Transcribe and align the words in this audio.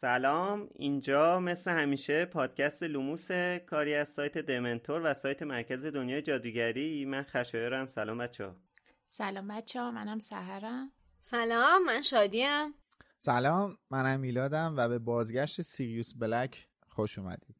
سلام 0.00 0.68
اینجا 0.76 1.40
مثل 1.40 1.70
همیشه 1.70 2.24
پادکست 2.24 2.82
لوموس 2.82 3.28
کاری 3.66 3.94
از 3.94 4.08
سایت 4.08 4.38
دمنتور 4.38 5.00
و 5.04 5.14
سایت 5.14 5.42
مرکز 5.42 5.84
دنیای 5.84 6.22
جادوگری. 6.22 7.04
من 7.04 7.22
خشایارم. 7.22 7.86
سلام 7.86 8.18
بچه 8.18 8.46
ها 8.46 8.56
سلام 9.08 9.48
بچه 9.48 9.80
ها 9.80 9.90
منم 9.90 10.18
سهرم. 10.18 10.92
سلام 11.18 11.84
من 11.86 12.02
شادیم. 12.02 12.74
سلام 13.18 13.78
منم 13.90 14.20
میلادم 14.20 14.74
و 14.76 14.88
به 14.88 14.98
بازگشت 14.98 15.62
سیریوس 15.62 16.14
بلک 16.14 16.68
خوش 16.88 17.18
اومدید. 17.18 17.59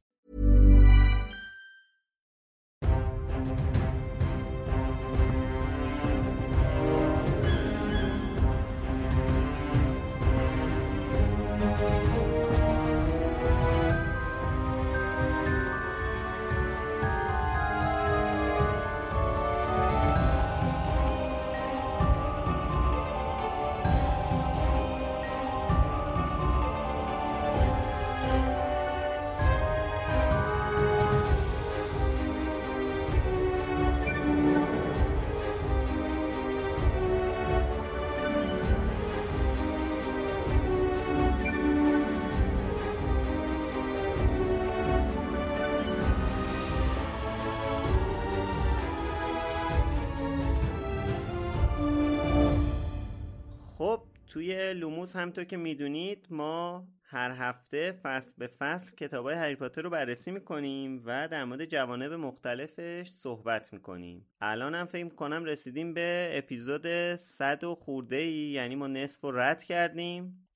توی 54.51 54.73
لوموس 54.73 55.15
همطور 55.15 55.43
که 55.43 55.57
می‌دونید 55.57 56.27
ما 56.29 56.87
هر 57.03 57.31
هفته 57.31 57.91
فصل 58.03 58.31
به 58.37 58.47
فصل 58.47 58.95
کتاب 58.95 59.25
های 59.25 59.35
هری 59.35 59.55
پاتر 59.55 59.81
رو 59.81 59.89
بررسی 59.89 60.31
می‌کنیم 60.31 61.03
و 61.05 61.27
در 61.27 61.45
مورد 61.45 61.65
جوانب 61.65 62.13
مختلفش 62.13 63.07
صحبت 63.07 63.73
می‌کنیم. 63.73 64.27
الان 64.41 64.75
هم 64.75 64.85
فکر 64.85 65.09
کنم 65.09 65.45
رسیدیم 65.45 65.93
به 65.93 66.31
اپیزود 66.33 67.15
صد 67.15 67.63
و 67.63 67.75
خورده 67.75 68.15
ای 68.15 68.33
یعنی 68.33 68.75
ما 68.75 68.87
نصف 68.87 69.23
رو 69.23 69.39
رد 69.39 69.63
کردیم 69.63 70.47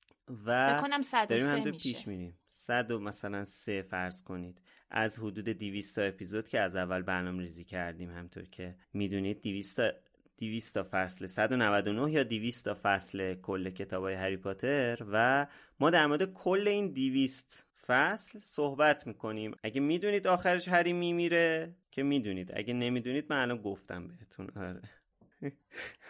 و 0.46 0.76
بکنم 0.78 1.02
صد 1.02 1.28
داریم 1.28 1.46
هم. 1.46 1.72
پیش 1.72 2.08
میریم. 2.08 2.38
صد 2.46 2.90
و 2.90 3.00
مثلا 3.00 3.44
سه 3.44 3.82
فرض 3.82 4.22
کنید. 4.22 4.60
از 4.90 5.18
حدود 5.18 5.48
200 5.48 5.96
تا 5.96 6.02
اپیزود 6.02 6.48
که 6.48 6.60
از 6.60 6.76
اول 6.76 7.02
برنامه 7.02 7.42
ریزی 7.42 7.64
کردیم 7.64 8.10
همطور 8.10 8.44
که 8.44 8.76
می‌دونید 8.92 9.42
200 9.42 9.76
تا 9.76 9.92
200 10.38 10.74
تا 10.74 10.86
فصل 10.90 11.26
199 11.26 12.12
یا 12.12 12.22
200 12.22 12.64
تا 12.64 12.76
فصل 12.82 13.34
کل 13.34 13.70
کتاب 13.70 14.02
های 14.02 14.14
هری 14.14 14.36
پاتر 14.36 14.98
و 15.12 15.46
ما 15.80 15.90
در 15.90 16.06
مورد 16.06 16.32
کل 16.32 16.68
این 16.68 16.92
200 16.92 17.66
فصل 17.86 18.40
صحبت 18.42 19.06
می‌کنیم. 19.06 19.56
اگه 19.62 19.80
می‌دونید 19.80 20.26
آخرش 20.26 20.68
هری 20.68 20.92
میمیره 20.92 21.74
که 21.90 22.02
می‌دونید. 22.02 22.50
اگه 22.54 22.74
نمی‌دونید 22.74 23.26
من 23.30 23.42
الان 23.42 23.58
گفتم 23.62 24.08
بهتون. 24.08 24.48
آره. 24.56 24.82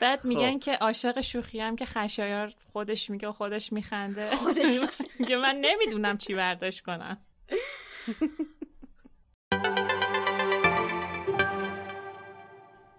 بعد 0.00 0.20
خب. 0.20 0.25
میگن 0.25 0.58
که 0.58 0.72
عاشق 0.72 1.20
شوخی 1.20 1.60
هم 1.60 1.76
که 1.76 1.87
خشایار 1.87 2.54
خودش 2.72 3.10
میگه 3.10 3.28
و 3.28 3.32
خودش 3.32 3.72
میخنده. 3.72 4.31
میگه 5.20 5.37
من 5.37 5.56
نمی‌دونم 5.60 6.19
چی 6.19 6.34
برداشت 6.34 6.81
کنم. 6.81 7.19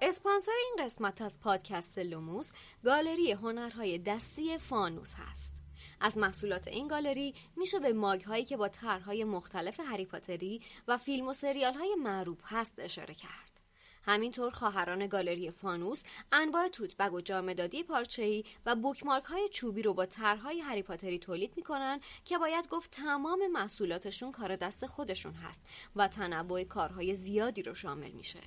اسپانسر 0.01 0.51
این 0.65 0.85
قسمت 0.85 1.21
از 1.21 1.39
پادکست 1.39 1.99
لوموس 1.99 2.51
گالری 2.85 3.31
هنرهای 3.31 3.97
دستی 3.97 4.57
فانوس 4.57 5.13
هست. 5.13 5.53
از 5.99 6.17
محصولات 6.17 6.67
این 6.67 6.87
گالری 6.87 7.33
میشه 7.55 7.79
به 7.79 7.93
ماگ 7.93 8.21
هایی 8.21 8.45
که 8.45 8.57
با 8.57 8.67
طرحهای 8.67 9.23
مختلف 9.23 9.79
هری 9.79 10.05
پاتری 10.05 10.61
و 10.87 10.97
فیلم 10.97 11.27
و 11.27 11.33
سریال 11.33 11.73
های 11.73 11.95
معروف 11.95 12.37
هست 12.43 12.73
اشاره 12.77 13.13
کرد. 13.13 13.61
همینطور 14.03 14.51
خواهران 14.51 15.07
گالری 15.07 15.51
فانوس 15.51 16.03
انواع 16.31 16.67
توت 16.67 16.97
بگ 16.97 17.13
و 17.13 17.21
جامدادی 17.21 17.83
پارچه‌ای 17.83 18.43
و 18.65 18.75
بوکمارک 18.75 19.23
های 19.23 19.49
چوبی 19.49 19.81
رو 19.81 19.93
با 19.93 20.05
طرحهای 20.05 20.59
هری 20.59 20.83
پاتری 20.83 21.19
تولید 21.19 21.53
می‌کنن 21.55 21.99
که 22.25 22.37
باید 22.37 22.67
گفت 22.67 22.91
تمام 22.91 23.47
محصولاتشون 23.47 24.31
کار 24.31 24.55
دست 24.55 24.85
خودشون 24.85 25.33
هست 25.33 25.63
و 25.95 26.07
تنوع 26.07 26.63
کارهای 26.63 27.15
زیادی 27.15 27.63
رو 27.63 27.75
شامل 27.75 28.11
میشه. 28.11 28.39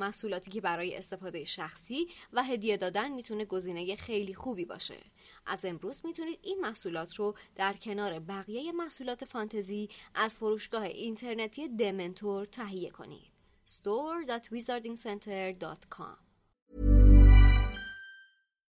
محصولاتی 0.00 0.50
که 0.50 0.60
برای 0.60 0.96
استفاده 0.96 1.44
شخصی 1.44 2.08
و 2.32 2.42
هدیه 2.42 2.76
دادن 2.76 3.12
می‌تونه 3.12 3.44
گزینه 3.44 3.96
خیلی 3.96 4.34
خوبی 4.34 4.64
باشه. 4.64 4.98
از 5.46 5.64
امروز 5.64 6.00
می‌تونید 6.04 6.38
این 6.42 6.60
محصولات 6.60 7.14
رو 7.14 7.34
در 7.56 7.72
کنار 7.72 8.18
بقیه 8.18 8.72
محصولات 8.72 9.24
فانتزی 9.24 9.88
از 10.14 10.36
فروشگاه 10.36 10.82
اینترنتی 10.82 11.68
دمنتور 11.68 12.44
تهیه 12.44 12.90
کنید. 12.90 13.30
store.wizardingcenter.com 13.66 16.29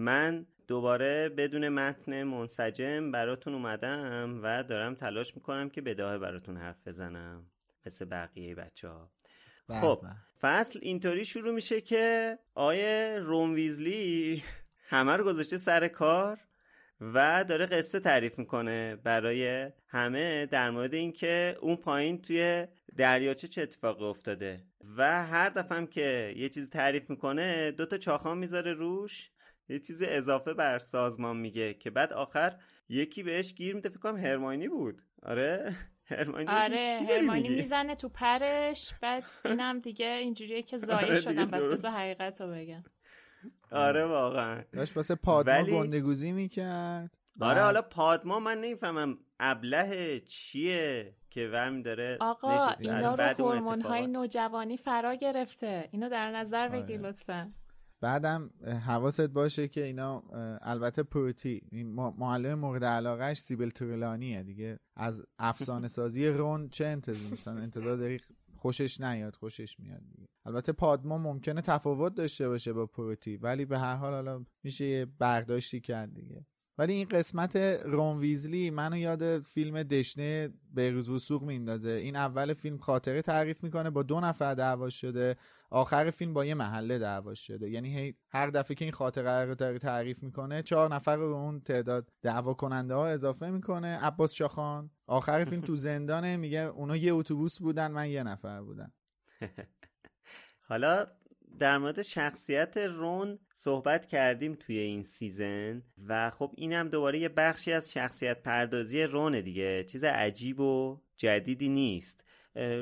من 0.00 0.46
دوباره 0.68 1.28
بدون 1.28 1.68
متن 1.68 2.22
منسجم 2.22 3.10
براتون 3.10 3.54
اومدم 3.54 4.40
و 4.42 4.62
دارم 4.62 4.94
تلاش 4.94 5.36
می‌کنم 5.36 5.70
که 5.70 5.80
بداهه 5.80 6.18
براتون 6.18 6.56
حرف 6.56 6.76
بزنم. 6.86 7.46
مثل 7.86 8.04
بقیه 8.04 8.54
بچه 8.54 8.88
ها 8.88 9.10
خب 9.68 10.04
فصل 10.40 10.78
اینطوری 10.82 11.24
شروع 11.24 11.54
میشه 11.54 11.80
که 11.80 12.38
آیه 12.54 13.18
روم 13.18 13.54
ویزلی 13.54 14.42
همه 14.92 15.16
رو 15.16 15.24
گذاشته 15.24 15.58
سر 15.58 15.88
کار 15.88 16.38
و 17.00 17.44
داره 17.48 17.66
قصه 17.66 18.00
تعریف 18.00 18.38
می‌کنه 18.38 18.96
برای 18.96 19.70
همه 19.88 20.46
در 20.46 20.70
مورد 20.70 20.94
اینکه 20.94 21.56
اون 21.60 21.76
پایین 21.76 22.22
توی 22.22 22.66
دریاچه 22.96 23.48
چه 23.48 23.62
اتفاقی 23.62 24.04
افتاده. 24.04 24.64
و 24.96 25.26
هر 25.26 25.48
دفعه 25.48 25.78
هم 25.78 25.86
که 25.86 26.34
یه 26.36 26.48
چیزی 26.48 26.68
تعریف 26.68 27.10
می‌کنه 27.10 27.70
دوتا 27.70 27.98
چاخان 27.98 28.38
می‌ذاره 28.38 28.72
روش. 28.72 29.30
یه 29.70 29.78
چیز 29.78 30.02
اضافه 30.02 30.54
بر 30.54 30.78
سازمان 30.78 31.36
میگه 31.36 31.74
که 31.74 31.90
بعد 31.90 32.12
آخر 32.12 32.56
یکی 32.88 33.22
بهش 33.22 33.54
گیر 33.54 33.74
میده 33.74 33.88
فکر 33.88 33.98
کنم 33.98 34.16
هرماینی 34.16 34.68
بود. 34.68 35.02
آره؟ 35.22 35.76
هرماینی 36.10 36.50
آره 36.50 37.00
هرماینی 37.08 37.48
می‌زنه 37.48 37.94
تو 37.94 38.08
پرش 38.08 38.94
بعد 39.02 39.24
اینم 39.44 39.78
دیگه 39.78 40.06
اینجوریه 40.06 40.62
که 40.62 40.78
زایه 40.78 41.06
آره 41.06 41.20
شدم 41.20 41.50
بس 41.50 41.66
بذار 41.66 41.90
حقیقت 41.90 42.40
رو 42.40 42.52
بگم. 42.52 42.82
آره 43.70 44.04
واقعا. 44.04 44.62
داشت 44.72 44.96
واسه 44.96 45.14
پادما 45.14 45.62
ولی... 45.62 45.72
گندگوزی 45.72 46.32
می‌کرد. 46.32 47.10
آره 47.40 47.62
حالا 47.62 47.82
پادما 47.82 48.40
من 48.40 48.60
نمی‌فهمم 48.60 49.18
ابله 49.40 50.20
چیه 50.20 51.14
که 51.30 51.48
ورم 51.48 51.82
داره 51.82 52.16
آقا 52.20 52.68
اینا 52.80 53.14
رو 53.14 53.22
هورمون 53.22 53.80
های 53.80 54.06
نوجوانی 54.06 54.76
فرا 54.76 55.14
گرفته. 55.14 55.88
اینو 55.90 56.08
در 56.08 56.30
نظر 56.30 56.68
بگیر 56.68 57.00
آره. 57.00 57.08
لطفا. 57.08 57.52
بعدم 58.00 58.50
حواست 58.86 59.20
باشه 59.20 59.68
که 59.68 59.84
اینا 59.84 60.22
البته 60.60 61.02
پروتی 61.02 61.62
معلم 62.18 62.58
مورد 62.58 62.84
علاقهش 62.84 63.38
سیبل 63.38 63.70
تورلانیه 63.70 64.42
دیگه. 64.42 64.78
از 64.96 65.22
افسانه 65.38 65.88
سازی 65.88 66.28
رون 66.28 66.68
چه 66.68 66.86
انتظار 66.86 67.58
انتظار 67.58 67.96
داری 67.96 68.20
خوشش 68.56 69.00
نیاد 69.00 69.36
خوشش 69.36 69.80
میاد 69.80 70.00
دیگه. 70.08 70.28
البته 70.44 70.72
پادما 70.72 71.18
ممکنه 71.18 71.60
تفاوت 71.60 72.14
داشته 72.14 72.48
باشه 72.48 72.72
با 72.72 72.86
پروتی 72.86 73.36
ولی 73.36 73.64
به 73.64 73.78
هر 73.78 73.96
حال 73.96 74.12
حالا 74.12 74.44
میشه 74.62 74.86
یه 74.86 75.06
برداشتی 75.18 75.80
کرد 75.80 76.14
دیگه. 76.14 76.46
ولی 76.78 76.92
این 76.92 77.08
قسمت 77.08 77.56
رون 77.84 78.16
ویزلی 78.16 78.70
منو 78.70 78.96
یاد 78.96 79.38
فیلم 79.38 79.82
دشنه 79.82 80.48
بیروز 80.74 81.08
وسوق 81.08 81.42
میندازه. 81.42 81.90
این 81.90 82.16
اول 82.16 82.52
فیلم 82.52 82.78
خاطره 82.78 83.22
تعریف 83.22 83.64
می‌کنه 83.64 83.90
با 83.90 84.02
دو 84.02 84.20
نفر 84.20 84.54
دعوا 84.54 84.90
شده 84.90 85.36
آخر 85.70 86.10
فیلم 86.10 86.34
با 86.34 86.44
یه 86.44 86.54
محله 86.54 86.98
دعوا 86.98 87.34
شده. 87.34 87.70
یعنی 87.70 88.14
هر 88.28 88.50
دفعه 88.50 88.74
که 88.74 88.84
این 88.84 88.92
خاطره 88.92 89.44
رو 89.44 89.54
داره 89.54 89.78
تعریف 89.78 90.22
می‌کنه 90.22 90.62
چهار 90.62 90.94
نفر 90.94 91.16
رو 91.16 91.28
به 91.28 91.34
اون 91.34 91.60
تعداد 91.60 92.12
دعوا 92.22 92.54
کننده 92.54 92.94
ها 92.94 93.08
اضافه 93.08 93.50
می‌کنه. 93.50 93.98
عباس 93.98 94.32
شاخان 94.32 94.90
آخر 95.06 95.44
فیلم 95.44 95.62
تو 95.62 95.76
زندانه 95.90 96.36
میگه 96.36 96.60
اونا 96.60 96.96
یه 96.96 97.14
اتوبوس 97.14 97.58
بودن 97.58 97.90
من 97.90 98.10
یه 98.10 98.22
نفر 98.22 98.62
بودم. 98.62 98.92
حالا 100.68 101.06
در 101.60 101.78
مورد 101.78 102.02
شخصیت 102.02 102.76
رون 102.76 103.38
صحبت 103.54 104.06
کردیم 104.06 104.54
توی 104.54 104.78
این 104.78 105.02
سیزن 105.02 105.82
و 106.06 106.30
خب 106.30 106.52
اینم 106.56 106.88
دوباره 106.88 107.18
یه 107.18 107.28
بخشی 107.28 107.72
از 107.72 107.92
شخصیت 107.92 108.42
پردازی 108.42 109.02
رونه 109.02 109.42
دیگه. 109.42 109.84
چیز 109.84 110.04
عجیب 110.04 110.60
و 110.60 111.00
جدیدی 111.16 111.68
نیست. 111.68 112.24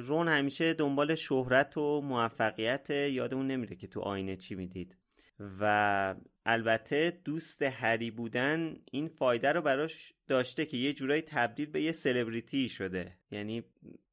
رون 0.02 0.28
همیشه 0.28 0.72
دنبال 0.72 1.14
شهرت 1.14 1.76
و 1.76 2.00
موفقیت 2.00 2.90
یادمون 2.90 3.46
نمیره 3.46 3.76
که 3.76 3.86
تو 3.86 4.00
آینه 4.00 4.36
چی 4.36 4.54
می‌دید. 4.54 4.96
و 5.40 6.14
البته 6.46 7.20
دوست 7.24 7.62
هری 7.62 8.10
بودن 8.10 8.76
این 8.92 9.08
فایده 9.08 9.52
رو 9.52 9.62
براش 9.62 10.12
داشته 10.28 10.66
که 10.66 10.76
یه 10.76 10.92
جورایی 10.92 11.22
تبدیل 11.22 11.70
به 11.70 11.82
یه 11.82 11.92
سلبریتی 11.92 12.68
شده. 12.68 13.16
یعنی 13.30 13.64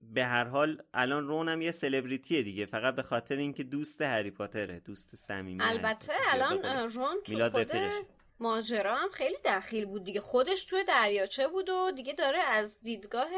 به 0.01 0.25
هر 0.25 0.43
حال 0.43 0.81
الان 0.93 1.27
رون 1.27 1.49
هم 1.49 1.61
یه 1.61 1.71
سلبریتیه 1.71 2.43
دیگه 2.43 2.65
فقط 2.65 2.95
به 2.95 3.01
خاطر 3.01 3.35
اینکه 3.35 3.63
دوست 3.63 4.01
هری 4.01 4.31
پاتره 4.31 4.79
دوست 4.79 5.15
صمیمی 5.15 5.63
البته 5.63 6.13
الان 6.31 6.89
رون 6.89 7.15
تو 7.25 7.49
خود 7.49 7.71
ماجرا 8.39 8.95
هم 8.95 9.09
خیلی 9.09 9.37
دخیل 9.45 9.85
بود 9.85 10.03
دیگه 10.03 10.19
خودش 10.19 10.65
توی 10.65 10.83
دریاچه 10.83 11.47
بود 11.47 11.69
و 11.69 11.91
دیگه 11.91 12.13
داره 12.13 12.39
از 12.39 12.79
دیدگاه 12.81 13.29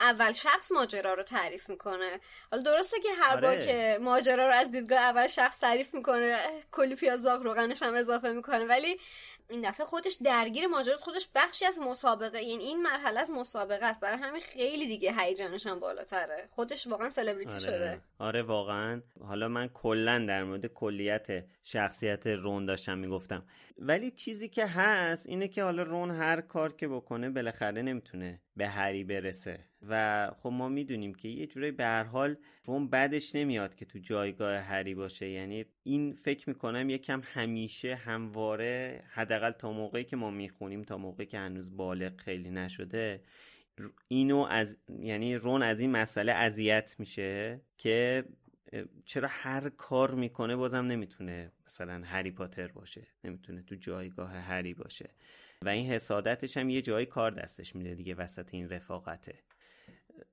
اول 0.00 0.32
شخص 0.32 0.72
ماجرا 0.72 1.14
رو 1.14 1.22
تعریف 1.22 1.70
می‌کنه 1.70 2.20
حالا 2.50 2.62
درسته 2.62 3.00
که 3.00 3.08
هر 3.12 3.40
بار 3.40 3.50
آره. 3.50 3.66
که 3.66 3.98
ماجرا 4.02 4.46
رو 4.46 4.54
از 4.54 4.70
دیدگاه 4.70 4.98
اول 4.98 5.26
شخص 5.26 5.58
تعریف 5.58 5.94
می‌کنه 5.94 6.38
کلی 6.72 6.94
پیاز 6.94 7.22
داغ 7.22 7.42
روغنش 7.42 7.82
هم 7.82 7.94
اضافه 7.94 8.32
می‌کنه 8.32 8.64
ولی 8.64 9.00
این 9.50 9.68
دفعه 9.70 9.86
خودش 9.86 10.16
درگیر 10.24 10.66
ماجرا 10.66 10.96
خودش 10.96 11.28
بخشی 11.34 11.66
از 11.66 11.78
مسابقه 11.80 12.42
یعنی 12.42 12.64
این 12.64 12.82
مرحله 12.82 13.20
از 13.20 13.30
مسابقه 13.30 13.86
است. 13.86 14.00
برای 14.00 14.18
همین 14.18 14.40
خیلی 14.40 14.86
دیگه 14.86 15.12
هیجانش 15.18 15.66
هم 15.66 15.80
بالاتره. 15.80 16.48
خودش 16.50 16.86
واقعا 16.86 17.10
سلبریتی 17.10 17.52
آره. 17.52 17.60
شده. 17.60 18.00
آره 18.18 18.42
واقعا. 18.42 19.02
حالا 19.20 19.48
من 19.48 19.68
کلا 19.68 20.24
در 20.28 20.44
مورد 20.44 20.66
کلیت 20.66 21.44
شخصیت 21.62 22.26
رون 22.26 22.66
داشتم 22.66 22.98
می‌گفتم. 22.98 23.46
ولی 23.78 24.10
چیزی 24.10 24.48
که 24.48 24.66
هست 24.66 25.26
اینه 25.26 25.48
که 25.48 25.62
حالا 25.62 25.82
رون 25.82 26.10
هر 26.10 26.40
کار 26.40 26.72
که 26.72 26.88
بکنه 26.88 27.30
بالاخره 27.30 27.82
نمی‌تونه 27.82 28.40
به 28.56 28.68
هری 28.68 29.04
برسه. 29.04 29.71
و 29.88 30.30
خب 30.42 30.48
ما 30.48 30.68
می‌دونیم 30.68 31.14
که 31.14 31.28
یه 31.28 31.46
جورایی 31.46 31.72
به 31.72 31.84
هر 31.84 32.04
حال 32.04 32.36
رون 32.64 32.88
بعدش 32.88 33.34
نمیاد 33.34 33.74
که 33.74 33.84
تو 33.84 33.98
جایگاه 33.98 34.56
هری 34.56 34.94
باشه. 34.94 35.28
یعنی 35.28 35.64
این 35.82 36.12
فکر 36.12 36.48
می‌کنم 36.48 36.90
یکم 36.90 37.22
همیشه 37.24 37.94
همواره 37.94 39.02
حداقل 39.08 39.50
تا 39.50 39.72
موقعی 39.72 40.04
که 40.04 40.16
ما 40.16 40.30
می‌خونیم 40.30 40.82
تا 40.82 40.98
موقعی 40.98 41.26
که 41.26 41.38
هنوز 41.38 41.76
بالغ 41.76 42.20
خیلی 42.20 42.50
نشده 42.50 43.22
اینو 44.08 44.46
از 44.50 44.76
یعنی 44.98 45.34
رون 45.34 45.62
از 45.62 45.80
این 45.80 45.90
مسئله 45.90 46.32
اذیت 46.32 46.94
میشه 46.98 47.60
که 47.78 48.24
چرا 49.04 49.28
هر 49.30 49.68
کار 49.68 50.14
می‌کنه 50.14 50.56
بازم 50.56 50.84
نمی‌تونه 50.84 51.52
مثلا 51.66 52.02
هری 52.04 52.30
پاتر 52.30 52.68
باشه 52.68 53.02
نمی‌تونه 53.24 53.62
تو 53.62 53.74
جایگاه 53.74 54.32
هری 54.32 54.74
باشه. 54.74 55.10
و 55.62 55.68
این 55.68 55.90
حسادتش 55.90 56.56
هم 56.56 56.70
یه 56.70 56.82
جایی 56.82 57.06
کار 57.06 57.30
دستش 57.30 57.76
میده 57.76 57.94
دیگه 57.94 58.14
وسط 58.14 58.54
این 58.54 58.68
رفاقته. 58.68 59.34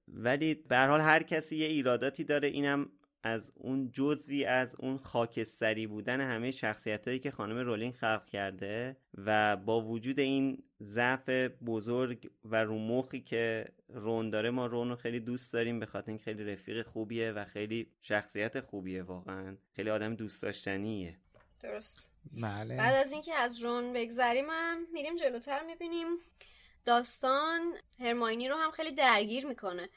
ولی 0.08 0.54
به 0.54 0.78
حال 0.78 1.02
هر 1.02 1.24
کسی 1.24 1.58
یه 1.58 1.68
ایراداتی 1.68 2.24
داره. 2.24 2.48
اینم 2.48 2.90
از 3.24 3.52
اون 3.56 3.92
جزوی 3.92 4.46
از 4.46 4.76
اون 4.80 4.98
خاکستری 4.98 5.88
بودن 5.88 6.22
همه 6.22 6.52
شخصیت 6.52 7.08
هایی 7.08 7.20
که 7.20 7.32
خانم 7.32 7.58
رولینگ 7.58 7.94
خلق 7.94 8.26
کرده 8.26 8.98
و 9.14 9.58
با 9.58 9.82
وجود 9.82 10.20
این 10.20 10.64
ضعف 10.82 11.30
بزرگ 11.66 12.30
و 12.44 12.64
رومخی 12.64 13.22
که 13.22 13.66
رون 13.90 14.30
داره 14.30 14.50
ما 14.50 14.66
رون 14.66 14.90
رو 14.90 14.96
خیلی 14.96 15.20
دوست 15.20 15.54
داریم 15.54 15.80
به 15.80 15.86
خاطر 15.86 16.10
این 16.12 16.20
خیلی 16.20 16.44
رفیق 16.44 16.88
خوبیه 16.88 17.32
و 17.32 17.46
خیلی 17.46 17.92
شخصیت 18.02 18.60
خوبیه 18.60 19.04
واقعا. 19.04 19.58
خیلی 19.76 19.90
آدم 19.90 20.16
دوست 20.16 20.42
داشتنیه. 20.42 21.18
درست. 21.60 22.12
بله. 22.42 22.78
بعد 22.78 23.06
از 23.06 23.12
اینکه 23.12 23.36
از 23.36 23.64
رون 23.64 23.94
بگذریم 23.94 24.46
هم 24.50 24.78
میریم 24.94 25.16
جلوتر 25.16 25.66
می‌بینیم 25.66 26.08
داستان 26.86 27.78
هرماینی 28.00 28.50
رو 28.50 28.56
هم 28.56 28.72
خیلی 28.72 28.92
درگیر 28.92 29.46
می‌کنه. 29.46 29.90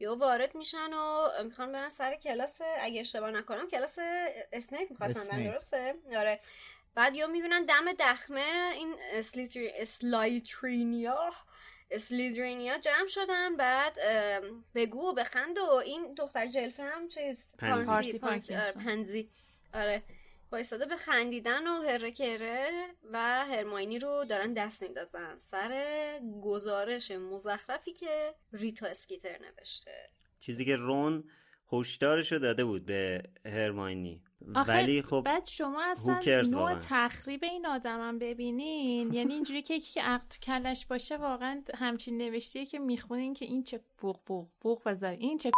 یا 0.00 0.16
وارد 0.16 0.54
میشن 0.54 0.92
و 0.92 1.28
می‌خوان 1.44 1.72
برن 1.72 1.88
سر 1.88 2.14
کلاس 2.14 2.60
اگه 2.80 3.00
اشتباه 3.00 3.30
نکنم 3.30 3.68
کلاس 3.68 3.98
اسنیپ 4.52 4.90
می‌خواستن 4.90 5.36
برن 5.36 5.52
درسته؟ 5.52 5.94
آره. 6.16 6.40
بعد 6.94 7.14
یا 7.14 7.26
می‌بینن 7.26 7.64
دم 7.64 7.92
دخمه 7.92 8.72
این 8.74 8.96
اسلایترینیا 9.80 11.32
اسلیدرینیا 11.90 12.78
جمع 12.78 13.06
شدن. 13.08 13.56
بعد 13.56 13.98
بگو 14.74 15.08
و 15.08 15.12
بخند 15.12 15.58
و 15.58 15.64
این 15.64 16.14
دختر 16.14 16.46
جلفه 16.46 16.82
هم 16.82 17.08
چیز 17.08 17.46
پانسی, 17.58 18.18
پانسی, 18.18 18.56
پنزی. 18.84 19.30
آره. 19.74 20.02
وایستاده 20.52 20.86
به 20.86 20.96
خندیدن 20.96 21.66
و 21.66 21.82
هرکره 21.82 22.68
و 23.12 23.18
هرماینی 23.46 23.98
رو 23.98 24.24
دارن 24.24 24.54
دست 24.54 24.82
میندازن. 24.82 25.38
سر 25.38 26.20
گزارش 26.42 27.10
مزخرفی 27.10 27.92
که 27.92 28.34
ریتا 28.52 28.86
اسکیتر 28.86 29.38
نوشته. 29.38 30.10
چیزی 30.40 30.64
که 30.64 30.76
رون 30.76 31.24
هشدارشو 31.72 32.38
داده 32.38 32.64
بود 32.64 32.86
به 32.86 33.22
هرماینی. 33.46 34.22
ولی 34.40 35.02
خب 35.02 35.22
بعد 35.26 35.46
شما 35.46 35.84
اصلا 35.84 36.20
نوع 36.42 36.74
تخریب 36.74 37.44
این 37.44 37.66
آدمم 37.66 38.18
ببینین. 38.18 39.14
یعنی 39.14 39.34
اینجوری 39.34 39.62
که 39.62 39.74
یکی 39.74 39.92
که 39.92 40.02
عقل 40.02 40.26
تو 40.26 40.38
کلش 40.38 40.86
باشه 40.86 41.16
واقعا 41.16 41.62
همچین 41.74 42.18
نوشتیه 42.18 42.66
که 42.66 42.78
می‌خونین 42.78 43.34
که 43.34 43.44
این 43.44 43.64
چه 43.64 43.80
بوق 43.98 44.20
بوق 44.26 44.48
بوق 44.60 44.88
بذار 44.88 45.10
این 45.10 45.38
چه 45.38 45.50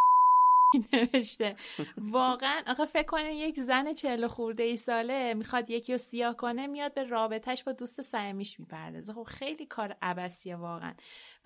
نوشته. 0.92 1.56
واقعا 1.98 2.62
آخه 2.66 2.86
فکر 2.86 3.06
کنه 3.06 3.34
یک 3.34 3.60
زن 3.60 3.94
چهل 3.94 4.26
خورده 4.26 4.62
ای 4.62 4.76
ساله 4.76 5.34
می‌خواد 5.34 5.70
یکی 5.70 5.92
رو 5.92 5.98
سیاه 5.98 6.36
کنه 6.36 6.66
میاد 6.66 6.94
به 6.94 7.04
رابطهش 7.04 7.62
با 7.62 7.72
دوست 7.72 8.00
سیمیش 8.00 8.60
می‌پردازه. 8.60 9.12
خب 9.12 9.22
خیلی 9.22 9.66
کار 9.66 9.96
عبسیه 10.02 10.56
واقعا. 10.56 10.94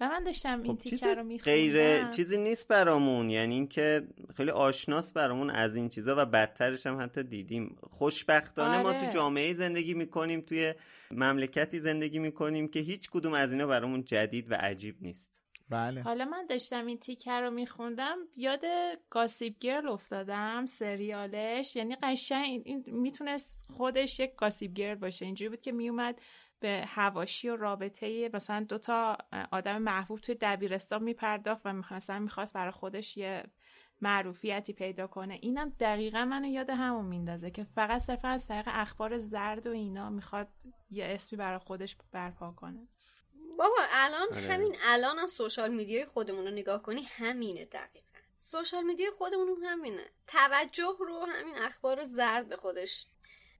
و 0.01 0.09
من 0.09 0.25
داشتم 0.25 0.63
این 0.63 0.73
خب 0.73 0.79
تیکه 0.79 1.15
رو 1.15 1.25
میخوندم. 1.25 1.57
غیر 1.57 2.09
چیزی 2.11 2.39
نیست 2.39 2.69
برامون. 2.69 3.31
یعنی 3.31 3.55
اینکه 3.55 4.07
خیلی 4.37 4.51
آشناس 4.51 5.13
برامون 5.13 5.51
از 5.51 5.77
این 5.77 5.89
چیزا 5.89 6.15
و 6.19 6.25
بدترش 6.25 6.87
هم 6.87 7.01
حتی 7.01 7.23
دیدیم. 7.23 7.77
خوشبختانه 7.91 8.83
ما 8.83 8.93
تو 8.93 8.99
آره. 8.99 9.11
جامعه 9.13 9.55
زندگی 9.55 9.95
می‌کنیم 9.95 10.41
توی 10.41 10.75
مملکتی 11.11 11.81
زندگی 11.81 12.19
می‌کنیم 12.19 12.69
که 12.69 12.81
هیچ 12.81 13.11
کدوم 13.11 13.33
از 13.33 13.53
اینا 13.53 13.67
برامون 13.67 14.05
جدید 14.05 14.51
و 14.51 14.55
عجیب 14.55 14.97
نیست. 15.01 15.43
بله. 15.71 16.03
حالا 16.03 16.25
من 16.25 16.47
داشتم 16.47 16.87
این 16.87 16.99
تیکه 16.99 17.33
رو 17.33 17.51
میخوندم 17.51 18.17
یاد 18.37 18.65
گاسیب 19.11 19.59
گرل 19.59 19.89
افتادم 19.89 20.67
سریالش. 20.67 21.77
یعنی 21.77 21.97
قشنگ 22.03 22.63
این 22.65 22.85
می‌تونست 22.87 23.67
خودش 23.71 24.21
یک 24.21 24.35
گاسیب 24.37 24.75
گرل 24.75 24.95
باشه. 24.95 25.25
اینجوری 25.25 25.49
بود 25.49 25.61
که 25.61 25.73
میومد 25.73 26.21
به 26.61 26.85
هواشی 26.89 27.49
و 27.49 27.57
رابطه 27.57 28.31
مثلا 28.35 28.67
دوتا 28.69 29.19
آدم 29.51 29.79
محبوب 29.79 30.21
توی 30.21 30.35
دبیرستان 30.41 31.03
میپرداخت 31.03 31.63
و 31.65 31.73
مثلا 31.73 32.19
می‌خواست 32.19 32.55
برای 32.55 32.73
خودش 32.73 33.17
یه 33.17 33.45
معروفیتی 34.01 34.73
پیدا 34.73 35.07
کنه. 35.07 35.39
اینم 35.43 35.73
دقیقا 35.81 36.25
منو 36.25 36.47
یاد 36.47 36.71
همون 36.71 37.05
میندازه 37.05 37.51
که 37.51 37.65
فقط 37.65 38.01
صرفا 38.01 38.29
از 38.29 38.47
طریق 38.47 38.69
اخبار 38.69 39.19
زرد 39.19 39.67
و 39.67 39.71
اینا 39.71 40.11
می‌خواد 40.11 40.49
یه 40.91 41.05
اسمی 41.05 41.39
برای 41.39 41.59
خودش 41.59 41.97
برپا 42.13 42.53
کنه. 42.53 42.89
بابا 43.59 43.77
الان 43.91 44.29
آره. 44.33 44.41
همین 44.41 44.77
الان 44.83 45.19
از 45.19 45.31
سوشال 45.31 45.75
میدیای 45.75 46.05
خودمون 46.05 46.45
رو 46.45 46.51
نگاه 46.51 46.83
کنی 46.83 47.03
همینه 47.03 47.65
دقیقا. 47.65 48.19
سوشال 48.37 48.85
میدیای 48.85 49.11
خودمون 49.11 49.49
هم 49.49 49.65
همینه. 49.65 50.05
توجه 50.27 50.97
رو 50.99 51.27
همین 51.29 51.55
اخبار 51.57 52.05
زرد 52.05 52.49
به 52.49 52.57
خودش 52.57 53.07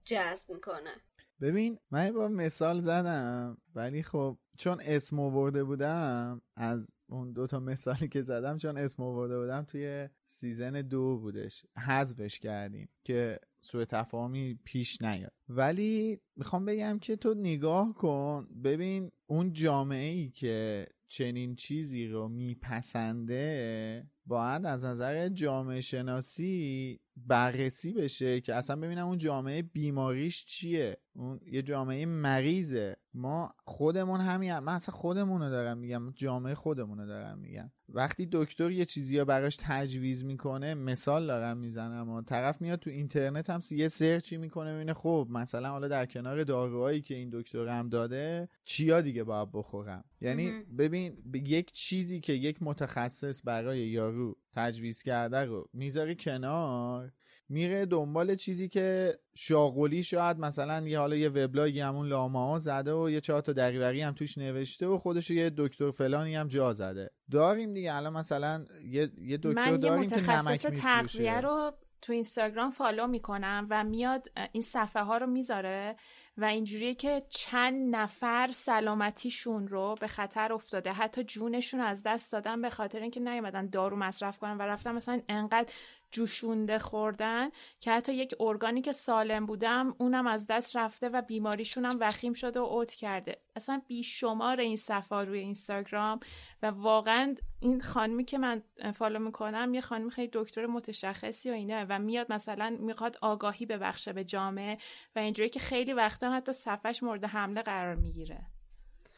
جذب 0.05 0.51
می‌کنه. 0.51 1.01
ببین 1.41 1.79
من 1.91 2.13
با 2.13 2.29
مثال 2.29 2.81
زدم 2.81 3.59
ولی 3.75 4.03
خب 4.03 4.39
چون 4.59 4.81
اسم 4.81 5.21
آورده 5.21 5.65
بودم 5.65 6.43
از 6.57 6.91
اون 7.09 7.33
دو 7.33 7.47
تا 7.47 7.61
مثالی 7.61 8.09
که 8.09 8.23
زدم 8.23 8.57
چون 8.57 8.77
اسم 8.77 9.03
آورده 9.03 9.39
بودم 9.39 9.63
توی 9.63 10.09
سیزن 10.25 10.83
دو 10.83 11.19
بودش. 11.19 11.67
حذفش 11.87 12.39
کردیم 12.39 12.89
که 13.05 13.39
سوء 13.61 13.85
تفاهمی 13.85 14.59
پیش 14.65 15.03
نیاد. 15.03 15.33
ولی 15.49 16.21
می‌خوام 16.37 16.65
بگم 16.65 16.99
که 16.99 17.17
تو 17.17 17.35
نگاه 17.35 17.95
کن 17.95 18.49
ببین 18.65 19.13
اون 19.27 19.53
جامعه 19.53 20.13
ای 20.13 20.31
که 20.31 20.87
چنین 21.09 21.55
چیزی 21.55 22.07
رو 22.07 22.29
میپسنده 22.29 24.07
باید 24.27 24.67
از 24.67 24.85
نظر 24.85 25.29
جامعه 25.29 25.81
شناسی 25.81 27.01
بررسی 27.17 27.93
بشه 27.93 28.41
که 28.41 28.55
اصلا 28.55 28.77
ببینم 28.77 29.07
اون 29.07 29.19
جامعه 29.19 29.63
بیماریش 29.63 30.45
چیه. 30.45 30.97
اون 31.15 31.41
یه 31.47 31.63
جامعه 31.63 32.07
مریضه. 32.07 32.97
ما 33.15 33.55
خودمون 33.65 34.21
همین 34.21 34.59
من 34.59 34.75
اصلا 34.75 34.95
خودمون 34.95 35.43
رو 35.43 35.51
دارم 35.51 35.79
میگم. 35.79 36.13
جامعه 36.15 36.55
خودمون 36.55 36.99
رو 36.99 37.07
دارم 37.07 37.39
میگم. 37.39 37.71
وقتی 37.89 38.29
دکتر 38.33 38.71
یه 38.71 38.85
چیزی 38.85 39.19
رو 39.19 39.25
براش 39.25 39.57
تجویز 39.61 40.25
می‌کنه 40.25 40.75
مثال 40.75 41.27
دارم 41.27 41.57
می‌زنم. 41.57 42.11
و 42.11 42.23
طرف 42.23 42.61
میاد 42.61 42.79
تو 42.79 42.91
اینترنت 42.91 43.51
هم 43.51 43.61
یه 43.71 43.89
سرچی 43.89 44.37
می‌کنه 44.37 44.75
ببینه 44.75 44.95
خب 44.95 45.29
مثلا 45.31 45.69
حالا 45.69 45.89
در 45.89 46.07
کنار 46.07 46.45
داروهایی 46.45 47.01
که 47.01 47.15
این 47.15 47.31
دکتر 47.33 47.69
هم 47.69 47.89
داده 47.89 48.49
چیا 48.65 49.01
دیگه 49.01 49.25
باید 49.25 49.49
بخورم؟ 49.53 50.05
یعنی 50.21 50.51
ببین 50.79 51.17
یک 51.35 51.73
چیزی 51.73 52.21
که 52.21 52.33
یک 52.33 52.59
متخصص 52.61 53.41
برای 53.45 53.79
یارو 53.79 54.16
تجویز 54.55 55.03
کرده 55.03 55.45
رو 55.45 55.69
می‌ذاری 55.73 56.17
کنار. 56.17 57.13
میره 57.49 57.87
دنبال 57.87 58.35
چیزی 58.35 58.69
که 58.69 59.19
شاغلی 59.35 60.03
شاید 60.03 60.39
مثلا 60.39 60.89
یه 60.89 60.99
حالا 60.99 61.17
یه 61.17 61.29
وبلاگی 61.29 61.81
همون 61.81 62.09
لاما 62.09 62.59
زده 62.59 62.93
و 62.93 63.11
یه 63.11 63.21
چهار 63.21 63.41
تا 63.41 63.53
دقیقی 63.53 64.01
هم 64.01 64.13
توش 64.13 64.39
نوشته 64.39 64.87
و 64.87 64.99
خودش 64.99 65.31
یه 65.31 65.51
دکتر 65.57 65.91
فلانی 65.91 66.35
هم 66.35 66.49
جا 66.49 66.73
زده. 66.73 67.11
داریم 67.31 67.75
دیگه. 67.75 67.95
الان 67.95 68.13
مثلا 68.13 68.65
یه, 68.85 69.11
یه 69.19 69.39
دکتر 69.43 69.77
داریم 69.77 70.11
که 70.11 70.31
نمک 70.31 70.67
تغذیه 70.67 71.41
رو 71.41 71.73
تو 72.07 72.13
اینستاگرام 72.13 72.71
فالو 72.71 73.07
می‌کنم 73.07 73.67
و 73.71 73.85
میاد 73.85 74.29
این 74.53 74.63
صفحه 74.63 75.03
ها 75.03 75.17
رو 75.17 75.27
می‌ذاره 75.27 75.97
و 76.37 76.45
اینجوریه 76.45 76.95
که 76.95 77.23
چند 77.31 77.97
نفر 77.97 78.51
سلامتیشون 78.53 79.69
رو 79.69 79.95
به 80.01 80.07
خطر 80.07 80.53
افتاده. 80.53 80.93
حتی 80.93 81.25
جونشون 81.25 81.81
از 81.81 82.03
دست 82.03 82.33
دادن 82.33 82.63
به 82.63 82.71
خاطر 82.71 83.01
اینکه 83.01 83.21
نیومدن 83.21 83.67
دارو 83.67 83.97
مصرف 83.97 84.39
کنن 84.39 84.59
و 84.59 84.63
رفتن 84.63 84.93
مثلا 84.93 85.21
انقدر 85.29 85.73
جوشونده 86.11 86.79
خوردن 86.79 87.49
که 87.81 87.93
حتی 87.93 88.15
یک 88.15 88.35
ارگانی 88.41 88.83
که 88.83 88.93
سالم 88.93 89.47
بودم 89.47 89.95
اونم 89.99 90.27
از 90.27 90.47
دست 90.47 90.77
رفته 90.77 91.09
و 91.09 91.23
بیماریشونم 91.23 91.97
وخیم 92.01 92.33
شده 92.33 92.61
و 92.61 92.63
اوت 92.63 92.95
کرده. 92.95 93.41
اصلا 93.57 93.83
بیشمار 93.89 94.61
این 94.61 94.77
صفحه 94.77 95.25
روی 95.25 95.39
اینستاگرام 95.39 96.21
و 96.63 96.67
واقعا 96.67 97.35
این 97.61 97.81
خانمی 97.81 98.25
که 98.25 98.39
من 98.39 98.63
فالو 98.95 99.19
می‌کنم 99.19 99.75
یه 99.75 99.81
خانمی 99.81 100.11
خیلی 100.11 100.31
دکتر 100.33 100.67
متشخصی 100.67 101.51
و 101.51 101.53
اینه 101.53 101.87
و 101.89 101.99
میاد 101.99 102.33
مثلا 102.33 102.77
می‌خواد 102.81 103.19
آگاهی 103.23 103.67
ببخشه 103.67 104.13
به 104.13 104.25
جامعه 104.25 104.79
و 105.17 105.19
اینجوری 105.19 105.49
که 105.49 105.61
خیلی 105.61 105.93
وقتا 105.93 106.33
حتی 106.33 106.53
صفحش 106.53 107.03
مورد 107.03 107.25
حمله 107.25 107.63
قرار 107.63 107.95
می‌گیره. 107.95 108.47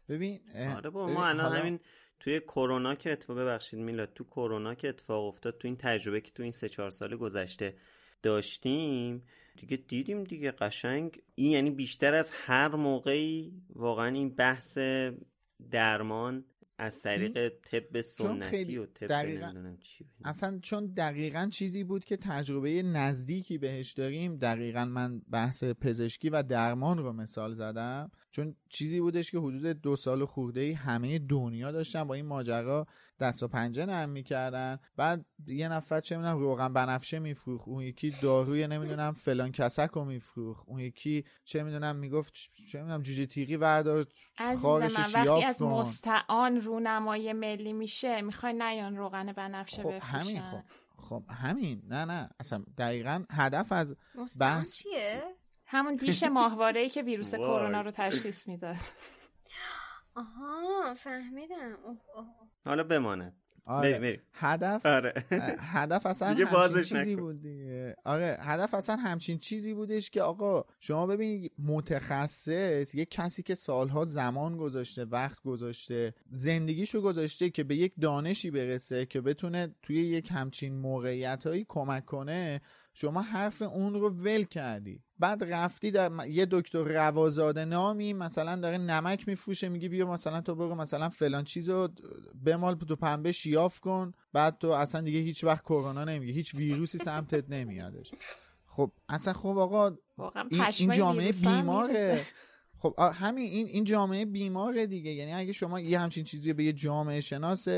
ببین 0.08 0.40
آره 0.76 0.90
با 0.90 1.06
ما 1.06 1.26
الان 1.26 1.56
همین 1.56 1.80
توی 2.20 2.40
کرونا 2.40 2.94
که 2.94 3.12
اتفاق 3.12 3.38
ببخشید 3.38 3.80
میلاد 3.80 4.12
تو 4.14 4.24
کرونا 4.24 4.74
که 4.74 4.88
اتفاق 4.88 5.24
افتاد 5.24 5.58
تو 5.58 5.68
این 5.68 5.76
تجربه 5.76 6.20
که 6.20 6.30
تو 6.30 6.42
این 6.42 6.52
سه 6.52 6.68
چهار 6.68 6.90
سال 6.90 7.16
گذشته 7.16 7.74
داشتیم 8.22 9.22
دیگه 9.56 9.76
دیدیم 9.76 10.24
دیگه 10.24 10.50
قشنگ. 10.50 11.22
این 11.34 11.50
یعنی 11.50 11.70
بیشتر 11.70 12.14
از 12.14 12.32
هر 12.34 12.68
موقعی 12.68 13.52
واقعا 13.70 14.06
این 14.06 14.28
بحث 14.28 14.78
درمان 15.70 16.44
از 16.78 17.02
طریق 17.02 17.48
طب 17.48 18.00
سنتی 18.00 18.78
و 18.78 18.86
طب 18.86 19.06
دقیقا... 19.06 19.76
چی 19.80 20.06
اصلا 20.24 20.58
چون 20.62 20.86
دقیقا 20.86 21.48
چیزی 21.52 21.84
بود 21.84 22.04
که 22.04 22.16
تجربه 22.16 22.82
نزدیکی 22.82 23.58
بهش 23.58 23.92
داریم 23.92 24.36
دقیقا 24.36 24.84
من 24.84 25.20
بحث 25.30 25.64
پزشکی 25.64 26.30
و 26.30 26.42
درمان 26.42 26.98
رو 26.98 27.12
مثال 27.12 27.52
زدم 27.52 28.10
چون 28.30 28.56
چیزی 28.68 29.00
بودش 29.00 29.30
که 29.30 29.38
حدود 29.38 29.66
دو 29.66 29.96
سال 29.96 30.24
خورده 30.24 30.60
ای 30.60 30.72
همه 30.72 31.18
دنیا 31.18 31.72
داشتن 31.72 32.04
با 32.04 32.14
این 32.14 32.26
ماجرا 32.26 32.86
دست 33.20 33.42
و 33.42 33.48
پنجه 33.48 33.86
نرم 33.86 34.08
می‌کردن. 34.10 34.78
بعد 34.96 35.24
یه 35.46 35.68
نفر 35.68 36.00
چه 36.00 36.16
می‌دونم 36.16 36.38
روغن 36.38 36.72
بنفشه 36.72 37.18
میفروخ 37.18 37.68
اون 37.68 37.82
یکی 37.82 38.10
داروی 38.22 38.66
نمی‌دونم 38.66 39.14
فلان 39.14 39.52
کسک 39.52 39.90
رو 39.90 40.04
میفروخ 40.04 40.64
اون 40.66 40.80
یکی 40.80 41.24
چه 41.44 41.62
می‌دونم 41.62 41.96
می‌گفت 41.96 42.32
چه 42.72 42.82
می‌دونم 42.82 43.02
جوجه 43.02 43.26
تیغی 43.26 43.56
وردار 43.56 44.06
خارش 44.62 44.98
وقتی 45.14 45.44
از 45.44 45.62
مستعان 45.62 46.60
رونمای 46.60 47.32
ملی 47.32 47.72
میشه 47.72 48.20
می‌خوای 48.20 48.52
نیان 48.52 48.96
روغن 48.96 49.32
بنفشه 49.32 49.82
خب 49.82 49.94
همین 50.02 50.42
خب 50.42 50.62
خب 50.96 51.22
همین. 51.28 51.82
نه 51.88 52.04
نه. 52.04 52.30
اصلا 52.40 52.64
دقیقا 52.78 53.24
هدف 53.30 53.72
از 53.72 53.96
بحث 54.40 54.72
چیه؟ 54.82 55.22
همون 55.66 55.96
دیش 55.96 56.22
ماهواره 56.38 56.80
ای 56.80 56.90
که 56.90 57.02
ویروس 57.02 57.34
کرونا 57.34 57.80
رو 57.80 57.90
تشخیص 57.90 58.48
می‌داد. 58.48 58.76
آها 60.14 60.94
فهمیدم. 60.94 61.76
حالا 62.68 62.84
بماند 62.84 63.34
آره. 63.68 64.20
هدف 64.32 64.86
آره. 64.86 65.14
هدف 65.74 66.06
اصلا 66.06 66.34
دیگه 66.34 66.46
همچین 66.46 66.82
چیزی 66.82 67.16
بود 67.16 67.42
دیگه 67.42 67.96
آره 68.04 68.36
هدف 68.40 68.74
اصلا 68.74 68.96
همچین 68.96 69.38
چیزی 69.38 69.74
بودش 69.74 70.10
که 70.10 70.22
آقا 70.22 70.64
شما 70.80 71.06
ببین 71.06 71.50
متخصص 71.58 72.94
یک 72.94 73.10
کسی 73.10 73.42
که 73.42 73.54
سالها 73.54 74.04
زمان 74.04 74.56
گذاشته 74.56 75.04
وقت 75.04 75.42
گذاشته 75.42 76.14
زندگیشو 76.30 77.00
گذاشته 77.00 77.50
که 77.50 77.64
به 77.64 77.76
یک 77.76 77.92
دانشی 78.00 78.50
برسه 78.50 79.06
که 79.06 79.20
بتونه 79.20 79.74
توی 79.82 79.96
یک 79.96 80.30
همچین 80.30 80.78
موقعیت 80.78 81.46
هایی 81.46 81.66
کمک 81.68 82.04
کنه 82.04 82.60
شما 82.94 83.22
حرف 83.22 83.62
اون 83.62 83.94
رو 83.94 84.10
ول 84.10 84.44
کردی. 84.44 85.02
بعد 85.18 85.44
رفتی 85.44 85.90
در 85.90 86.26
یه 86.28 86.46
دکتر 86.50 86.78
روازاده 86.78 87.64
نامی 87.64 88.12
مثلا 88.12 88.56
داره 88.56 88.78
نمک 88.78 89.28
میفروشه 89.28 89.68
میگی 89.68 89.88
بیا 89.88 90.12
مثلا 90.12 90.40
تو 90.40 90.54
برو 90.54 90.74
مثلا 90.74 91.08
فلان 91.08 91.44
چیزو 91.44 91.88
بمال 92.44 92.74
تو 92.74 92.96
پنبه 92.96 93.32
شیاف 93.32 93.80
کن. 93.80 94.12
بعد 94.32 94.58
تو 94.58 94.70
اصلا 94.70 95.00
دیگه 95.00 95.18
هیچ 95.18 95.44
وقت 95.44 95.64
کرونا 95.64 96.04
نمیگه. 96.04 96.32
هیچ 96.32 96.54
ویروسی 96.54 96.98
سمتت 96.98 97.50
نمیادش. 97.50 98.10
خب 98.66 98.92
اصلا 99.08 99.32
خب 99.32 99.58
آقا 99.58 99.96
این, 100.50 100.62
این 100.78 100.92
جامعه 100.92 101.32
بیماره. 101.32 102.20
خب 102.78 102.94
همین 103.14 103.50
این 103.50 103.66
این 103.66 103.84
جامعه 103.84 104.24
بیماره 104.24 104.86
دیگه. 104.86 105.10
یعنی 105.10 105.32
اگه 105.32 105.52
شما 105.52 105.80
یه 105.80 106.00
همچین 106.00 106.24
چیزی 106.24 106.52
به 106.52 106.64
یه 106.64 106.72
جامعه 106.72 107.20
شناس 107.20 107.68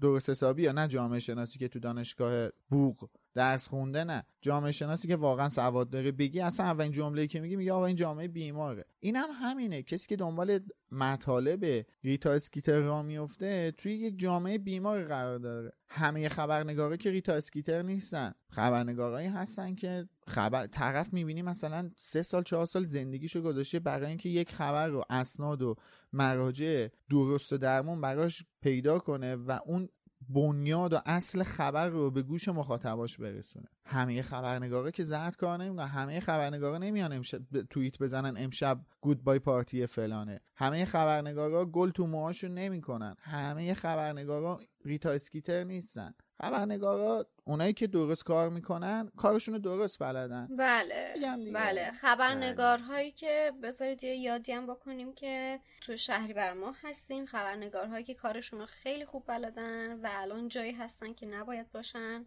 درست 0.00 0.30
حسابی 0.30 0.62
یا 0.62 0.72
نه 0.72 0.88
جامعه 0.88 1.20
شناسی 1.20 1.58
که 1.58 1.68
تو 1.68 1.78
دانشگاه 1.78 2.48
بوغ 2.68 3.08
درس 3.34 3.68
خونده 3.68 4.04
نه. 4.04 4.24
جامعه 4.40 4.72
شناسی 4.72 5.08
که 5.08 5.16
واقعا 5.16 5.48
سواد 5.48 5.90
داره. 5.90 6.12
بگی 6.12 6.40
اصلا 6.40 6.66
اولین 6.66 6.92
جمله 6.92 7.26
که 7.26 7.40
میگی 7.40 7.56
میگه 7.56 7.72
آقا 7.72 7.86
این 7.86 7.96
جامعه 7.96 8.28
بیماره. 8.28 8.84
این 9.00 9.16
هم 9.16 9.28
همینه. 9.42 9.82
کسی 9.82 10.08
که 10.08 10.16
دنبال 10.16 10.60
مطالب 10.92 11.86
ریتا 12.04 12.32
اسکیتر 12.32 12.80
را 12.80 13.02
میفته 13.02 13.72
توی 13.78 13.94
یک 13.94 14.18
جامعه 14.18 14.58
بیمار 14.58 15.04
قرار 15.04 15.38
داره. 15.38 15.72
همه 15.88 16.28
خبرنگاره 16.28 16.96
که 16.96 17.10
ریتا 17.10 17.32
اسکیتر 17.32 17.82
نیستن. 17.82 18.34
خبرنگارایی 18.48 19.28
هستن 19.28 19.74
که 19.74 20.08
خبر 20.26 20.66
طرف 20.66 21.12
می‌بینی 21.12 21.42
مثلا 21.42 21.90
سه 21.96 22.22
سال 22.22 22.42
چهار 22.42 22.66
سال 22.66 22.84
زندگیشو 22.84 23.40
گذاشته 23.40 23.78
برای 23.78 24.08
اینکه 24.08 24.28
یک 24.28 24.52
خبر 24.52 24.88
رو 24.88 25.04
اسناد 25.10 25.62
و 25.62 25.76
مراجع 26.12 26.88
درست 27.10 27.52
و 27.52 27.58
درمون 27.58 28.00
براش 28.00 28.44
پیدا 28.62 28.98
کنه 28.98 29.36
و 29.36 29.58
اون 29.66 29.88
بنیاد 30.34 30.92
و 30.92 30.98
اصل 31.06 31.42
خبر 31.42 31.88
رو 31.88 32.10
به 32.10 32.22
گوش 32.22 32.48
مخاطباش 32.48 33.18
برسونه. 33.18 33.68
همه 33.90 34.22
خبرنگاره 34.22 34.90
که 34.90 35.02
زرد 35.02 35.36
کار 35.36 35.58
نمی‌کنن 35.58 35.86
همه 35.88 36.20
خبرنگاره 36.20 36.78
نمیان 36.78 37.12
امشب 37.12 37.38
توییت 37.70 37.98
بزنن 37.98 38.36
امشب 38.36 38.80
گود 39.00 39.24
بای 39.24 39.38
پارتی 39.38 39.86
فلانه. 39.86 40.40
همه 40.56 40.84
خبرنگارا 40.84 41.66
گل 41.66 41.90
تو 41.90 42.06
موهاشون 42.06 42.54
نمی‌کنن 42.54 43.16
همه 43.20 43.74
خبرنگارا 43.74 44.60
ریتا 44.84 45.10
اسکیتر 45.10 45.64
نیستن. 45.64 46.14
خبرنگارا 46.42 47.26
اونایی 47.44 47.72
که 47.72 47.86
درست 47.86 48.24
کار 48.24 48.48
می‌کنن 48.48 49.10
کارشون 49.16 49.54
رو 49.54 49.60
درست 49.60 49.98
بلدن. 49.98 50.48
بله. 50.58 51.14
بله. 51.54 51.90
خبرنگارهایی 51.92 53.10
که 53.10 53.52
بذارید 53.62 54.04
یه 54.04 54.16
یادی 54.16 54.52
هم 54.52 54.66
بکنیم 54.66 55.12
که 55.12 55.60
تو 55.80 55.96
شهری 55.96 56.32
بر 56.32 56.52
ما 56.52 56.74
هستیم. 56.82 57.26
خبرنگارهایی 57.26 58.04
که 58.04 58.14
کارشون 58.14 58.60
رو 58.60 58.66
خیلی 58.66 59.04
خوب 59.04 59.24
بلدن 59.26 59.92
و 60.00 60.08
الان 60.10 60.48
جایی 60.48 60.72
هستن 60.72 61.12
که 61.12 61.26
نباید 61.26 61.72
باشن. 61.72 62.26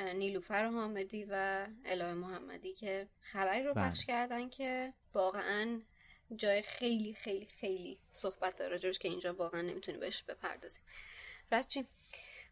نیلوفر 0.00 0.64
حامدی 0.66 1.24
و 1.24 1.66
الهه 1.84 2.14
محمدی 2.14 2.72
که 2.72 3.08
خبری 3.20 3.62
رو 3.62 3.74
بله. 3.74 3.84
پخش 3.84 4.06
کردن 4.06 4.48
که 4.48 4.92
واقعا 5.14 5.80
جای 6.36 6.62
خیلی 6.62 7.14
خیلی 7.14 7.46
خیلی 7.46 7.98
صحبت 8.12 8.56
داره 8.56 8.78
جوش 8.78 8.98
که 8.98 9.08
اینجا 9.08 9.34
واقعا 9.34 9.60
نمی‌تونیم 9.60 10.00
بهش 10.00 10.22
بپردازیم 10.22 10.84
رچیم 11.52 11.88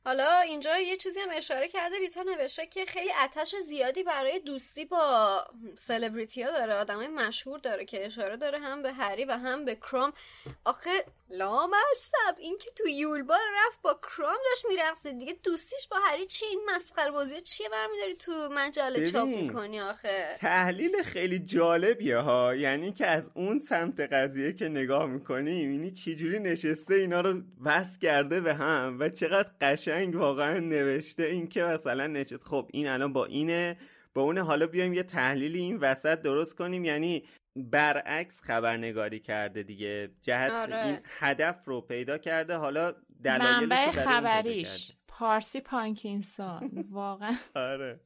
حالا 0.05 0.39
اینجا 0.39 0.79
یه 0.79 0.97
چیزی 0.97 1.21
هم 1.21 1.29
اشاره 1.33 1.69
کرده 1.69 1.99
ریتا 1.99 2.23
نوشته 2.23 2.67
که 2.67 2.85
خیلی 2.85 3.11
آتش 3.25 3.55
زیادی 3.57 4.03
برای 4.03 4.41
دوستی 4.41 4.85
با 4.85 5.45
سلبریتی 5.75 6.43
ها 6.43 6.51
داره 6.51 6.75
آدمای 6.75 7.09
مشهور 7.09 7.59
داره 7.59 7.85
که 7.85 8.07
اشاره 8.07 8.37
داره 8.37 8.59
هم 8.59 8.83
به 8.83 8.93
هری 8.93 9.25
و 9.25 9.33
هم 9.33 9.65
به 9.65 9.77
کروم 9.77 10.13
آخه 10.65 10.91
لامصب 11.31 12.39
این 12.39 12.59
که 12.59 12.71
تو 12.71 12.89
یولبار 12.89 13.41
رفت 13.67 13.83
با 13.83 13.95
کروم 14.03 14.37
داشت 14.51 14.67
میرقصه. 14.69 15.13
دیگه 15.13 15.37
دوستیش 15.43 15.89
با 15.89 15.97
هری 16.09 16.27
چی؟ 16.27 16.47
این 16.47 16.61
مسخره 16.75 17.11
بازی 17.11 17.41
چیه 17.41 17.69
برمیداری 17.69 18.15
تو 18.15 18.49
مجله 18.53 19.07
چاپ 19.07 19.29
می‌کنی 19.29 19.81
آخه؟ 19.81 20.37
تحلیل 20.39 21.03
خیلی 21.03 21.39
جالبیه 21.39 22.17
ها. 22.17 22.55
یعنی 22.55 22.93
که 22.93 23.07
از 23.07 23.31
اون 23.35 23.59
سمت 23.59 24.01
قضیه 24.01 24.53
که 24.53 24.69
نگاه 24.69 25.07
می‌کنی 25.07 25.61
یعنی 25.61 25.91
چجوری 25.91 26.39
نشسته 26.39 26.95
اینا 26.95 27.21
رو 27.21 27.43
بس 27.67 27.99
کرده 27.99 28.41
به 28.41 28.55
هم 28.55 28.97
و 29.01 29.09
چقدر 29.09 29.51
قشنگ 29.61 29.92
واقعا 30.15 30.59
نوشته 30.59 31.23
این 31.23 31.49
که 31.49 31.63
مثلا 31.63 32.07
نشست. 32.07 32.45
خب 32.45 32.69
این 32.73 32.89
الان 32.89 33.13
با 33.13 33.25
اینه. 33.25 33.77
با 34.15 34.23
اون 34.23 34.39
حالا 34.39 34.67
بیایم 34.67 34.95
یه 34.95 35.03
تحلیلی 35.03 35.59
این 35.59 35.77
وسط 35.77 36.23
درست 36.23 36.57
کنیم. 36.57 36.85
یعنی 36.85 37.25
برعکس 37.57 38.43
خبرنگاری 38.43 39.21
کرده 39.21 39.63
دیگه. 39.63 40.11
جهت 40.23 40.51
آره. 40.53 40.87
این 40.87 40.99
هدف 41.05 41.65
رو 41.65 41.81
پیدا 41.81 42.19
کرده. 42.19 42.57
حالا 42.57 42.93
دلایلش 43.25 43.63
منبع 43.63 43.91
خبریش. 43.91 44.93
پارسی 45.09 45.61
پانکینسون. 45.61 46.87
واقعا. 46.91 47.33
آره. 47.55 48.01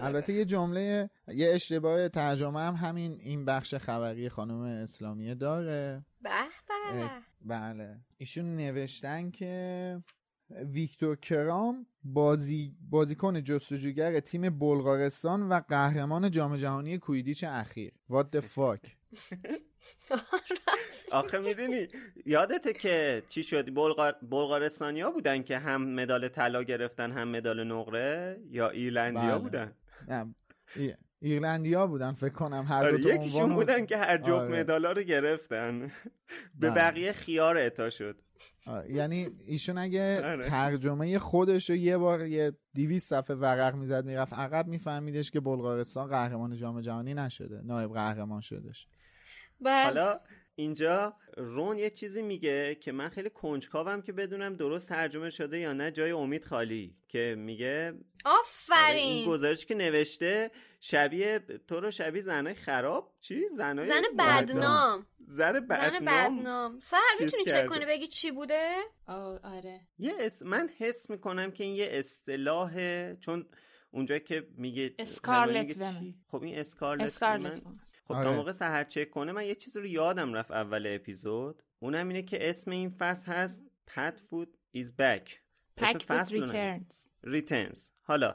البته 0.00 0.32
یه 0.32 0.44
جمله 0.44 1.10
یه 1.28 1.50
اشتباه 1.54 2.08
ترجمه 2.08 2.60
هم 2.60 2.74
همین 2.74 3.20
این 3.20 3.44
بخش 3.44 3.74
خبری 3.74 4.28
خانم 4.28 4.60
اسلامیه 4.60 5.34
داره. 5.34 6.04
به 6.22 6.30
بله. 7.40 8.00
ایشون 8.18 8.56
نوشتن 8.56 9.30
که 9.30 10.02
ویکتور 10.50 11.16
کرام 11.16 11.86
بازی 12.04 12.76
بازیکن 12.90 13.42
جستجوگر 13.42 14.20
تیم 14.20 14.58
بلغارستان 14.58 15.48
و 15.48 15.60
قهرمان 15.68 16.30
جام 16.30 16.56
جهانی 16.56 16.98
کویدیچ 16.98 17.44
اخیر. 17.44 17.92
وات 18.08 18.40
fuck? 18.40 18.88
آخه 21.12 21.38
می‌دونی 21.38 21.88
یادته 22.26 22.72
که 22.72 23.22
چی 23.28 23.42
شد؟ 23.42 23.74
بلغار... 23.74 24.16
بلغارستانیا 24.22 25.10
بودن 25.10 25.42
که 25.42 25.58
هم 25.58 25.94
مدال 25.94 26.28
طلا 26.28 26.62
گرفتن 26.62 27.12
هم 27.12 27.28
مدال 27.28 27.64
نقره؟ 27.64 28.40
یا 28.50 28.70
ایرلندیا 28.70 29.38
بله. 29.38 29.38
بودن؟ 29.38 29.72
ایرلندیا 31.20 31.86
بودن 31.86 32.12
فکر 32.12 32.32
کنم 32.32 32.64
هر 32.68 32.84
آره 32.84 33.00
یکیشون 33.00 33.54
بودن 33.54 33.86
که 33.86 33.96
هر 33.96 34.18
جفت 34.18 34.30
آره. 34.30 34.60
مدالا 34.60 34.92
رو 34.92 35.02
گرفتن. 35.02 35.80
به 36.54 36.70
بله. 36.70 36.74
بقیه 36.74 37.12
خیار 37.12 37.58
اتا 37.58 37.90
شد. 37.90 38.22
یعنی 38.88 39.28
ایشون 39.46 39.78
اگه. 39.78 40.20
ترجمه 40.42 41.18
خودش 41.18 41.70
رو 41.70 41.76
یه 41.76 41.98
بار 41.98 42.26
یه 42.26 42.52
دیویس 42.74 43.06
صفحه 43.06 43.36
ورق 43.36 43.74
می‌زد 43.74 44.04
می‌رفت 44.04 44.32
عقب 44.32 44.66
میفهمیدش 44.66 45.30
که 45.30 45.40
بلغارستان 45.40 46.08
قهرمان 46.08 46.56
جام 46.56 46.80
جهانی 46.80 47.14
نشده 47.14 47.60
نایب 47.64 47.92
قهرمان 47.92 48.40
شدش. 48.40 48.86
حالا 49.64 50.20
اینجا 50.56 51.16
رون 51.36 51.78
یه 51.78 51.90
چیزی 51.90 52.22
میگه 52.22 52.74
که 52.74 52.92
من 52.92 53.08
خیلی 53.08 53.30
کنجکاوم 53.30 54.02
که 54.02 54.12
بدونم 54.12 54.56
درست 54.56 54.88
ترجمه 54.88 55.30
شده 55.30 55.58
یا 55.58 55.72
نه 55.72 55.90
جای 55.90 56.10
امید 56.10 56.44
خالی 56.44 56.96
که 57.08 57.34
میگه 57.38 57.94
آفرین 58.24 58.96
این 58.96 59.28
گزارش 59.28 59.66
که 59.66 59.74
نوشته 59.74 60.50
شبیه 60.80 61.38
تو 61.68 61.80
رو 61.80 61.90
شبیه 61.90 62.22
زنای 62.22 62.54
خراب؟ 62.54 63.14
چی؟ 63.20 63.48
زنای 63.56 63.88
زن 63.88 64.02
بدنام. 64.18 65.06
زن 65.26 65.52
بدنام؟ 65.52 66.04
بدنام. 66.04 66.78
سهر 66.78 67.00
می‌تونی 67.20 67.44
چک 67.44 67.66
کنی 67.66 67.84
بگی 67.84 68.06
چی 68.06 68.30
بوده؟ 68.30 68.76
آره. 69.06 69.80
یه 69.98 70.12
اس... 70.18 70.42
من 70.42 70.68
حس 70.78 71.10
می‌کنم 71.10 71.50
که 71.50 71.64
این 71.64 71.76
یه 71.76 71.88
اصطلاحه 71.90 73.16
چون 73.20 73.46
اونجا 73.90 74.18
که 74.18 74.46
میگه 74.56 74.94
اسکارلت 74.98 75.76
خب 76.26 76.42
این 76.42 76.58
اسکارلت, 76.58 77.02
اسکارلت 77.02 77.62
خب 78.04 78.12
آره. 78.12 78.24
تا 78.24 78.32
موقع 78.32 78.52
سهر 78.52 78.84
چک 78.84 79.10
کنه 79.10 79.32
من 79.32 79.46
یه 79.46 79.54
چیزی 79.54 79.78
رو 79.78 79.86
یادم 79.86 80.34
رفت 80.34 80.50
اول 80.50 80.86
اپیزود. 80.86 81.62
اونم 81.78 82.08
اینه 82.08 82.22
که 82.22 82.50
اسم 82.50 82.70
این 82.70 82.90
فصل 82.90 83.32
هست 83.32 83.62
Pet 83.90 84.18
Food 84.18 84.48
is 84.76 84.86
Back. 84.86 85.28
Pack 85.80 86.02
Food 86.08 86.28
Returns. 86.30 87.08
Returns. 87.24 87.90
حالا 88.02 88.34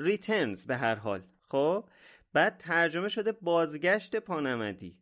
Returns 0.00 0.66
به 0.66 0.76
هر 0.76 0.94
حال. 0.94 1.22
خب 1.48 1.88
بعد 2.32 2.58
ترجمه 2.58 3.08
شده 3.08 3.32
بازگشت 3.32 4.16
پانمدی. 4.16 4.98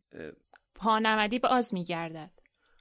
پانمدی 0.75 1.39
باز 1.39 1.73
میگردد. 1.73 2.31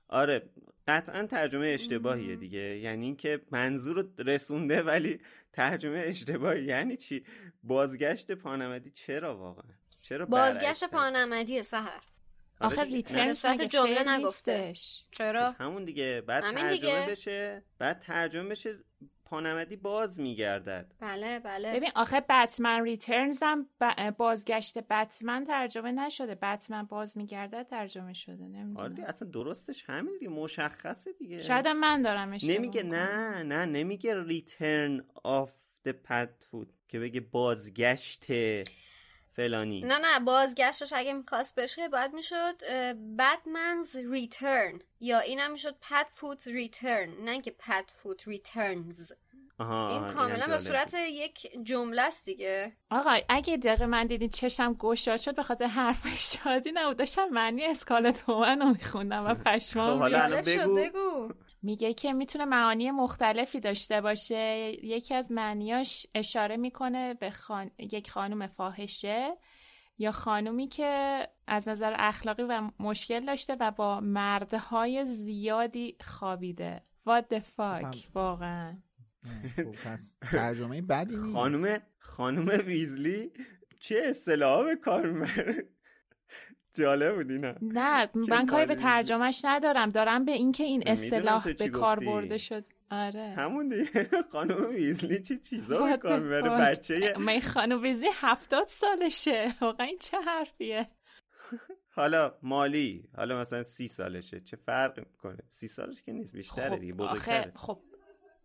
آره 0.08 0.50
قطعا 0.88 1.26
ترجمه 1.26 1.66
اشتباهیه 1.66 2.36
دیگه. 2.36 2.78
یعنی 2.78 3.06
اینکه 3.06 3.40
منظور 3.50 4.08
رسونده 4.18 4.82
ولی 4.82 5.20
ترجمه 5.52 5.98
اشتباهی. 6.06 6.64
یعنی 6.64 6.96
چی؟ 6.96 7.24
بازگشت 7.62 8.32
پانمدی 8.32 8.90
چرا 8.90 9.38
واقعا؟ 9.38 9.77
چرا 10.08 10.26
بازگشت 10.26 10.84
پانمدی 10.84 11.62
سهر. 11.62 12.02
آخه 12.60 12.84
ریترنز 12.84 13.46
جمله 13.46 14.08
نگفتش 14.08 15.04
چرا؟ 15.10 15.50
همون 15.50 15.84
دیگه. 15.84 16.22
بعد 16.26 16.42
ترجمه 16.42 16.70
دیگه. 16.70 17.06
بشه 17.08 17.62
بعد 17.78 18.00
ترجمه 18.00 18.48
بشه 18.48 18.78
پانمدی 19.24 19.76
باز 19.76 20.20
میگردد. 20.20 20.94
بله 21.00 21.38
بله. 21.38 21.74
ببین 21.74 21.90
آخه 21.94 22.20
Batman 22.20 22.84
Returns 22.84 23.42
هم 23.42 23.66
بازگشت 24.18 24.78
بتمن 24.78 25.44
ترجمه 25.44 25.92
نشده. 25.92 26.34
بتمن 26.34 26.82
باز 26.82 27.16
میگردد 27.16 27.66
ترجمه 27.66 28.12
شده. 28.12 28.44
نمی‌دونم. 28.44 28.76
آره 28.76 29.04
اصلا 29.04 29.28
درستش 29.28 29.84
همین 29.86 30.14
دیگه. 30.18 30.28
مشخصه 30.28 31.12
دیگه. 31.12 31.40
شاید 31.40 31.68
من 31.68 32.02
دارم 32.02 32.32
اشتباه 32.32 32.56
نمیگه 32.56 32.82
نه 32.82 33.42
نه 33.42 33.64
نمیگه 33.64 34.24
return 34.24 35.04
of 35.24 35.52
the 35.88 35.92
Padfoot 35.92 36.68
که 36.88 36.98
بگه 36.98 37.20
بازگشت 37.20 38.24
فلانی. 39.38 39.80
نه 39.80 39.98
نه 39.98 40.20
بازگشتش 40.20 40.92
اگه 40.92 41.12
می‌خواست 41.12 41.58
بشه 41.58 41.88
باید 41.88 42.12
می‌شد 42.12 42.56
Batman's 43.18 43.96
Return 43.96 44.80
یا 45.00 45.18
اینم 45.18 45.50
می‌شد 45.50 45.76
Padfoot 45.80 46.46
Return 46.46 47.08
نه 47.24 47.40
که 47.40 47.50
Padfoot 47.50 48.28
Returns 48.28 49.12
این 49.60 50.06
کاملا 50.06 50.46
به 50.46 50.58
صورت 50.58 50.94
یک 50.94 51.50
جمله 51.62 52.02
است 52.02 52.24
دیگه. 52.24 52.72
آقا 52.90 53.16
اگه 53.28 53.56
دقیقه 53.56 53.86
من 53.86 54.06
دیدین 54.06 54.28
چشم 54.28 54.72
گشاد 54.74 55.20
شد 55.20 55.36
به 55.36 55.42
خاطر 55.42 55.66
حرف 55.66 56.02
شادی 56.18 56.72
نبود. 56.72 56.96
داشتم 56.96 57.28
معنی 57.28 57.64
اسکالت 57.64 58.20
هومن 58.28 58.60
رو 58.60 58.68
میخوندم 58.68 59.26
و 59.26 59.34
پشمام 59.46 60.08
خب 60.08 60.14
حالا 60.14 60.42
بگو. 60.42 60.74
بگو. 60.74 61.32
میگه 61.62 61.94
که 61.94 62.12
می‌تونه 62.12 62.44
معانی 62.44 62.90
مختلفی 62.90 63.60
داشته 63.60 64.00
باشه. 64.00 64.72
یکی 64.82 65.14
از 65.14 65.32
معنیاش 65.32 66.06
اشاره 66.14 66.56
می‌کنه 66.56 67.14
به 67.14 67.30
خان... 67.30 67.70
یک 67.78 68.10
خانم 68.10 68.46
فاحشه 68.46 69.36
یا 69.98 70.12
خانومی 70.12 70.68
که 70.68 71.22
از 71.46 71.68
نظر 71.68 71.94
اخلاقی 71.98 72.42
و 72.42 72.70
مشکل 72.78 73.26
داشته 73.26 73.56
و 73.60 73.70
با 73.70 74.00
مردهای 74.00 75.04
زیادی 75.04 75.96
خوابیده. 76.00 76.82
What 77.08 77.34
the 77.34 77.40
fuck 77.40 77.96
واقعا. 78.14 78.76
خب 79.56 79.70
پس 79.70 80.14
ترجمه 80.20 80.82
بدی 80.82 81.16
نیست. 81.16 81.32
خانم 81.32 81.78
خانم 81.98 82.66
ویزلی 82.66 83.32
چه 83.80 84.00
اصطلاحا 84.04 84.64
به 84.64 84.76
کار 84.76 85.10
می‌بره؟ 85.10 85.68
جالب 86.78 87.16
بود 87.16 87.30
اینا 87.30 87.54
نه 87.62 88.10
من 88.14 88.46
کاری 88.46 88.66
به 88.66 88.74
ترجمهش 88.74 89.44
ندارم. 89.44 89.90
دارم 89.90 90.24
به 90.24 90.32
اینکه 90.32 90.64
این 90.64 90.82
اصطلاح 90.86 91.52
به 91.52 91.68
کار 91.68 92.00
برده 92.00 92.38
شد. 92.38 92.64
آره. 92.90 93.34
همون 93.36 93.68
دیگه. 93.68 94.08
خانم 94.32 94.70
ویزلی 94.70 95.22
چه 95.22 95.36
چیزا 95.36 95.86
به 95.86 95.96
کار 95.96 96.20
می‌بره؟ 96.20 96.50
بچه 96.50 97.14
من 97.18 97.40
خانم 97.40 97.82
ویزلی 97.82 98.08
هفتاد 98.14 98.68
سالشه. 98.68 99.54
واقعا 99.60 99.86
این 99.86 99.98
چه 100.00 100.20
حرفیه؟ 100.20 100.88
حالا 101.96 102.34
مالی 102.42 103.08
حالا 103.16 103.40
مثلا 103.40 103.62
سی 103.62 103.88
سالشه. 103.88 104.40
چه 104.40 104.56
فرق 104.56 104.98
می‌کنه؟ 104.98 105.38
سی 105.48 105.68
سالش 105.68 106.02
که 106.02 106.12
نیست 106.12 106.32
بیشتره 106.32 106.70
خب 106.70 106.80
دیگه 106.80 106.92
بزرگتره. 106.92 107.52
خب 107.56 107.80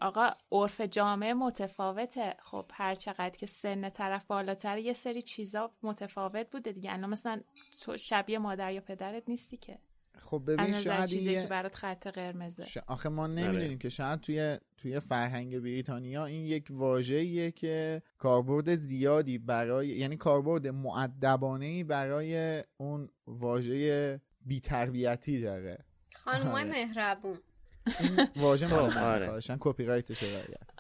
آقا 0.03 0.31
عرف 0.51 0.81
جامعه 0.81 1.33
متفاوته. 1.33 2.35
خب 2.39 2.65
هر 2.73 2.95
چقدر 2.95 3.29
که 3.29 3.45
سن 3.45 3.89
طرف 3.89 4.25
بالاتر 4.25 4.77
یه 4.77 4.93
سری 4.93 5.21
چیزا 5.21 5.71
متفاوت 5.83 6.49
بوده 6.51 6.71
دیگه. 6.71 6.93
الان 6.93 7.09
مثلا 7.09 7.41
تو 7.81 7.97
شبیه 7.97 8.39
مادر 8.39 8.71
یا 8.73 8.81
پدرت 8.81 9.23
نیستی 9.29 9.57
که؟ 9.57 9.79
خب 10.17 10.43
ببین 10.47 10.73
شاید 10.73 11.05
چیزی 11.05 11.33
که 11.33 11.47
برات 11.49 11.75
خط 11.75 12.07
قرمزه. 12.07 12.65
ش... 12.65 12.77
آخه 12.77 13.09
ما 13.09 13.27
نمی‌دونیم 13.27 13.77
که 13.77 13.89
شاید 13.89 14.19
توی 14.19 14.57
توی 14.77 14.99
فرهنگ 14.99 15.59
بریتانیا 15.59 16.25
این 16.25 16.45
یک 16.45 16.67
واژه‌ایه 16.69 17.51
که 17.51 18.01
کاربرد 18.17 18.75
زیادی 18.75 19.37
برای 19.37 19.87
یعنی 19.87 20.17
کاربرد 20.17 20.67
معدبانه 20.67 21.83
برای 21.83 22.63
اون 22.77 23.09
واژه 23.27 24.21
بی‌تربیتی 24.45 25.41
داره. 25.41 25.85
خانمای 26.15 26.63
مهربون. 26.63 27.37
این 27.99 28.27
واژه. 28.35 28.67
خواهشن 28.67 29.57
کپی 29.59 29.85
رایتش 29.85 30.23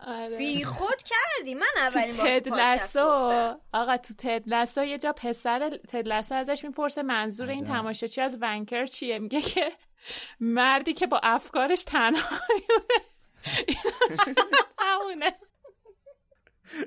آره. 0.07 0.37
بی 0.37 0.63
خود 0.63 0.97
کردی 0.97 1.55
من 1.55 1.65
اولین 1.77 2.15
تو 2.39 2.49
بار 2.49 2.77
تد 2.77 2.83
گفتم. 2.87 3.59
آقا 3.73 3.97
تو 3.97 4.13
تد 4.17 4.43
لسو 4.45 4.83
یه 4.83 4.97
جا 4.97 5.13
پسر 5.17 5.69
تد 5.69 6.07
لسو 6.07 6.35
ازش 6.35 6.63
می‌پرسه 6.63 7.03
منظور 7.03 7.49
این. 7.49 7.65
تماشاچی 7.65 8.21
از 8.21 8.37
ونکر 8.41 8.85
چیه 8.85 9.19
میگه 9.19 9.41
که 9.41 9.71
مردی 10.39 10.93
که 10.93 11.07
با 11.07 11.19
افکارش 11.23 11.83
تنها 11.83 12.37
همونه 14.77 15.33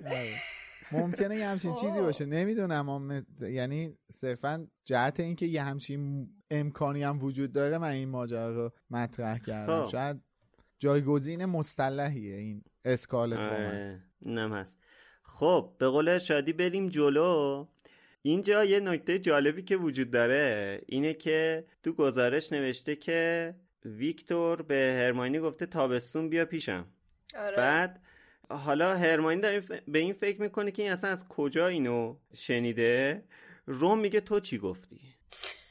آره. 0.07 0.43
ممکنه 0.93 1.37
یه 1.37 1.47
همچین 1.47 1.75
چیزی 1.75 2.01
باشه 2.01 2.25
نمی‌دونم 2.25 2.89
اما 2.89 3.23
یعنی 3.41 3.99
صرفا 4.13 4.67
جهت 4.85 5.21
اینکه 5.21 5.47
یه 5.47 5.63
همچین 5.63 6.31
امکانی 6.51 7.03
هم 7.03 7.25
وجود 7.25 7.53
داره 7.53 7.79
من 7.79 7.91
این 7.91 8.09
ماجرا 8.09 8.51
رو 8.51 8.73
مطرح 8.91 9.39
کردم. 9.39 9.85
خب. 9.85 9.91
شاید 9.91 10.21
جایگزین 10.79 11.45
مصطلحیه 11.45 12.37
این 12.37 12.63
اسکالت 12.85 13.39
وومن 13.39 13.67
آره 13.67 14.03
اینم 14.21 14.53
هست. 14.53 14.79
خب 15.23 15.73
به 15.79 15.89
قول 15.89 16.19
شادی 16.19 16.53
بریم 16.53 16.89
جلو. 16.89 17.67
اینجا 18.23 18.65
یه 18.65 18.81
نکته 18.81 19.19
جالبی 19.19 19.63
که 19.63 19.77
وجود 19.77 20.11
داره 20.11 20.81
اینه 20.87 21.15
که 21.15 21.67
تو 21.83 21.93
گزارش 21.93 22.53
نوشته 22.53 22.97
که 22.97 23.55
ویکتور 23.85 24.63
به 24.63 24.95
هرماینی 24.97 25.39
گفته 25.39 25.67
تابستون 25.67 26.29
بیا 26.29 26.45
پیشم. 26.45 26.87
آره. 27.39 27.57
بعد 27.57 28.01
حالا 28.51 28.97
هرماینی 28.97 29.41
داره 29.41 29.61
به 29.89 29.99
این 29.99 30.13
فکر 30.13 30.43
می‌کنه 30.43 30.71
که 30.71 30.83
این 30.83 30.93
اصلا 30.93 31.11
از 31.11 31.29
کجا 31.29 31.67
اینو 31.67 32.17
شنیده؟ 32.35 33.25
روم 33.67 33.99
میگه 33.99 34.21
تو 34.21 34.41
چی 34.41 34.59
گفتی؟ 34.59 35.16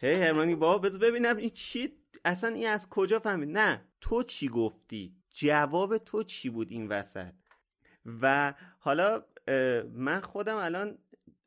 هی 0.05 0.13
هرماینی 0.13 0.55
بابا 0.55 0.77
بذار 0.77 0.99
ببینم 0.99 1.37
این 1.37 1.49
چی 1.49 1.93
اصلا 2.25 2.49
این 2.49 2.67
از 2.67 2.89
کجا 2.89 3.19
فهمید؟ 3.19 3.57
نه 3.57 3.81
تو 4.01 4.23
چی 4.23 4.49
گفتی؟ 4.49 5.15
جواب 5.33 5.97
تو 5.97 6.23
چی 6.23 6.49
بود 6.49 6.71
این 6.71 6.87
وسط؟ 6.87 7.33
و 8.21 8.53
حالا 8.79 9.23
من 9.93 10.21
خودم 10.21 10.55
الان 10.55 10.97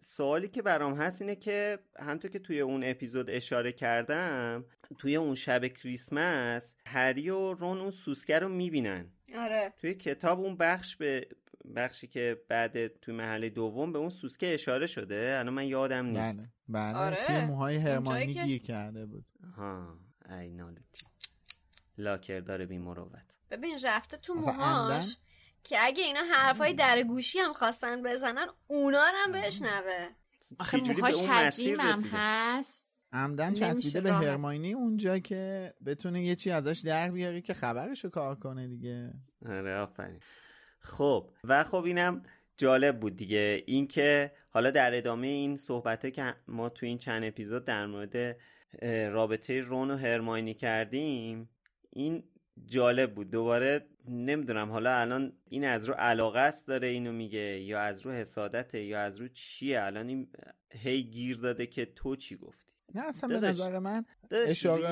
سوالی 0.00 0.48
که 0.48 0.62
برام 0.62 0.94
هست 0.94 1.22
اینه 1.22 1.36
که 1.36 1.78
همطور 1.98 2.30
که 2.30 2.38
توی 2.38 2.60
اون 2.60 2.84
اپیزود 2.84 3.30
اشاره 3.30 3.72
کردم 3.72 4.64
توی 4.98 5.16
اون 5.16 5.34
شب 5.34 5.66
کریسمس 5.66 6.74
هری 6.86 7.30
و 7.30 7.52
رون 7.52 7.78
اون 7.78 7.90
سوسکه 7.90 8.38
رو 8.38 8.48
می‌بینن. 8.48 9.12
آره. 9.34 9.72
توی 9.78 9.94
کتاب 9.94 10.40
اون 10.40 10.56
بخش 10.56 10.96
به 10.96 11.28
بخشی 11.76 12.06
که 12.06 12.42
بعد 12.48 12.86
توی 12.86 13.14
محله 13.14 13.50
دوم 13.50 13.92
به 13.92 13.98
اون 13.98 14.08
سوسکه 14.08 14.54
اشاره 14.54 14.86
شده. 14.86 15.36
الان 15.38 15.54
من 15.54 15.66
یادم 15.66 16.06
نیست. 16.06 16.38
بله 16.38 16.48
بله 16.68 16.96
آره. 16.96 17.26
توی 17.26 17.40
موهای 17.40 17.76
هرمانی 17.76 18.34
گیر 18.34 18.62
کرده 18.62 19.06
بود. 19.06 19.24
ها 19.56 19.98
ای 20.30 20.50
نالوتی 20.50 21.06
لاکر 21.98 22.40
داره 22.40 22.66
بی 22.66 22.78
مروت. 22.78 23.36
ببین 23.50 23.78
رفته 23.84 24.16
تو 24.16 24.34
موهاش؟ 24.34 25.16
که 25.64 25.76
اگه 25.80 26.04
اینا 26.04 26.20
حرفای 26.32 26.72
در 26.72 27.02
گوشی 27.02 27.38
هم 27.38 27.52
خواستن 27.52 28.02
بزنن 28.02 28.46
اونا 28.66 28.98
رو 28.98 29.16
هم 29.24 29.32
بشنوه. 29.32 30.08
آخه 30.58 30.76
موهاش 30.76 31.22
حجیمم 31.22 31.80
رسیده؟ 31.80 32.08
هست. 32.12 32.88
عمدن 33.12 33.52
چسبیده 33.52 34.00
به. 34.00 34.12
هرماینی 34.12 34.72
اونجا 34.72 35.18
که 35.18 35.74
بتونه 35.86 36.24
یه 36.24 36.34
چی 36.34 36.50
ازش 36.50 36.78
در 36.78 37.10
بیاری 37.10 37.42
که 37.42 37.54
خبرشو 37.54 38.08
کار 38.08 38.34
کنه 38.34 38.68
دیگه. 38.68 39.14
آره 39.46 39.76
آفرین. 39.76 40.20
خب 40.80 41.30
و 41.44 41.64
خب 41.64 41.84
اینم 41.84 42.22
جالب 42.58 43.00
بود 43.00 43.16
دیگه. 43.16 43.62
اینکه 43.66 44.32
حالا 44.50 44.70
در 44.70 44.94
ادامه 44.94 45.26
این 45.26 45.56
صحبت 45.56 46.12
که 46.12 46.34
ما 46.48 46.68
تو 46.68 46.86
این 46.86 46.98
چند 46.98 47.24
اپیزود 47.24 47.64
در 47.64 47.86
مورد 47.86 48.36
رابطه 49.12 49.60
رون 49.60 49.90
و 49.90 49.96
هرماینی 49.96 50.54
کردیم 50.54 51.48
این 51.90 52.22
جالب 52.66 53.14
بود. 53.14 53.30
دوباره 53.30 53.86
نمی‌دونم 54.08 54.70
حالا 54.70 55.00
الان 55.00 55.32
این 55.50 55.64
از 55.64 55.84
رو 55.84 55.94
علاقه 55.94 56.38
است 56.38 56.68
داره 56.68 56.88
اینو 56.88 57.12
میگه 57.12 57.60
یا 57.60 57.80
از 57.80 58.06
رو 58.06 58.12
حسادته 58.12 58.82
یا 58.82 59.00
از 59.00 59.20
رو 59.20 59.28
چیه؟ 59.28 59.82
الان 59.82 60.08
این 60.08 60.28
هی 60.72 61.02
گیر 61.02 61.36
داده 61.36 61.66
که 61.66 61.84
تو 61.84 62.16
چی 62.16 62.36
گفتی؟ 62.36 62.67
نه 62.94 63.02
اصلا 63.08 63.40
به 63.40 63.46
نظر 63.48 63.78
من 63.78 64.04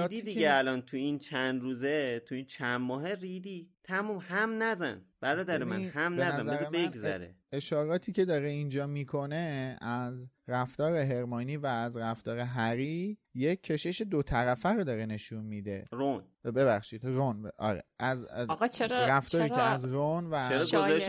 ریدی 0.08 0.16
که- 0.16 0.22
دیگه 0.22 0.54
الان 0.54 0.82
تو 0.82 0.96
این 0.96 1.18
چند 1.18 1.60
روزه 1.62 2.20
تو 2.26 2.34
این 2.34 2.44
چند 2.44 2.80
ماه 2.80 3.14
ریدی. 3.14 3.70
تموم 3.84 4.18
هم 4.28 4.62
نزن. 4.62 5.02
برادر 5.20 5.64
من 5.64 5.80
هم 5.82 6.16
به 6.16 6.24
نزن. 6.24 6.46
بذار 6.46 6.70
بگذره. 6.70 7.34
اشاراتی 7.52 8.12
که 8.12 8.24
داره 8.24 8.48
اینجا 8.48 8.86
می‌کنه 8.86 9.76
از 9.80 10.26
رفتار 10.48 10.96
هرماینی 10.96 11.56
و 11.56 11.66
از 11.66 11.96
رفتار 11.96 12.38
هری 12.38 13.18
یک 13.34 13.62
کشش 13.62 14.02
دو 14.02 14.22
طرفه 14.22 14.68
رو 14.68 14.84
داره 14.84 15.06
نشون 15.06 15.44
میده. 15.44 15.84
رون. 15.92 16.24
ببخشید 16.44 17.04
رون. 17.04 17.42
ب- 17.42 17.50
آره 17.58 17.82
از, 17.98 18.24
از 18.26 18.48
آقا 18.50 18.66
چرا- 18.66 19.06
رفتاری 19.06 19.48
چرا- 19.48 19.56
که 19.56 19.62
از 19.62 19.84
رون 19.84 20.26
و 20.30 20.48
چرا 20.48 20.88
داره. 20.88 21.00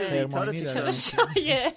چرا 0.61 0.91
شایه 0.91 1.73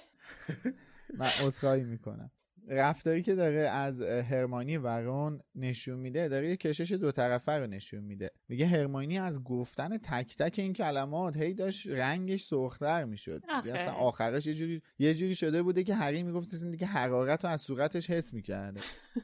من 1.19 1.25
عذرخواهی 1.45 1.83
می‌کنم. 1.83 2.31
رفتاری 2.67 3.21
که 3.21 3.35
داره 3.35 3.59
از 3.59 4.01
هرمانی 4.01 4.77
و 4.77 4.87
رون 4.87 5.41
نشون 5.55 5.99
میده 5.99 6.27
داره 6.27 6.49
یه 6.49 6.57
کشش 6.57 6.91
دو 6.91 7.11
طرفه 7.11 7.51
رو 7.51 7.67
نشون 7.67 8.03
میده. 8.03 8.31
میگه 8.47 8.67
هرمانی 8.67 9.19
از 9.19 9.43
گفتن 9.43 9.97
تک 9.97 10.37
تک 10.37 10.59
این 10.59 10.73
کلمات 10.73 11.37
هی 11.37 11.53
داشت 11.53 11.87
رنگش 11.87 12.43
سرختر 12.43 13.05
می‌شد. 13.05 13.43
آخه. 13.49 13.73
اصلا 13.73 13.93
آخرش 13.93 14.47
یه 14.47 14.53
جوری 14.53 14.81
یه 14.99 15.13
جوری 15.13 15.35
شده 15.35 15.63
بوده 15.63 15.83
که 15.83 15.95
هری 15.95 16.23
می‌گفت 16.23 16.63
دیگه 16.63 16.85
حرارت 16.87 17.45
رو 17.45 17.51
از 17.51 17.61
صورتش 17.61 18.09
حس 18.09 18.33
می‌کرده. 18.33 18.81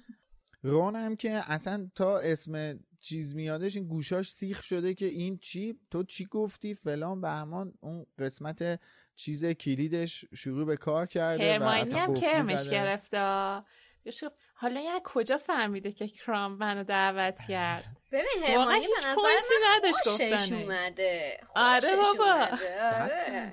رون 0.64 0.96
هم 0.96 1.16
که 1.16 1.52
اصلا 1.52 1.90
تا 1.96 2.18
اسم 2.18 2.80
چیز 3.00 3.36
میادش 3.36 3.76
این 3.76 3.88
گوشاش 3.88 4.32
سیخ 4.32 4.64
شده 4.64 4.94
که 4.94 5.06
این 5.06 5.38
چی؟ 5.38 5.80
تو 5.92 6.04
چی 6.04 6.26
گفتی؟ 6.26 6.74
فلان 6.74 7.22
بهمان 7.22 7.74
اون 7.80 8.06
قسمت 8.20 8.80
چیز 9.18 9.46
کلیدش 9.46 10.26
شروع 10.36 10.66
به 10.66 10.78
کار 10.78 11.06
کرده 11.06 11.44
و 11.60 11.64
هرماینی 11.64 11.92
هم 12.00 12.14
کرمش. 12.14 12.70
گرفته 12.70 13.18
حالا 14.54 14.80
یه 14.82 15.02
کجا 15.04 15.38
فهمیده 15.38 15.92
که 15.92 16.08
کرام 16.08 16.52
منو 16.52 16.84
دعوت 16.84 17.38
کرد 17.48 17.84
ببین 18.12 18.44
هرمانی 18.48 18.88
به 18.88 19.08
نظر 19.08 19.22
من 19.22 19.76
نداشت 19.78 20.10
خوشش. 20.10 20.52
اومده 20.52 21.40
آره 21.56 21.80
خوشش 21.82 22.18
بابا. 22.18 22.48
آره. 23.02 23.52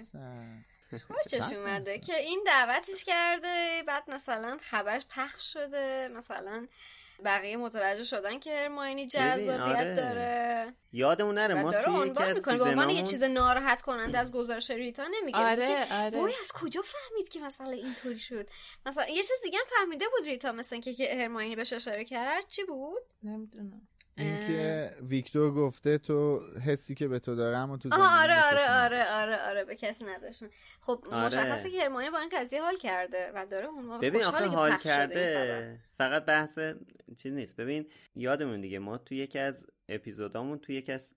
خوشش 1.09 1.53
اومده. 1.53 1.99
که 1.99 2.17
این 2.17 2.43
دعوتش 2.47 3.05
کرده 3.05 3.83
بعد 3.87 4.11
مثلا 4.11 4.57
خبرش 4.61 5.03
پخش 5.17 5.53
شده 5.53 6.09
مثلا 6.09 6.67
بقیه 7.25 7.57
متوجه 7.57 8.05
شدن 8.05 8.39
که 8.39 8.51
هرماینی 8.51 9.07
جذابیت 9.07 9.61
آره. 9.61 9.95
داره. 9.95 10.75
یادمون 10.93 11.35
نره 11.35 11.63
ما 11.63 11.71
داره 11.73 11.85
توی 11.85 11.95
یکی 11.95 12.09
عنوان 12.11 12.25
از 12.25 12.49
عنوان 12.49 12.91
یه 12.91 12.97
سیزنامون 12.97 13.05
چیز 13.05 13.23
ناراحت 13.23 13.81
کننده 13.81 14.19
از 14.19 14.33
گزارش 14.33 14.71
ریتا 14.71 15.03
نمیگه 15.03 15.25
میگه 15.25 15.39
آره 15.39 15.67
که 15.67 15.95
آره. 15.95 16.21
وای 16.21 16.33
از 16.41 16.53
کجا 16.53 16.83
فهمید 16.83 17.29
که 17.29 17.41
مثلا 17.41 17.71
اینطوری 17.71 18.19
شد؟ 18.19 18.49
مثلا 18.87 19.09
یه 19.09 19.23
چیز 19.23 19.41
دیگه 19.43 19.59
هم 19.59 19.65
فهمیده 19.79 20.05
بود 20.17 20.29
ریتا 20.29 20.53
مثلا 20.53 20.81
که 20.81 20.95
که 20.95 21.15
هرماینی 21.15 21.57
بهش 21.57 21.73
اشاره 21.73 22.05
کرد. 22.05 22.49
چی 22.49 22.65
بود؟ 22.65 23.03
نمی‌دونم. 23.23 23.89
اینکه 24.17 24.91
ویکتور 25.03 25.55
گفته 25.55 25.99
تو 25.99 26.41
حسی 26.67 26.95
که 26.95 27.09
به 27.09 27.19
تو 27.19 27.35
دارم 27.35 27.71
و 27.71 27.77
تو 27.77 27.89
آره 27.93 28.43
آره 28.45 28.71
آره 28.71 28.97
نداشتی. 28.97 29.13
آره 29.13 29.37
آره 29.51 29.65
به 29.65 29.77
کسی 29.77 30.05
نداشتن 30.05 30.47
خب 30.81 31.05
آره. 31.11 31.27
مشخصه 31.27 31.71
که 31.71 31.83
هرماینی 31.83 32.11
با 32.11 32.19
این 32.19 32.29
قضیه 32.33 32.63
حال 32.63 32.77
کرده 32.77 33.33
و 33.35 33.47
داره 33.47 33.67
اون 33.67 33.85
موقع 33.85 34.09
ببین 34.09 34.25
آخه 34.25 34.47
حال. 34.47 34.77
کرده 34.77 35.79
فقط 35.99 36.25
بحث 36.25 36.59
چیز 37.17 37.33
نیست 37.33 37.57
ببین 37.57 37.87
یادمون 38.17 38.61
دیگه 38.61 38.79
ما 38.79 38.99
توی 38.99 39.17
یکی 39.17 39.39
از 39.39 39.67
اپیزودامون 39.89 40.59
توی 40.59 40.77
یکی 40.77 40.93
از 40.93 41.15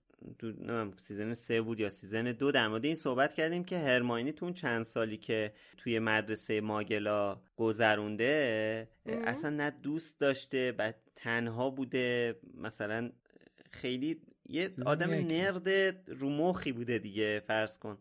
season 0.96 1.34
سه 1.34 1.60
بود 1.60 1.80
یا 1.80 1.88
season 1.88 2.32
دو 2.32 2.52
در 2.52 2.68
مورد 2.68 2.84
این 2.84 2.94
صحبت 2.94 3.34
کردیم 3.34 3.64
که 3.64 3.78
هرماینی 3.78 4.32
تو 4.32 4.50
چند 4.50 4.84
سالی 4.84 5.16
که 5.16 5.52
توی 5.76 5.98
مدرسه 5.98 6.60
ماگلا 6.60 7.40
گذرونده 7.56 8.88
اصلا 9.06 9.50
نه 9.50 9.70
دوست 9.70 10.20
داشته 10.20 10.74
و 10.78 10.92
تنها 11.20 11.70
بوده 11.70 12.38
مثلا 12.54 13.10
خیلی 13.70 14.22
یه 14.48 14.70
آدم 14.86 15.10
nerd 15.10 15.68
رومخی 16.10 16.72
بوده 16.72 16.98
دیگه 16.98 17.42
فرض 17.46 17.78
کن. 17.78 17.98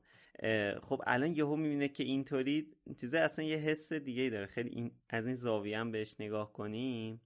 خب 0.81 1.01
الان 1.07 1.31
یهو 1.31 1.55
می‌بینه 1.55 1.87
که 1.87 2.03
اینطوری 2.03 2.71
چیزه 3.01 3.19
اصلا 3.19 3.45
یه 3.45 3.57
حس 3.57 3.93
دیگه 3.93 4.29
داره. 4.29 4.45
خیلی 4.45 4.69
این 4.69 4.91
از 5.09 5.25
این 5.25 5.35
زاویه 5.35 5.79
هم 5.79 5.91
بهش 5.91 6.15
نگاه 6.19 6.53
کنیم. 6.53 7.21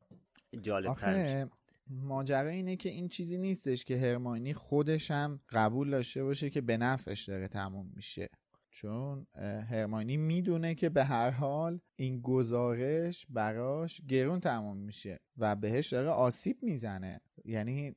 جالب 0.62 0.94
تر 0.94 1.48
ماجرا 1.88 2.50
اینه 2.50 2.76
که 2.76 2.90
این 2.90 3.10
چیزی 3.10 3.38
نیستش 3.38 3.86
که 3.86 3.98
هرماینی 3.98 4.54
خودش 4.54 5.12
هم 5.12 5.42
قبول 5.50 5.90
داشته 5.90 6.24
باشه 6.24 6.50
که 6.50 6.62
به 6.62 6.78
نفعش 6.78 7.30
داره 7.30 7.48
تموم 7.48 7.92
میشه. 7.96 8.28
چون 8.72 9.28
هرماینی 9.70 10.18
می‌دونه 10.18 10.76
که 10.76 10.90
به 10.90 11.04
هر 11.04 11.30
حال 11.30 11.80
این 11.96 12.22
گزارش 12.22 13.26
براش 13.30 14.02
گرون 14.02 14.40
تموم 14.40 14.78
میشه 14.78 15.20
و 15.38 15.56
بهش 15.56 15.88
داره 15.88 16.10
آسیب 16.10 16.58
می‌زنه. 16.64 17.22
یعنی 17.46 17.96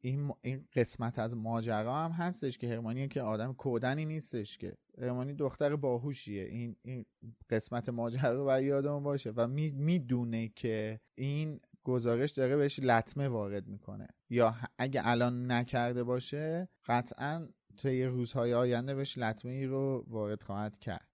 این, 0.00 0.34
قسمت 0.74 1.18
از 1.18 1.36
ماجرا 1.36 1.96
هم 1.96 2.10
هستش 2.10 2.58
که 2.58 2.68
هرمانی 2.68 3.08
که 3.08 3.22
آدم 3.22 3.52
کودنی 3.52 4.04
نیستش 4.04 4.58
که. 4.58 4.76
هرمانی 4.98 5.34
دختر 5.34 5.76
باهوشیه. 5.76 6.44
این, 6.44 6.76
این 6.82 7.04
قسمت 7.50 7.88
ماجرا 7.88 8.44
و 8.48 8.62
یادمون 8.62 9.02
باشه 9.02 9.30
و 9.30 9.48
می‌دونه 9.48 10.48
که 10.48 11.00
این 11.14 11.60
گزارش 11.84 12.30
داره 12.30 12.56
بهش 12.56 12.78
لطمه 12.78 13.28
وارد 13.28 13.66
می‌کنه. 13.66 14.08
یا 14.30 14.54
اگه 14.78 15.00
الان 15.04 15.52
نکرده 15.52 16.04
باشه 16.04 16.68
قطعا 16.86 17.48
طی 17.76 18.04
روزهای 18.04 18.54
آینده 18.54 18.94
بهش 18.94 19.18
لطمه 19.18 19.52
ای 19.52 19.66
رو 19.66 20.04
وارد 20.08 20.42
خواهد 20.42 20.78
کرد. 20.78 21.08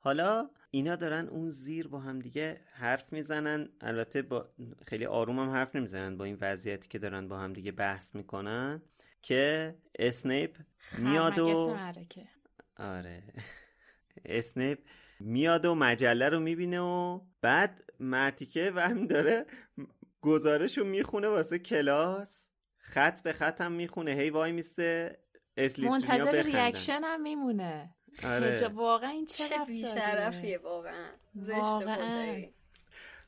حالا 0.00 0.50
اینا 0.70 0.96
دارن 0.96 1.28
اون 1.28 1.50
زیر 1.50 1.88
با 1.88 1.98
هم 2.00 2.18
دیگه 2.18 2.60
حرف 2.72 3.12
می‌زنن. 3.12 3.68
البته 3.80 4.22
با 4.22 4.48
خیلی 4.86 5.06
آروم 5.06 5.38
هم 5.38 5.50
حرف 5.50 5.76
نمی‌زنن 5.76 6.16
با 6.16 6.24
این 6.24 6.38
وضعیتی 6.40 6.88
که 6.88 6.98
دارن 6.98 7.28
با 7.28 7.38
هم 7.38 7.52
دیگه 7.52 7.72
بحث 7.72 8.14
می‌کنن 8.14 8.82
که 9.22 9.74
اسنیپ 9.98 10.56
میاد 10.98 11.38
و 11.38 11.76
آره. 12.76 13.22
اسنیپ 14.24 14.78
میاد 15.20 15.64
و 15.64 15.74
مجله 15.74 16.28
رو 16.28 16.40
می‌بینه 16.40 16.80
و 16.80 17.20
بعد 17.40 17.84
مرتیکه 18.00 18.72
و 18.74 18.80
همین 18.80 19.06
داره 19.06 19.46
گزارش 20.20 20.78
رو 20.78 20.84
می‌خونه 20.84 21.28
واسه 21.28 21.58
کلاس. 21.58 22.48
خط 22.76 23.22
به 23.22 23.32
خط 23.32 23.60
هم 23.60 23.72
می‌خونه. 23.72 24.10
هی 24.10 24.30
وای 24.30 24.52
میسته. 24.52 25.18
منتظر 25.78 26.42
reaction 26.42 27.00
هم 27.04 27.22
میمونه. 27.22 27.94
آره. 28.24 28.68
واقعا 28.68 29.10
این 29.10 29.26
چه, 29.26 29.48
چه 29.48 29.64
بیشرفیه 29.66 30.58
واقعا. 30.58 31.06
زشت 31.34 31.88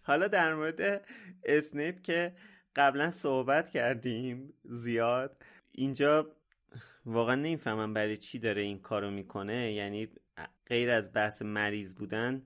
حالا 0.02 0.28
در 0.28 0.54
مورد 0.54 1.04
اسنیپ 1.44 2.02
که 2.02 2.36
قبلا 2.76 3.10
صحبت 3.10 3.70
کردیم 3.70 4.54
زیاد 4.64 5.42
اینجا 5.72 6.36
واقعا 7.06 7.34
نمی‌فهمم 7.34 7.94
برای 7.94 8.16
چی 8.16 8.38
داره 8.38 8.62
این 8.62 8.78
کارو 8.78 9.10
می‌کنه. 9.10 9.72
یعنی 9.72 10.08
غیر 10.66 10.90
از 10.90 11.12
بحث 11.12 11.42
مریض 11.42 11.94
بودن 11.94 12.42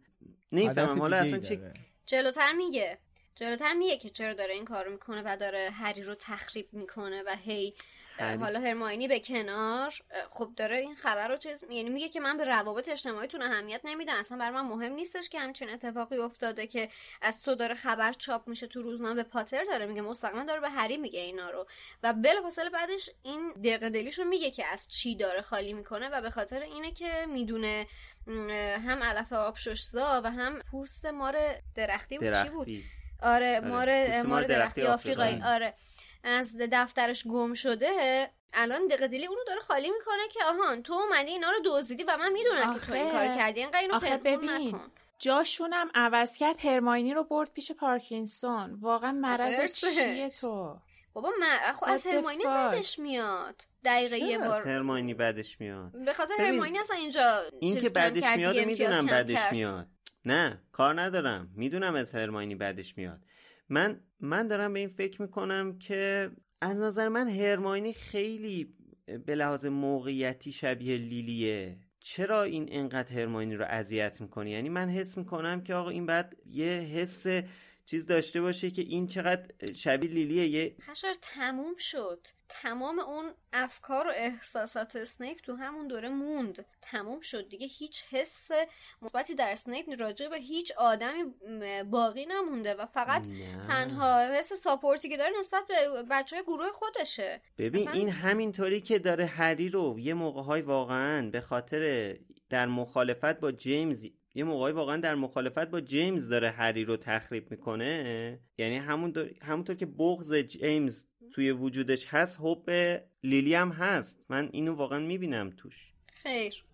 نمی‌فهمم. 0.52 1.00
حالا 1.00 1.16
اصلا 1.16 1.38
چی 1.38 1.60
جلوتر 2.06 2.52
میگه. 2.52 2.98
جلوتر 3.34 3.74
میگه 3.74 3.98
که 3.98 4.10
چرا 4.10 4.34
داره 4.34 4.54
این 4.54 4.64
کارو 4.64 4.90
می‌کنه 4.90 5.22
و 5.24 5.36
داره 5.36 5.70
هری 5.72 6.02
رو 6.02 6.14
تخریب 6.14 6.68
می‌کنه 6.72 7.22
و 7.26 7.36
هی 7.36 7.74
حالا 8.18 8.60
هرماینی 8.60 9.08
به 9.08 9.20
کنار 9.20 9.94
خب 10.30 10.50
داره 10.56 10.76
این 10.76 10.94
خبر 10.94 11.28
رو 11.28 11.36
چیز 11.36 11.64
یعنی 11.70 11.90
میگه 11.90 12.08
که 12.08 12.20
من 12.20 12.36
به 12.36 12.44
روابط 12.44 12.88
اجتماعیتون 12.88 13.42
اهمیت 13.42 13.80
نمیدم 13.84 14.14
اصلا 14.14 14.38
برای 14.38 14.54
من 14.54 14.66
مهم 14.66 14.92
نیستش 14.92 15.28
که 15.28 15.40
همچین 15.40 15.70
اتفاقی 15.70 16.16
افتاده 16.16 16.66
که 16.66 16.88
از 17.22 17.42
تو 17.42 17.54
داره 17.54 17.74
خبر 17.74 18.12
چاپ 18.12 18.48
میشه 18.48 18.66
تو 18.66 18.82
روزنامه 18.82 19.14
به 19.14 19.22
پاتر 19.22 19.64
داره 19.64 19.86
میگه 19.86 20.02
مستقیما 20.02 20.44
داره 20.44 20.60
به 20.60 20.68
هری 20.70 20.96
میگه 20.96 21.20
اینا 21.20 21.50
رو. 21.50 21.66
و 22.02 22.12
بلافاصله 22.12 22.70
بعدش 22.70 23.10
این 23.22 23.52
دقیقه 23.52 23.90
دلیش 23.90 24.18
رو 24.18 24.24
میگه 24.24 24.50
که 24.50 24.66
از 24.66 24.88
چی 24.88 25.16
داره 25.16 25.42
خالی 25.42 25.72
می‌کنه 25.72 26.08
و 26.08 26.20
به 26.20 26.30
خاطر 26.30 26.62
اینه 26.62 26.92
که 26.92 27.26
می‌دونه 27.28 27.86
هم 28.86 29.02
علف 29.02 29.32
آبششزا 29.32 30.20
و 30.24 30.30
هم 30.30 30.58
پوست 30.70 31.06
مار 31.06 31.36
درختی 31.74 32.18
بود 32.18 32.42
چی 32.42 32.48
بود؟ 32.48 32.68
آره, 33.22 33.56
آره. 33.56 33.60
مار 33.60 34.22
مار 34.22 34.44
درختی 34.44 34.82
آفریقایی. 34.82 35.42
آره. 35.42 35.74
از 36.26 36.56
دفترش 36.72 37.26
گم 37.26 37.54
شده 37.54 38.30
الان 38.54 38.86
دقیقه 38.86 39.08
دلی 39.08 39.26
اونو 39.26 39.40
داره 39.46 39.60
خالی 39.60 39.90
می‌کنه 39.90 40.28
که 40.32 40.44
آهان 40.44 40.82
تو 40.82 40.92
اومدی 40.92 41.30
اینا 41.30 41.50
رو 41.50 41.58
دزدیدی 41.64 42.04
و 42.04 42.16
من 42.16 42.32
می‌دونم 42.32 42.74
که 42.74 42.80
تو 42.86 42.92
این 42.92 43.10
کار 43.10 43.26
کردی. 43.26 43.60
اینقدر 43.60 43.80
اینو 43.80 44.18
ببین 44.24 44.50
نکن. 44.50 44.92
جاشونم 45.18 45.90
عوض 45.94 46.36
کرد 46.36 46.66
هرماینی 46.66 47.14
رو 47.14 47.24
برد 47.24 47.52
پیش 47.52 47.72
پارکینسون. 47.72 48.74
واقعا 48.80 49.12
مرض 49.12 49.74
چیه 49.74 50.30
تو؟ 50.30 50.78
بابا 51.12 51.32
من 51.40 51.72
خب 51.72 51.84
از 51.88 52.06
هرماینی 52.06 52.44
بدش 52.44 52.98
میاد. 52.98 53.62
دقیقه 53.84 54.18
یه 54.18 54.38
بار. 54.38 54.60
از 54.60 54.66
هرماینی 54.66 55.14
بدش 55.14 55.60
میاد؟ 55.60 56.04
به 56.04 56.12
خاطر 56.12 56.34
هرماینی 56.38 56.78
اصلا 56.78 56.96
اینجا 56.96 57.42
این 57.60 57.80
که 57.80 57.90
بدش 57.90 58.36
میاد 58.36 58.56
می‌دونم 58.56 59.06
بدش 59.06 59.52
میاد. 59.52 59.86
نه 60.24 60.62
کار 60.72 61.00
ندارم. 61.00 61.50
می‌دونم 61.54 61.94
از 61.94 62.14
هرماینی 62.14 62.54
بدش 62.54 62.96
میاد. 62.96 63.20
من 63.68 64.00
من 64.20 64.46
دارم 64.46 64.72
به 64.72 64.78
این 64.78 64.88
فکر 64.88 65.22
می‌کنم 65.22 65.78
که 65.78 66.30
از 66.60 66.76
نظر 66.76 67.08
من 67.08 67.28
هرماینی 67.28 67.92
خیلی 67.92 68.74
به 69.26 69.34
لحاظ 69.34 69.66
موقعیتی 69.66 70.52
شبیه 70.52 70.96
لیلیه. 70.96 71.78
چرا 72.00 72.42
این 72.42 72.68
انقدر 72.70 73.12
هرماینی 73.12 73.56
رو 73.56 73.64
اذیت 73.68 74.20
می‌کنه 74.20 74.50
یعنی 74.50 74.68
من 74.68 74.88
حس 74.88 75.18
می‌کنم 75.18 75.62
که 75.62 75.74
آقا 75.74 75.90
این 75.90 76.06
بعد 76.06 76.36
یه 76.46 76.66
حس 76.66 77.26
چیز 77.86 78.06
داشته 78.06 78.40
باشه 78.40 78.70
که 78.70 78.82
این 78.82 79.06
چقدر 79.06 79.72
شبیه 79.74 80.10
لیلیه 80.10 80.46
یه 80.46 80.76
حشر 80.90 81.14
تموم 81.22 81.76
شد. 81.76 82.26
تمام 82.48 82.98
اون 82.98 83.34
افکار 83.52 84.06
و 84.06 84.10
احساسات 84.14 84.96
اسنیپ 84.96 85.38
تو 85.40 85.54
همون 85.56 85.88
دوره 85.88 86.08
موند. 86.08 86.64
تموم 86.82 87.20
شد 87.20 87.48
دیگه. 87.48 87.66
هیچ 87.66 88.04
حس 88.10 88.50
مثبتی 89.02 89.34
در 89.34 89.52
اسنیپ 89.52 90.00
راجع 90.00 90.28
به 90.28 90.36
هیچ 90.36 90.72
آدمی 90.72 91.24
باقی 91.90 92.26
نمونده 92.26 92.74
و 92.74 92.86
فقط 92.86 93.26
تنها 93.66 94.34
حس 94.34 94.52
support 94.52 95.01
ی 95.01 95.08
که 95.08 95.16
داره 95.16 95.32
نسبت 95.38 95.66
به 95.68 95.74
بچه 96.10 96.36
های 96.36 96.44
گروه 96.44 96.72
خودشه. 96.72 97.40
ببین 97.58 97.88
این 97.88 98.08
همینطوری 98.08 98.80
که 98.80 98.98
داره 98.98 99.26
هری 99.26 99.68
رو 99.68 99.98
یه 99.98 100.14
موقع 100.14 100.42
های 100.42 100.62
واقعا 100.62 101.30
به 101.30 101.40
خاطر 101.40 102.16
در 102.50 102.66
مخالفت 102.66 103.40
با 103.40 103.52
جیمز 103.52 104.06
یه 104.36 104.44
موقعی 104.44 104.72
واقعا 104.72 104.96
در 104.96 105.14
مخالفت 105.14 105.70
با 105.70 105.80
جیمز 105.80 106.28
داره 106.28 106.50
هری 106.50 106.84
رو 106.84 106.96
تخریب 106.96 107.50
می‌کنه. 107.50 108.40
یعنی 108.58 108.76
همون 108.76 109.14
همونطور 109.42 109.76
که 109.76 109.86
بغض 109.86 110.34
جیمز 110.34 111.04
توی 111.32 111.50
وجودش 111.50 112.06
هست 112.06 112.38
حب 112.40 112.70
لیلی 113.22 113.54
هم 113.54 113.70
هست. 113.70 114.24
من 114.28 114.48
اینو 114.52 114.74
واقعا 114.74 114.98
می‌بینم 114.98 115.50
توش. 115.56 115.92
خیر. 116.12 116.64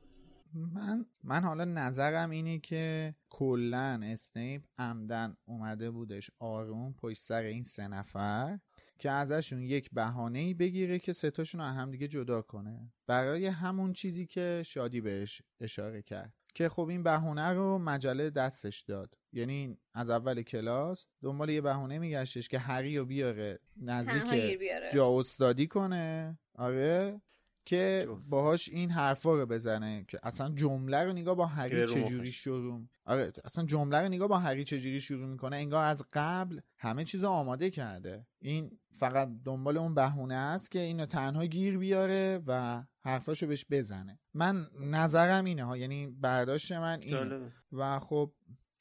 من 0.55 1.07
من 1.25 1.43
حالا 1.43 1.65
نظرم 1.65 2.31
اینه 2.31 2.59
که 2.59 3.15
کلا 3.31 4.01
اسنیپ 4.05 4.63
عمدن 4.79 5.37
اومده 5.45 5.91
بودش 5.91 6.31
آروم 6.39 6.95
پشت 6.95 7.23
سر 7.23 7.43
این 7.43 7.65
سه 7.65 7.89
نفر 7.89 8.59
که 8.99 9.11
ازشون 9.11 9.63
یک 9.63 9.91
بهانه 9.93 10.39
ای 10.39 10.55
بگیره 10.55 10.99
که 10.99 11.13
ستاشون 11.13 11.61
رو 11.61 11.67
هم 11.67 11.91
دیگه 11.91 12.09
جدا 12.09 12.43
کنه. 12.43 12.93
برای 13.07 13.47
همون 13.47 13.93
چیزی 13.93 14.27
که 14.27 14.63
شادی 14.67 15.01
بهش 15.01 15.43
اشاره 15.61 16.03
کرد. 16.03 16.33
که 16.55 16.69
خب 16.69 16.87
این 16.87 17.03
بهونه 17.03 17.49
رو 17.49 17.79
مجله 17.79 18.31
دستش 18.31 18.81
داد. 18.81 19.15
یعنی 19.33 19.79
از 19.95 20.11
اول 20.11 20.43
کلاس 20.43 21.07
دنبال 21.23 21.51
یه 21.51 21.61
بهونه 21.61 21.99
میگشتش 21.99 22.49
که 22.49 22.59
هری 22.59 22.99
رو 22.99 23.05
بیاره 23.05 23.59
نزدیک 23.77 24.61
جا 24.93 25.19
استادی 25.19 25.67
کنه. 25.67 26.39
آره. 26.55 27.21
که 27.65 28.09
باهاش 28.31 28.69
این 28.69 28.91
حرفا 28.91 29.35
رو 29.35 29.47
بزنه 29.47 30.05
که 30.09 30.19
اصلا 30.23 30.55
جمله 30.55 31.05
رو 31.05 31.13
نگاه 31.13 31.35
با 31.35 31.47
هری 31.47 31.87
چجوری 31.87 32.33
شروع 32.33 32.83
آره 33.05 33.33
اصلا 33.45 33.65
جمله 33.65 34.01
رو 34.01 34.09
نگاه 34.09 34.29
با 34.29 34.39
هری 34.39 34.65
چجوری 34.65 35.01
شروع 35.01 35.29
می‌کنه؟ 35.29 35.57
انگار 35.57 35.85
از 35.85 36.05
قبل 36.13 36.61
همه 36.79 37.05
چیز 37.05 37.25
آماده 37.25 37.71
کرده. 37.71 38.27
این 38.41 38.79
فقط 38.91 39.29
دنبال 39.45 39.77
اون 39.77 39.95
بهونه 39.95 40.35
است 40.35 40.71
که 40.71 40.79
اینو 40.79 41.07
تنها 41.07 41.47
گیر 41.47 41.79
بیاره 41.79 42.43
و 42.47 42.85
حرفاشو 43.05 43.47
بهش 43.47 43.67
بزنه. 43.71 44.19
من 44.35 44.67
نظرم 44.81 45.45
اینه 45.45 45.65
ها 45.65 45.77
یعنی 45.77 46.07
برداشت 46.07 46.73
من 46.73 47.01
اینه. 47.01 47.53
و 47.73 47.99
خب 47.99 48.33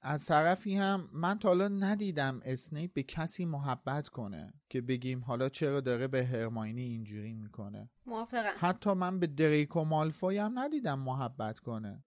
از 0.02 0.26
طرفی 0.26 0.76
هم 0.76 1.10
من 1.14 1.40
تا 1.40 1.50
حالا 1.50 1.68
ندیدم 1.68 2.42
اسنیپ 2.46 2.94
به 2.94 3.04
کسی 3.04 3.46
محبت 3.46 4.08
کنه 4.08 4.54
که 4.70 4.82
بگیم 4.82 5.20
حالا 5.20 5.50
چرا 5.50 5.82
داره 5.82 6.08
به 6.08 6.26
هرماینی 6.26 6.82
اینجوری 6.82 7.34
می‌کنه. 7.34 7.90
موافقم. 8.06 8.54
حتی 8.58 8.94
من 8.94 9.20
به 9.20 9.28
دریکو 9.28 9.84
مالفوی 9.84 10.38
هم 10.38 10.60
ندیدم 10.60 11.00
محبت 11.00 11.60
کنه. 11.60 12.04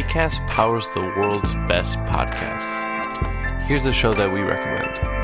ACAST 0.00 0.40
powers 0.56 0.86
the 0.96 1.04
world's 1.18 1.54
best 1.70 1.94
podcasts. 2.12 2.72
Here's 3.68 3.86
a 3.86 3.92
show 3.92 4.12
that 4.20 4.30
we 4.34 4.40
recommend. 4.40 5.23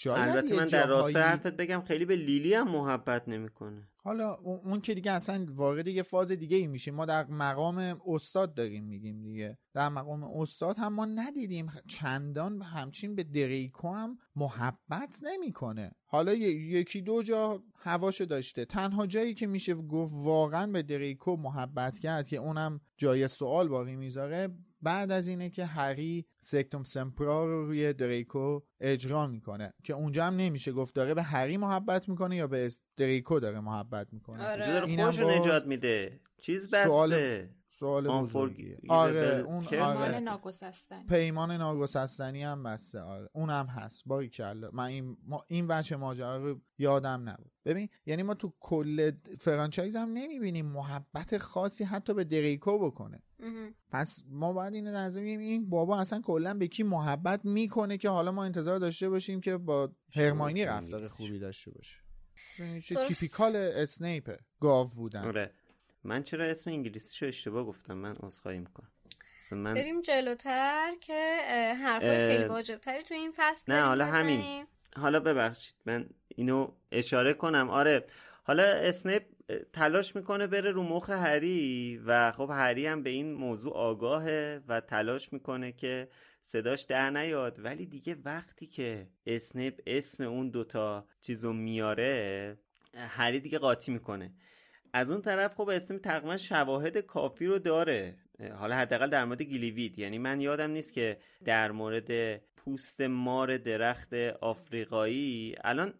شاید 0.00 0.28
البته 0.36 0.56
من 0.56 0.66
در 0.66 0.86
جاهایی- 0.86 1.16
حرفت 1.16 1.56
بگم 1.56 1.82
خیلی 1.86 2.04
به 2.04 2.16
لیلی 2.16 2.54
هم 2.54 2.68
محبت 2.70 3.28
نمی‌کنه. 3.28 3.88
حالا 3.96 4.34
اون 4.34 4.80
که 4.80 4.94
دیگه 4.94 5.12
اصلا 5.12 5.46
وارد 5.48 5.88
یه 5.88 6.02
فاز 6.02 6.32
دیگه 6.32 6.56
ای 6.56 6.66
میشیم 6.66 6.94
ما 6.94 7.06
در 7.06 7.26
مقام 7.26 8.00
استاد 8.06 8.54
داریم 8.54 8.84
میگیم 8.84 9.22
دیگه. 9.22 9.58
در 9.74 9.88
مقام 9.88 10.24
استاد 10.24 10.78
هم 10.78 10.92
ما 10.92 11.04
ندیدیم. 11.04 11.72
چندان 11.88 12.62
همچین 12.62 13.14
به 13.14 13.24
دریکو 13.24 13.88
هم 13.88 14.18
محبت 14.36 15.16
نمی‌کنه. 15.22 15.90
حالا 16.06 16.34
یکی 16.34 17.02
دو 17.02 17.22
جا 17.22 17.62
هواشو 17.76 18.24
داشته. 18.24 18.64
تنها 18.64 19.06
جایی 19.06 19.34
که 19.34 19.46
میشه 19.46 19.74
گفت 19.74 20.12
واقعا 20.16 20.66
به 20.72 20.82
دریکو 20.82 21.36
محبت 21.36 21.98
کرد 21.98 22.28
که 22.28 22.36
اونم 22.36 22.80
جای 22.96 23.28
سوال 23.28 23.68
باقی 23.68 23.96
می‌ذاره 23.96 24.48
بعد 24.82 25.10
از 25.10 25.28
اینه 25.28 25.50
که 25.50 25.64
هری 25.64 26.26
سکتوم 26.40 26.82
سمپرا 26.82 27.46
رو 27.46 27.66
روی 27.66 27.92
دریکو 27.92 28.60
اجرا 28.80 29.26
می‌کنه 29.26 29.74
که 29.84 29.92
اونجا 29.92 30.24
هم 30.24 30.36
نمیشه 30.36 30.72
گفت 30.72 30.94
داره 30.94 31.14
به 31.14 31.22
هری 31.22 31.56
محبت 31.56 32.08
می‌کنه 32.08 32.36
یا 32.36 32.46
به 32.46 32.70
دریکو 32.96 33.40
داره 33.40 33.60
محبت 33.60 34.12
می‌کنه. 34.12 34.44
آره. 34.44 34.64
اونجا 34.64 34.72
داره 34.72 34.86
اینم 34.86 35.04
باز 35.04 35.20
نجات 35.20 35.66
میده. 35.66 36.20
چیز 36.40 36.70
بسته. 36.70 36.88
سوال 36.88 37.46
آنفور- 37.86 38.48
بزرگیه. 38.48 38.70
یه 38.82 38.90
آره 38.92 39.44
اون 39.46 39.64
آره. 39.80 40.20
ناگسستنی. 40.20 41.06
پیمان 41.08 41.52
ناگسستنی 41.52 42.42
هم 42.42 42.62
بسته 42.62 43.00
آره. 43.00 43.28
اون 43.32 43.50
هم 43.50 43.66
هست 43.66 44.02
باری 44.06 44.28
کلا 44.28 44.70
من 44.72 44.84
این 44.84 45.16
ما 45.26 45.44
این 45.48 45.66
بچه 45.66 45.96
ماجرا 45.96 46.36
رو 46.36 46.60
یادم 46.78 47.28
نبود. 47.28 47.52
ببین 47.64 47.88
یعنی 48.06 48.22
ما 48.22 48.34
تو 48.34 48.52
کل 48.60 49.10
فرانچایز 49.40 49.96
هم 49.96 50.08
نمی‌بینیم 50.12 50.66
محبت 50.66 51.38
خاصی 51.38 51.84
حتی 51.84 52.14
به 52.14 52.24
دریکو 52.24 52.78
بکنه. 52.78 53.22
پس 53.90 54.22
ما 54.28 54.52
باید 54.52 54.74
این 54.74 54.88
نظر 54.88 55.20
این 55.20 55.70
بابا 55.70 55.98
اصلا 56.00 56.20
کلا 56.20 56.54
به 56.54 56.66
کی 56.68 56.82
محبت 56.82 57.44
می‌کنه 57.44 57.96
که 57.98 58.08
حالا 58.08 58.32
ما 58.32 58.44
انتظار 58.44 58.78
داشته 58.78 59.08
باشیم 59.08 59.40
که 59.40 59.56
با 59.56 59.92
هرماینی 60.14 60.64
رفتار. 60.64 61.04
خوبی 61.04 61.38
داشته 61.38 61.70
باشه. 61.70 61.96
ببین 62.58 62.80
چه 62.80 62.94
درست. 62.94 63.08
تیپیکال 63.20 63.56
اسنیپه 63.56 64.38
گاو 64.60 64.88
بودن. 64.88 65.24
آره. 65.24 65.50
من 66.04 66.22
چرا 66.22 66.44
اسم 66.44 66.70
انگلیسیشو 66.70 67.26
اشتباه 67.26 67.64
گفتم؟ 67.64 67.94
من 67.94 68.16
عذرخواهی 68.20 68.58
می‌کنم. 68.58 68.90
من 69.52 69.74
بریم 69.74 70.00
جلوتر 70.00 70.94
که 71.00 71.38
حرفای 71.82 72.28
خیلی 72.28 72.44
واجبتری 72.44 73.02
تو 73.02 73.14
این 73.14 73.32
فصل 73.36 73.72
نه، 73.72 73.82
حالا 73.82 74.04
همین. 74.04 74.40
بزنیم. 74.40 74.66
حالا 74.96 75.20
ببخشید 75.20 75.74
من 75.86 76.08
اینو 76.28 76.72
اشاره 76.92 77.34
کنم. 77.34 77.70
آره 77.70 78.06
حالا 78.42 78.62
اسنیپ 78.62 79.22
اه، 79.48 79.58
تلاش 79.72 80.16
می‌کنه 80.16 80.46
بره 80.46 80.70
رو 80.70 80.82
مخ 80.82 81.10
هری 81.10 82.00
و 82.06 82.32
خب 82.32 82.50
هری 82.52 82.86
هم 82.86 83.02
به 83.02 83.10
این 83.10 83.34
موضوع 83.34 83.72
آگاهه 83.72 84.62
و 84.68 84.80
تلاش 84.80 85.32
می‌کنه 85.32 85.72
که 85.72 86.08
صداش 86.42 86.82
در 86.82 87.10
نیاد. 87.10 87.64
ولی 87.64 87.86
دیگه 87.86 88.16
وقتی 88.24 88.66
که 88.66 89.08
اسنیپ 89.26 89.80
اسم 89.86 90.24
اون 90.24 90.50
دوتا 90.50 91.06
چیزو 91.20 91.52
میاره 91.52 92.58
هری 92.94 93.40
دیگه 93.40 93.58
قاطی 93.58 93.92
می‌کنه. 93.92 94.32
از 94.92 95.10
اون 95.10 95.22
طرف 95.22 95.54
خب 95.54 95.68
اسنیپ 95.68 96.00
تقریبا 96.00 96.36
شواهد 96.36 96.98
کافی 96.98 97.46
رو 97.46 97.58
داره. 97.58 98.16
حالا 98.58 98.76
حداقل 98.76 99.10
در 99.10 99.24
مورد 99.24 99.42
گیلیوید. 99.42 99.98
یعنی 99.98 100.18
من 100.18 100.40
یادم 100.40 100.70
نیست 100.70 100.92
که 100.92 101.18
در 101.44 101.72
مورد 101.72 102.36
پوست 102.36 103.00
مار 103.00 103.58
درخت 103.58 104.14
آفریقایی 104.40 105.54
الان 105.64 105.94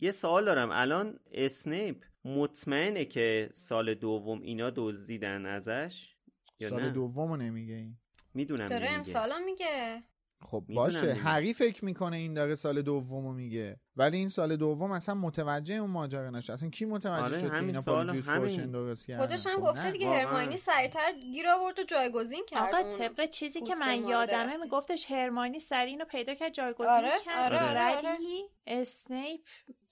یه 0.00 0.12
سوال 0.12 0.44
دارم. 0.44 0.68
الان 0.72 1.18
اسنیپ 1.32 2.04
مطمئنه 2.24 3.04
که 3.04 3.48
سال 3.52 3.94
دوم 3.94 4.40
اینا 4.40 4.70
دزدیدن 4.76 5.46
ازش؟ 5.46 6.16
یا 6.60 6.68
سال 6.68 6.82
نه؟ 6.82 6.90
دومو 6.90 7.36
نمیگه 7.36 7.74
این. 7.74 7.96
می‌دونم 8.34 8.66
داره. 8.66 8.90
امسالا 8.90 9.38
میگه. 9.38 10.02
خب 10.40 10.64
باشه. 10.68 11.12
هری 11.12 11.52
فکر 11.52 11.84
می‌کنه 11.84 12.16
این 12.16 12.34
داره 12.34 12.54
سال 12.54 12.82
دومو 12.82 13.32
میگه. 13.32 13.80
ولی 13.96 14.16
این 14.16 14.28
سال 14.28 14.56
دوم 14.56 14.90
اصلا 14.90 15.14
متوجه 15.14 15.74
اون 15.74 15.90
ماجرا 15.90 16.30
نشه 16.30 16.52
اصلا 16.52 16.70
کی 16.70 16.84
متوجه 16.84 17.24
آره، 17.24 17.40
شد 17.40 17.50
که 17.50 17.58
اینا 17.58 17.82
پالیجوس 17.82 18.28
همین. 18.28 18.70
درست 18.70 19.06
کردن 19.06 19.26
خودش 19.26 19.46
هم 19.46 19.60
خب 19.60 19.60
گفته. 19.60 19.90
دیگه. 19.90 20.10
هرماینی 20.10 20.56
سریعتر 20.56 21.12
گیر 21.32 21.48
آورد 21.48 21.78
و 21.78 21.82
جایگزین 21.82 22.44
کرد 22.48 22.74
آقا 22.74 22.98
طبق 22.98 23.30
چیزی 23.30 23.60
که 23.60 23.74
من 23.80 24.08
یادمه. 24.08 24.56
میگفتش 24.56 25.10
هرمانی 25.10 25.58
سری 25.58 25.90
اینو 25.90 26.04
پیدا 26.04 26.34
کرد 26.34 26.52
جایگزین 26.52 26.86
آره، 26.90 27.10
کرد 27.24 27.52
آره، 27.52 27.68
آره، 27.68 27.96
آره. 27.96 28.14
ولی 28.14 28.44
اسنیپ 28.66 29.40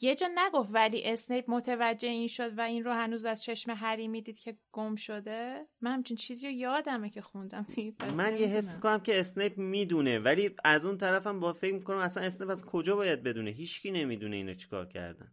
یه 0.01 0.15
جا 0.15 0.29
نگفت 0.35 0.69
ولی 0.73 1.03
اسنیپ 1.05 1.45
متوجه 1.51 2.09
این 2.09 2.29
شد 2.29 2.59
و 2.59 2.61
این 2.61 2.85
رو 2.85 2.93
هنوز 2.93 3.25
از 3.25 3.43
چشم 3.43 3.71
هری 3.71 4.09
می‌دید 4.09 4.39
که 4.39 4.57
گم 4.73 4.95
شده 4.97 5.67
من 5.81 5.93
همچین 5.93 6.17
چیزی 6.17 6.47
رو 6.47 6.53
یادمه 6.53 7.11
که 7.11 7.21
خوندم 7.21 7.63
توی 7.63 7.95
من 8.17 8.37
یه 8.37 8.47
حس. 8.47 8.75
می‌کنم 8.75 9.01
که 9.01 9.21
اسنیپ 9.21 9.59
می‌دونه 9.59 10.19
ولی 10.19 10.51
از 10.65 10.85
اون 10.85 10.99
طرفم 10.99 11.41
با 11.41 11.53
فکر 11.53 11.75
می‌کنم 11.75 11.97
اصلا 11.97 12.23
اسنیپ 12.23 12.51
از 12.51 12.65
کجا 12.65 12.97
باید 12.97 13.23
بدونه 13.23 13.51
هیچکی 13.51 13.91
نمی‌دونه 13.93 14.37
اینا 14.37 14.55
چیکار 14.55 14.87
کردن. 14.87 15.33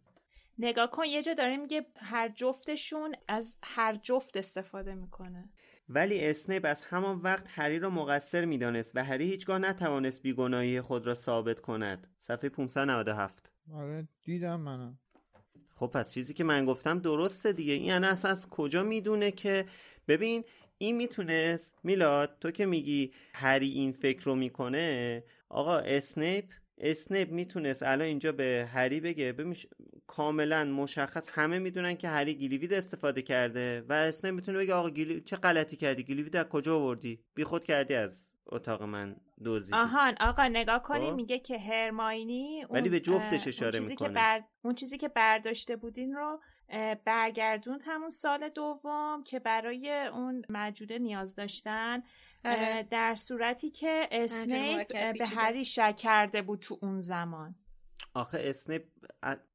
نگاه 0.58 0.90
کن 0.90 1.04
یه 1.04 1.22
جا 1.22 1.34
داره 1.34 1.56
میگه 1.56 1.86
هر 1.96 2.28
جفتشون 2.28 3.14
از 3.28 3.58
هر 3.62 3.96
جفت 3.96 4.36
استفاده 4.36 4.94
می‌کنه. 4.94 5.50
ولی 5.88 6.26
اسنیپ 6.26 6.66
از 6.68 6.82
همان 6.82 7.18
وقت 7.18 7.44
هری 7.48 7.78
را 7.78 7.90
مقصر 7.90 8.44
می‌دانست 8.44 8.96
و 8.96 9.04
هری 9.04 9.24
هیچگاه 9.24 9.58
نتوانست 9.58 10.22
بیگناهی 10.22 10.80
خود 10.80 11.06
را 11.06 11.14
ثابت 11.14 11.60
کند. 11.60 12.06
صفحه 12.20 12.48
597 12.48 13.52
آره 13.74 14.08
دیدم 14.22 14.60
منم. 14.60 14.98
خب 15.74 15.86
پس 15.86 16.12
چیزی 16.14 16.34
که 16.34 16.44
من 16.44 16.64
گفتم 16.64 16.98
درسته 16.98 17.52
دیگه. 17.52 17.72
این 17.72 17.84
یعنی 17.84 18.06
اصلا 18.06 18.30
از 18.30 18.48
کجا 18.48 18.82
می‌دونه 18.82 19.30
که؟ 19.30 19.66
ببین 20.08 20.44
این 20.78 20.96
می‌تونست. 20.96 21.78
میلاد 21.84 22.36
تو 22.40 22.50
که 22.50 22.66
میگی 22.66 23.12
هری 23.34 23.70
این 23.70 23.92
فکر 23.92 24.24
رو 24.24 24.34
می‌کنه 24.34 25.24
آقا 25.48 25.78
اسنیپ 25.78 26.44
اسنیپ 26.80 27.30
می‌تونست 27.30 27.82
الان 27.82 28.06
اینجا 28.06 28.32
به 28.32 28.68
هری 28.72 29.00
بگه 29.00 29.32
ببین 29.32 29.56
کاملا 30.06 30.64
مشخص 30.64 31.26
همه 31.30 31.58
می‌دونن 31.58 31.96
که 31.96 32.08
هری 32.08 32.34
Gillyweed 32.34 32.74
استفاده 32.74 33.22
کرده 33.22 33.84
و 33.88 33.92
اسنیپ 33.92 34.34
می‌تونه 34.34 34.58
بگه 34.58 34.74
آقا 34.74 34.90
Gilly... 34.90 35.20
چه 35.20 35.36
غلطی 35.36 35.76
کردی 35.76 36.04
Gillyweed 36.04 36.36
از 36.36 36.44
کجا 36.44 36.76
آوردی 36.76 37.24
بی 37.34 37.44
خود 37.44 37.64
کردی 37.64 37.94
از 37.94 38.32
اتاق 38.46 38.82
من 38.82 39.16
دزدیدی 39.44 39.76
آهان 39.76 40.14
آقا 40.20 40.48
نگاه 40.48 40.82
کنی 40.82 41.10
خب. 41.10 41.14
میگه 41.14 41.38
که 41.38 41.58
هرماینی 41.58 42.64
ولی 42.70 42.88
به 42.88 43.00
جفتش 43.00 43.48
اشاره 43.48 43.78
اون 43.78 43.82
چیزی 43.82 43.96
که 43.96 44.04
می‌کنه. 44.04 44.14
بر... 44.14 44.42
اون 44.62 44.74
چیزی 44.74 44.98
که 44.98 45.08
برداشته 45.08 45.76
بودین 45.76 46.12
رو 46.12 46.40
برگردوند 47.04 47.82
همون 47.86 48.10
سال 48.10 48.48
دوم 48.48 49.22
که 49.24 49.38
برای 49.38 50.06
اون 50.12 50.42
موجوده 50.48 50.98
نیاز 50.98 51.34
داشتن 51.34 52.02
آره. 52.44 52.86
در 52.90 53.14
صورتی 53.14 53.70
که 53.70 54.08
اسنیپ 54.10 54.88
به. 54.88 55.26
هری 55.26 55.64
شک 55.64 55.96
کرده 55.96 56.42
بود 56.42 56.58
تو 56.58 56.78
اون 56.82 57.00
زمان 57.00 57.54
آخه 58.14 58.38
اسنیپ 58.40 58.82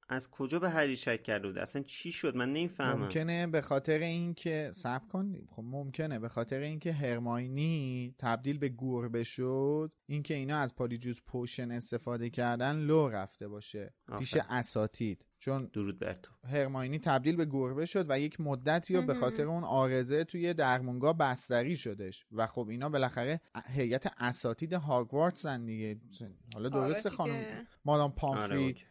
از 0.09 0.29
کجا 0.31 0.59
به 0.59 0.69
هری 0.69 0.95
شک 0.95 1.23
کرده 1.23 1.47
بود؟ 1.47 1.57
اصلا 1.57 1.81
چی 1.81 2.11
شد؟ 2.11 2.35
من 2.35 2.53
نمی‌فهمم. 2.53 3.01
ممکنه 3.01 3.47
به 3.47 3.61
خاطر 3.61 3.99
اینکه 3.99 4.71
صبر 4.75 5.07
کن. 5.07 5.35
خب 5.49 5.63
ممکنه. 5.65 6.19
به 6.19 6.29
خاطر 6.29 6.59
اینکه 6.59 6.93
هرماینی 6.93 8.15
تبدیل 8.19 8.57
به 8.57 8.69
گربه 8.77 9.23
شد 9.23 9.91
اینکه 10.05 10.33
اینا 10.33 10.57
از 10.57 10.75
Polyjuice 10.75 11.21
Potion 11.27 11.71
استفاده 11.71 12.29
کردن 12.29 12.75
لو 12.75 13.09
رفته 13.09 13.47
باشه 13.47 13.93
پیش 14.19 14.37
آفرین. 14.37 14.57
اساتید. 14.57 15.25
چون 15.39 15.69
درود 15.73 15.99
بر 15.99 16.13
تو. 16.13 16.33
هرماینی 16.47 16.99
تبدیل 16.99 17.35
به 17.35 17.45
گربه 17.45 17.85
شد 17.85 18.05
و 18.09 18.19
یک 18.19 18.41
مدتی 18.41 18.95
رو 18.95 19.01
به. 19.01 19.13
خاطر 19.13 19.43
اون 19.43 19.63
عارضه 19.63 20.23
توی 20.23 20.53
درمونگاه 20.53 21.17
بستری 21.17 21.77
شدش. 21.77 22.25
و 22.31 22.47
خب 22.47 22.67
اینا 22.69 22.89
بالاخره 22.89 23.41
هیئت 23.67 24.13
اساتید 24.17 24.73
هاگوارتسن 24.73 25.65
دیگه. 25.65 25.99
حالا 26.53 26.69
آره 26.69 26.87
درسته 26.87 27.09
دیگه. 27.09 27.17
خانم. 27.17 27.67
مادام 27.85 28.05
آره 28.11 28.15
پامفری 28.15 28.65
okay. 28.65 28.85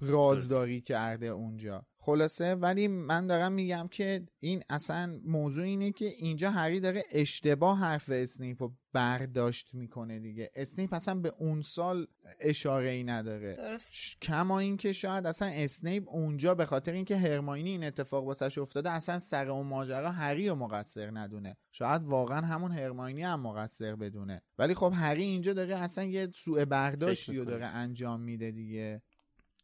رازداری 0.00 0.80
کرده 0.80 1.26
اونجا. 1.26 1.86
خلاصه 2.00 2.54
ولی 2.54 2.88
من 2.88 3.26
دارم 3.26 3.52
میگم 3.52 3.88
که 3.90 4.26
این 4.40 4.62
اصلا 4.70 5.20
موضوع 5.24 5.64
اینه 5.64 5.92
که 5.92 6.04
اینجا 6.04 6.50
هری 6.50 6.80
داره 6.80 7.02
اشتباه 7.12 7.78
حرف 7.78 8.10
اسنیپ 8.12 8.62
رو 8.62 8.72
برداشت 8.92 9.74
می‌کنه 9.74 10.18
دیگه. 10.18 10.50
اسنیپ 10.54 10.94
اصلا 10.94 11.14
به 11.14 11.34
اون 11.38 11.62
سال 11.62 12.06
اشاره 12.40 12.88
ای 12.88 13.04
نداره. 13.04 13.54
درست. 13.54 13.92
کما 14.22 14.58
اینکه 14.58 14.92
شاید 14.92 15.26
اصلا 15.26 15.48
اسنیپ 15.48 16.08
اونجا 16.08 16.54
به 16.54 16.66
خاطر 16.66 16.92
اینکه 16.92 17.16
هرماینی 17.16 17.70
این 17.70 17.84
اتفاق 17.84 18.24
واسش 18.24 18.58
افتاده 18.58 18.90
اصلا 18.90 19.18
سر 19.18 19.50
اون 19.50 19.66
ماجرا 19.66 20.10
هری 20.10 20.48
رو 20.48 20.54
مقصر 20.54 21.10
ندونه. 21.10 21.56
شاید 21.72 22.02
واقعا 22.04 22.40
همون 22.40 22.72
هرماینی 22.72 23.22
هم 23.22 23.40
مقصر 23.40 23.96
بدونه. 23.96 24.42
ولی 24.58 24.74
خب 24.74 24.92
هری 24.94 25.22
اینجا 25.22 25.52
داره 25.52 25.76
اصلا 25.78 26.04
یه 26.04 26.30
سوء 26.34 26.64
برداشتی 26.64 27.36
رو 27.36 27.44
داره 27.44 27.66
انجام 27.66 28.20
میده 28.20 28.50
دیگه. 28.50 29.02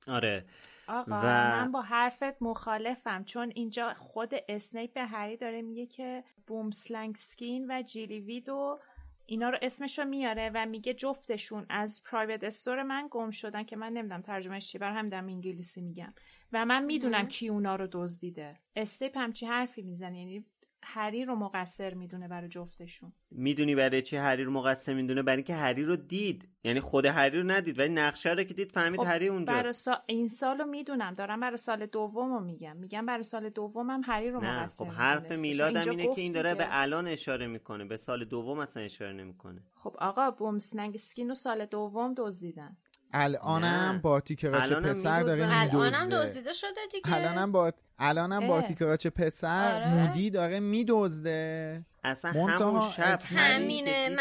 آره. 0.09 0.44
آقا 0.88 1.16
و- 1.16 1.22
من 1.50 1.72
با 1.72 1.82
حرفت 1.82 2.42
مخالفم 2.42 3.24
چون 3.24 3.52
اینجا 3.55 3.94
خود 3.94 4.30
اسنیپ 4.48 4.92
به 4.92 5.05
هری 5.05 5.36
داره 5.36 5.62
میگه 5.62 5.86
که 5.86 6.24
بومسلنگ 6.46 7.16
سکین 7.16 7.66
و 7.70 7.82
جیلی 7.82 8.20
ویدو 8.20 8.78
اینا 9.26 9.50
رو 9.50 9.59
اسمشو 9.62 10.05
میاره 10.05 10.50
و 10.55 10.66
میگه 10.66 10.94
جفتشون 10.94 11.66
از 11.68 12.02
پرایوت 12.02 12.44
استور 12.44 12.82
من 12.82 13.09
گم 13.11 13.30
شدن 13.30 13.62
که 13.62 13.76
من 13.76 13.92
نمی‌دونم 13.92 14.22
ترجمهش 14.22 14.68
چی 14.72 14.78
برای 14.78 14.96
هم 14.96 15.07
دارم 15.07 15.26
انگلیسی 15.26 15.80
میگم. 15.80 16.14
و 16.52 16.64
من 16.64 16.84
می‌دونم 16.84 17.26
کی 17.28 17.48
اونا 17.48 17.76
رو 17.76 17.88
دزدیده. 17.92 18.61
اسنیپ 18.76 19.18
همچی 19.18 19.46
حرفی 19.46 19.82
می‌زنه 19.82 20.18
یعنی 20.18 20.44
هری 20.85 21.24
رو 21.24 21.37
مقصر 21.37 21.95
می‌دونه 21.95 22.28
برای 22.28 22.49
جفتشون. 22.49 23.12
می‌دونی 23.30 23.74
برای 23.74 24.03
چی 24.03 24.16
هری 24.16 24.45
رو 24.45 24.53
مقصر 24.53 24.95
می‌دونه؟ 24.95 25.22
برای 25.22 25.37
اینکه 25.37 25.55
هری 25.55 25.85
رو 25.85 25.97
دید. 25.97 26.49
یعنی 26.64 26.80
خود 26.80 27.07
هری 27.07 27.39
رو 27.39 27.51
ندید 27.51 27.78
ولی 27.78 27.95
نقشه 27.95 28.30
رو 28.30 28.43
که 28.45 28.55
دید 28.55 28.72
فهمید 28.72 29.01
هری 29.01 29.07
برای 29.07 29.28
اونجاست 29.28 29.85
سا... 29.85 30.03
این 30.07 30.28
سال 30.28 30.59
رو 30.59 30.66
می‌دونم. 30.66 31.14
دارم 31.14 31.41
برای 31.41 31.57
سال 31.57 31.87
دوم 31.87 32.32
رو 32.32 32.41
میگم. 32.41 32.76
میگم 32.76 33.07
برای 33.07 33.22
سال 33.22 33.49
دومم 33.49 34.01
هری 34.05 34.30
رو 34.30 34.41
نه 34.41 34.61
مقصر 34.61 34.85
خب 34.85 34.91
حرف. 34.91 35.39
میلادم 35.39 35.91
اینه 35.91 36.14
که 36.14 36.20
این 36.20 36.32
داره 36.32 36.53
دیگه. 36.53 36.64
به 36.64 36.68
الان 36.70 37.09
اشاره 37.09 37.47
می‌کنه. 37.47 37.85
به 37.85 37.97
سال 37.97 38.24
دوم 38.24 38.59
اصلا 38.59 38.82
اشاره 38.82 39.12
نمی‌کنه. 39.12 39.62
خب 39.74 39.97
آقا 39.99 40.30
بومسنگ 40.30 40.97
سکین 40.97 41.28
رو 41.28 41.35
سال 41.35 41.66
دوم 41.66 42.14
دزدیدن. 42.16 42.76
الانم 43.14 43.64
نه. 43.64 43.98
با 43.98 44.20
تیکراچ 44.20 44.72
پسر 44.72 45.22
داره 45.22 45.64
می‌دوزن. 45.64 45.86
الانم 45.86 46.22
دزدیده 46.22 46.52
شده 46.52 46.80
دیگه 46.92 47.14
الانم 47.14 47.52
با 47.52 47.72
الانم 47.98 48.48
با. 48.48 48.62
تیکراچ 48.62 49.06
پسر 49.06 49.74
آره. 49.74 49.94
مودی 49.94 50.30
داره 50.30 50.60
میدزده 50.60 51.82
اصلا 52.04 52.30
همون 52.30 52.90
شب 52.90 53.18
همینه 53.36 54.16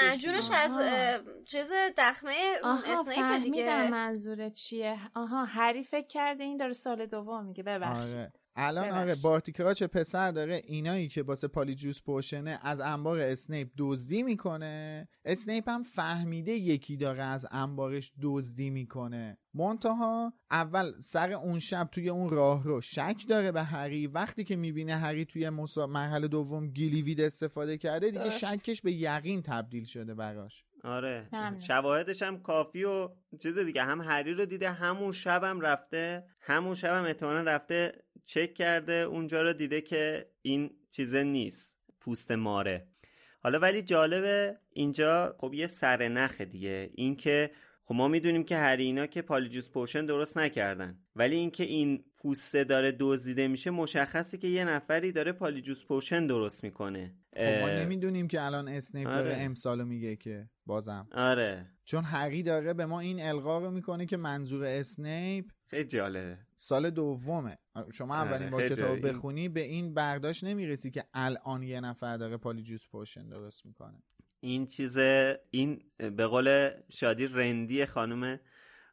آها. 0.50 0.58
از 0.58 0.72
چیز 1.46 1.72
دخمه 1.98 2.36
اسنیپ 2.86 3.44
دیگه 3.44 3.92
منظورت 3.92 4.54
چیه 4.54 5.00
آها 5.16 5.46
هری 5.46 5.84
فکر 5.84 6.08
کرده 6.08 6.44
این 6.44 6.58
داره 6.58 6.74
سال 6.74 7.06
دوم 7.06 7.46
میگه 7.46 7.64
ببخشید 7.64 8.18
آره 8.18 8.32
الان 8.56 8.90
آره. 8.90 9.16
بارتی 9.24 9.51
کراچ 9.51 9.84
پسر 9.84 10.32
داره 10.32 10.62
اینایی 10.66 11.08
که 11.08 11.24
واسه 11.24 11.48
Polyjuice 11.48 12.02
Potion 12.02 12.51
ه 12.51 12.60
از 12.62 12.80
انبار 12.80 13.20
اسنیپ 13.20 13.68
دزدی 13.78 14.24
می‌کنه 14.24 15.08
اسنیپ 15.26 15.70
هم 15.70 15.84
فهمیده 15.84 16.52
یکی 16.52 16.98
داره 16.98 17.24
از 17.24 17.46
انبارش 17.52 18.12
دزدی 18.22 18.70
می‌کنه 18.70 19.38
منتها 19.54 20.34
اول 20.52 21.02
سر 21.02 21.32
اون 21.32 21.60
شب 21.60 21.90
توی 21.92 22.10
اون 22.10 22.30
راهرو 22.30 22.82
شک 22.82 23.24
داره 23.30 23.52
به 23.52 23.64
هری 23.64 24.08
وقتی 24.08 24.44
که 24.44 24.56
می‌بینه 24.56 24.96
هری 24.96 25.26
توی. 25.26 25.50
مرحله 25.90 26.28
دوم 26.28 26.68
Gillyweed 26.68 27.22
استفاده 27.22 27.78
کرده 27.78 28.12
دیگه 28.12 28.24
درست. 28.24 28.56
شکش 28.56 28.82
به 28.82 28.92
یقین 28.92 29.42
تبدیل 29.42 29.86
شده 29.86 30.14
براش 30.14 30.64
آره. 30.84 31.28
شواهدش 31.60 32.22
هم 32.22 32.42
کافی 32.42 32.84
و 32.84 33.10
چیز 33.40 33.58
دیگه. 33.58 33.84
هم 33.84 34.02
هری 34.02 34.34
رو 34.34 34.46
دیده 34.46 34.72
همون 34.72 35.12
شب 35.12 35.44
هم 35.44 35.62
رفته. 35.62 36.24
همون 36.40 36.76
شب 36.76 36.98
هم 36.98 37.04
احتمالا 37.04 37.42
رفته 37.42 38.04
چک 38.26 38.54
کرده. 38.54 38.94
اونجا 38.94 39.42
رو 39.42 39.54
دیده 39.54 39.82
که 39.82 40.30
این 40.42 40.72
چیزه 40.92 41.24
نیست. 41.24 41.76
پوست 42.00 42.32
ماره. 42.32 42.88
حالا 43.40 43.60
ولی 43.60 43.82
جالبه 43.82 44.58
اینجا 44.74 45.36
خب 45.40 45.54
یه 45.54 45.68
سرنخ 45.68 46.42
دیگه. 46.42 46.90
اینکه 46.96 47.52
خب 47.86 47.96
ما 47.96 48.08
می‌دونیم 48.08 48.44
که 48.44 48.58
هری 48.58 48.84
اینا 48.84 49.06
که 49.06 49.22
Polyjuice 49.22 49.70
Potion 49.70 50.06
درست 50.06 50.38
نکردن. 50.38 51.00
ولی 51.16 51.36
اینکه 51.36 51.64
این 51.64 52.04
پوسته 52.18 52.64
داره 52.64 52.96
دزدیده 53.00 53.48
میشه 53.48 53.72
مشخصه 53.72 54.38
که 54.38 54.48
یه 54.48 54.66
نفری 54.66 55.12
داره 55.12 55.32
Polyjuice 55.32 55.86
Potion 55.86 56.28
درست 56.28 56.64
می‌کنه. 56.64 57.16
خب 57.34 57.62
ما 57.62 57.70
نمی‌دونیم 57.70 58.28
که 58.28 58.42
الان 58.42 58.68
اسنیپ 58.68 59.08
داره 59.08 59.32
آره. 59.32 59.42
امسالو 59.42 59.86
میگه 59.86 60.16
که 60.16 60.50
بازم. 60.66 61.08
آره. 61.12 61.70
چون 61.86 62.04
هری 62.04 62.44
داره 62.44 62.74
به 62.74 62.86
ما 62.86 63.00
این 63.00 63.22
القا 63.22 63.60
رو 63.60 63.72
می‌کنه 63.72 64.06
که 64.06 64.18
منظور 64.18 64.66
اسنیپ 64.66 65.46
خیلی 65.68 65.88
جالبه. 65.88 66.38
سال 66.58 66.90
دومه. 66.90 67.58
شما 67.94 68.16
آره، 68.16 68.32
اولین 68.32 68.58
خیلی 68.58 68.76
کتاب 68.76 69.08
بخونی 69.08 69.50
به 69.50 69.62
این 69.62 69.94
برداشت 69.94 70.44
نمی‌رسی 70.44 70.92
که 70.92 71.04
الان 71.14 71.64
یه 71.64 71.82
نفر 71.82 72.18
داره 72.18 72.38
پالیجوس 72.38 72.88
پوشن 72.88 73.30
درست 73.30 73.66
می‌کنه. 73.66 74.04
این 74.44 74.66
چیز 74.68 74.98
این 75.50 75.82
به 75.98 76.28
قول 76.28 76.70
شادی 76.90 77.28
رندی 77.28 77.86
خانم 77.86 78.40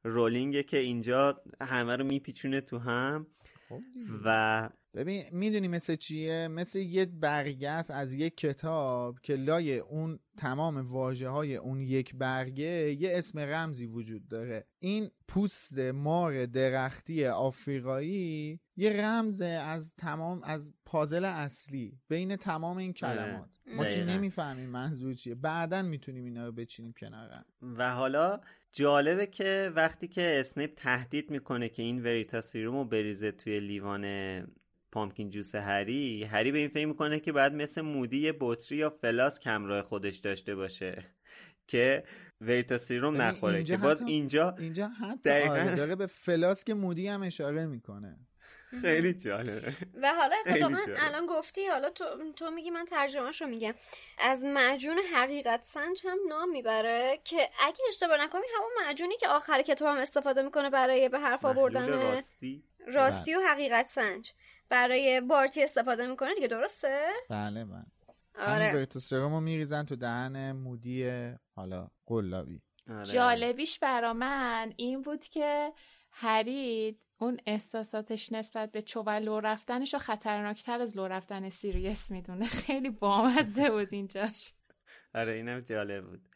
رولینگه 0.04 0.62
که 0.62 0.78
اینجا 0.78 1.42
همه 1.60 1.96
رو 1.96 2.04
میپیچونه 2.04 2.60
تو 2.60 2.78
هم 2.78 3.26
خب 3.68 3.80
و 4.24 4.70
ببین 4.94 5.24
می‌دونی 5.32 5.68
مثل 5.68 5.96
چیه؟ 5.96 6.48
مثل 6.48 6.78
یه 6.78 7.06
برگه 7.06 7.70
است 7.70 7.90
از 7.90 8.14
یک 8.14 8.36
کتاب 8.36 9.20
که 9.20 9.36
لای 9.36 9.78
اون 9.78 10.18
تمام 10.38 10.76
واجه 10.76 11.28
های 11.28 11.56
اون 11.56 11.80
یک 11.80 12.14
برگه 12.14 12.96
یه 13.00 13.18
اسم 13.18 13.38
رمزی 13.38 13.86
وجود 13.86 14.28
داره. 14.28 14.66
این 14.78 15.10
پوست 15.28 15.78
مار 15.78 16.46
درختی 16.46 17.26
آفریقایی 17.26 18.60
یه 18.80 19.00
رمز 19.04 19.40
از 19.40 19.94
تمام 19.98 20.42
از 20.42 20.72
پازل 20.84 21.24
اصلی 21.24 21.98
بین 22.08 22.36
تمام 22.36 22.76
این 22.76 22.92
کلمات 22.92 23.48
ما 23.76 23.84
که 23.84 23.90
دقیقاً. 23.90 24.12
نمی‌فهمیم 24.12 24.70
منظور 24.70 25.14
چیه 25.14 25.34
بعدا 25.34 25.82
می‌تونیم 25.82 26.24
اینا 26.24 26.46
رو 26.46 26.52
بچینیم 26.52 26.92
کنار. 26.92 27.44
و 27.62 27.94
حالا 27.94 28.40
جالبه 28.72 29.26
که 29.26 29.72
وقتی 29.76 30.08
که 30.08 30.40
اسنیپ 30.40 30.74
تهدید 30.76 31.30
می‌کنه 31.30 31.68
که 31.68 31.82
این 31.82 32.02
Veritaserum 32.02 32.76
رو 32.76 32.84
بریزه 32.84 33.32
توی 33.32 33.60
لیوان 33.60 34.04
pumpkin 34.92 35.30
juice 35.30 35.54
هری 35.54 36.24
هری 36.24 36.52
به 36.52 36.58
این 36.58 36.68
فکر 36.68 36.86
می‌کنه 36.86 37.20
که 37.20 37.32
بعد 37.32 37.54
مثل 37.54 37.80
مودی 37.80 38.18
یه 38.18 38.34
بطری 38.40 38.78
یا 38.78 38.90
flask 38.90 39.46
همراه 39.46 39.82
خودش 39.82 40.16
داشته 40.16 40.54
باشه 40.54 41.04
که 41.66 42.04
Veritaserum 42.40 43.14
ببین 43.14 43.26
نخوره 43.26 43.64
که 43.64 43.76
باز 43.76 44.02
اینجا 44.02 44.54
اینجا 44.58 44.88
حتی 44.88 45.30
دقیقاً. 45.30 45.54
آره 45.54 45.76
داره 45.76 45.96
به 45.96 46.06
فلاسک 46.06 46.70
مودی 46.70 47.08
هم 47.08 47.22
اشاره 47.22 47.66
می‌کنه 47.66 48.18
خیلی 48.82 49.14
جالبه. 49.14 49.74
و 50.02 50.14
حالا 50.14 50.36
اتفاقا. 50.46 50.78
الان 50.98 51.26
گفتی 51.26 51.66
حالا 51.66 51.90
تو, 51.90 52.04
تو 52.36 52.50
میگی 52.50 52.70
من 52.70 52.84
ترجمهش 52.84 53.42
رو 53.42 53.46
میگم. 53.48 53.74
از 54.18 54.44
معجون 54.44 54.98
حقیقت 55.14 55.64
سنج 55.64 56.02
هم 56.04 56.18
نام 56.28 56.50
می‌بره 56.50 57.20
که 57.24 57.50
اگه 57.60 57.78
اشتباه 57.88 58.24
نکنی 58.24 58.42
همون 58.56 58.70
معجونی 58.86 59.16
که 59.16 59.28
آخر 59.28 59.62
کتاب 59.62 59.88
هم 59.88 59.98
استفاده 59.98 60.42
می‌کنه 60.42 60.70
برای 60.70 61.08
به 61.08 61.18
حرف 61.18 61.44
آوردن 61.44 61.88
راستی. 61.88 62.64
راستی 62.86 63.34
و 63.34 63.40
حقیقت 63.40 63.86
سنج. 63.86 64.32
برای 64.68 65.20
بارتی 65.20 65.62
استفاده 65.62 66.06
می‌کنه 66.06 66.34
دیگه 66.34 66.48
درسته؟ 66.48 67.08
بله 67.30 67.64
بله. 67.64 67.84
همین 68.34 68.76
آره 68.76 68.88
رو 69.10 69.40
میریزن 69.40 69.84
تو 69.84 69.96
دهن 69.96 70.52
مودی 70.52 71.10
حالا 71.56 71.90
قلابی 72.06 72.62
آره. 72.90 73.04
جالبیش 73.04 73.78
برا 73.78 74.12
من 74.12 74.72
این 74.76 75.02
بود 75.02 75.24
که 75.24 75.72
هری 76.12 76.98
اون 77.18 77.40
احساساتش 77.46 78.32
نسبت 78.32 78.72
به 78.72 78.82
چو 78.82 79.09
و 79.09 79.18
لو 79.18 79.40
رفتنش 79.40 79.92
رو 79.94 80.00
خطرناکتر 80.00 80.80
از 80.80 80.96
لو 80.96 81.06
رفتن 81.06 81.50
سیریس 81.50 82.10
می‌دونه. 82.10 82.44
خیلی 82.44 82.90
بامزه 82.90 83.70
بود 83.70 83.88
اینجاش. 83.90 84.52
آره 85.14 85.32
اینم 85.32 85.60
جالب 85.60 86.06
بود. 86.06 86.28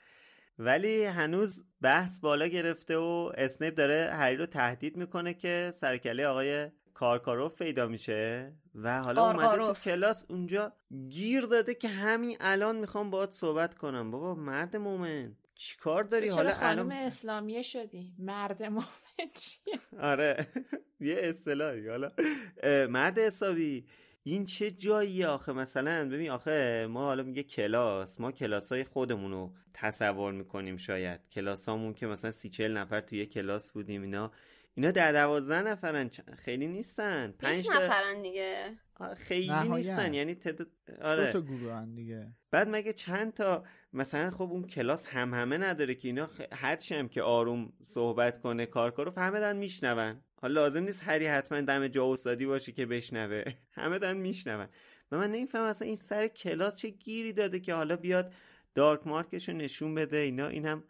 ولی 0.58 1.04
هنوز 1.04 1.64
بحث 1.82 2.18
بالا 2.20 2.46
گرفته 2.46 2.96
و 2.96 3.32
اسنیپ 3.36 3.74
داره 3.74 4.10
هری 4.12 4.36
رو 4.36 4.46
تهدید 4.46 4.96
می‌کنه 4.96 5.34
که 5.34 5.72
سرکله 5.74 6.26
آقای 6.26 6.70
کارکاروف 6.94 7.62
پیدا 7.62 7.86
میشه 7.86 8.52
و 8.74 9.02
حالا 9.02 9.22
اومده 9.22 9.38
تو 9.42 9.48
کارکاروف. 9.48 9.84
کلاس 9.84 10.24
اونجا 10.28 10.72
گیر 11.08 11.40
داده 11.40 11.74
که 11.74 11.88
همین 11.88 12.36
الان 12.40 12.76
می‌خوام 12.76 13.10
باهات 13.10 13.32
صحبت 13.32 13.74
کنم. 13.74 14.10
بابا 14.10 14.34
مرد 14.34 14.76
مومن. 14.76 15.36
چیکار 15.54 16.04
داری؟ 16.04 16.28
حالا 16.28 16.54
خانم 16.54 16.70
الان 16.70 16.92
اسلامیه 16.92 17.62
شدی؟ 17.62 18.14
مرد 18.18 18.62
مومن 18.62 19.30
چیه؟ 19.34 19.80
آره. 20.00 20.46
یه 21.00 21.16
اصطلاحی. 21.18 21.88
حالا 21.88 22.12
مرد 22.88 23.18
حسابی. 23.18 23.86
این 24.22 24.44
چه 24.44 24.70
جاییه 24.70 25.26
آخه؟ 25.26 25.52
مثلا 25.52 26.08
ببین 26.08 26.30
آخه 26.30 26.86
ما 26.90 27.04
حالا 27.04 27.22
میگه 27.22 27.42
کلاس. 27.42 28.20
ما 28.20 28.32
کلاس 28.32 28.72
های 28.72 28.84
خودمون 28.84 29.32
رو 29.32 29.52
تصور 29.74 30.32
می‌کنیم 30.32 30.76
شاید. 30.76 31.20
کلاس 31.28 31.68
هامون 31.68 31.94
که 31.94 32.06
مثلا 32.06 32.30
سی 32.30 32.50
چل 32.50 32.72
نفر 32.72 33.00
توی 33.00 33.18
یه 33.18 33.26
کلاس 33.26 33.72
بودیم 33.72 34.02
اینا. 34.02 34.32
اینا 34.74 34.90
در 34.90 35.12
دوازده 35.12 35.62
نفرن 35.62 36.10
خیلی 36.38 36.66
نیستن. 36.66 37.34
20 37.38 37.66
تا- 37.66 37.74
نفرن 37.78 38.22
دیگه. 38.22 38.70
خیلی 39.16 39.48
نهایت. 39.48 39.86
نیستن. 39.88 40.14
یعنی 40.14 40.34
تعداد 40.34 40.68
دو 40.86 40.92
آره 41.06 41.32
تا 41.32 41.40
گروه 41.40 41.86
دیگه. 41.86 42.32
بعد 42.50 42.68
مگه 42.70 42.92
چند 42.92 43.34
تا 43.34 43.64
مثلا 43.92 44.30
خب 44.30 44.42
اون 44.42 44.66
کلاس 44.66 45.06
هم 45.06 45.34
همه 45.34 45.56
نداره 45.56 45.94
که 45.94 46.08
اینا 46.08 46.26
خ... 46.26 46.40
هرچی 46.52 46.94
هم 46.94 47.08
که 47.08 47.22
آروم 47.22 47.72
صحبت 47.82 48.40
کنه 48.40 48.66
کار 48.66 48.90
کنه 48.90 49.12
همه 49.16 49.40
دارن 49.40 49.56
میشنون. 49.56 50.20
حالا 50.42 50.54
لازم 50.60 50.82
نیست 50.82 51.02
هری 51.04 51.26
حتما 51.26 51.60
دم 51.60 51.88
جا 51.88 52.12
استادی 52.12 52.46
باشه 52.46 52.72
که 52.72 52.86
بشنوه. 52.86 53.42
همه 53.72 53.98
دارن 53.98 54.16
میشنون. 54.16 54.68
و 55.12 55.18
من 55.18 55.30
نمی‌فهمم 55.32 55.64
اصلا 55.66 55.88
این 55.88 55.96
سر 55.96 56.26
کلاس 56.26 56.76
چه 56.76 56.88
گیری 56.88 57.32
داده 57.32 57.60
که 57.60 57.74
حالا 57.74 57.96
بیاد 57.96 58.32
دارک 58.74 59.06
مارکش 59.06 59.48
رو 59.48 59.54
نشون 59.54 59.94
بده. 59.94 60.16
اینا 60.16 60.48
این 60.48 60.66
هم 60.66 60.84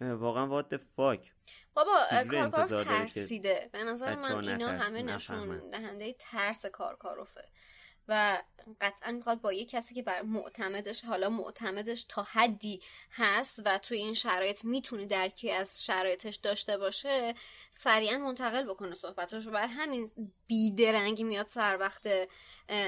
واقعا 0.00 0.46
وات 0.46 0.76
فاک 0.76 1.32
بابا 1.74 1.96
کارکاروف 2.30 2.70
ترسیده. 2.70 3.70
به 3.72 3.84
نظر 3.84 4.16
من 4.16 4.48
اینا 4.48 4.68
همه 4.68 5.02
نشون 5.02 5.70
دهنده 5.70 6.12
ترس 6.18 6.66
کارکاروفه. 6.66 7.48
و 8.08 8.42
قطعا 8.80 9.12
می‌خواد 9.12 9.40
با 9.40 9.52
یه 9.52 9.64
کسی 9.64 9.94
که 9.94 10.02
بر 10.02 10.22
معتمدش 10.22 11.04
حالا 11.04 11.30
معتمدش 11.30 12.04
تا 12.04 12.22
حدی 12.22 12.80
هست 13.10 13.62
و 13.64 13.78
توی 13.78 13.98
این 13.98 14.14
شرایط 14.14 14.64
می‌تونه 14.64 15.06
درکی 15.06 15.50
از 15.50 15.84
شرایطش 15.84 16.36
داشته 16.36 16.78
باشه 16.78 17.34
سریعا 17.70 18.18
منتقل 18.18 18.64
بکنه 18.64 18.94
صحبتش 18.94 19.46
و 19.46 19.50
بر 19.50 19.66
همین 19.66 20.10
بیدرنگی 20.50 21.24
میاد 21.24 21.46
سر 21.46 21.76
وقت 21.80 22.08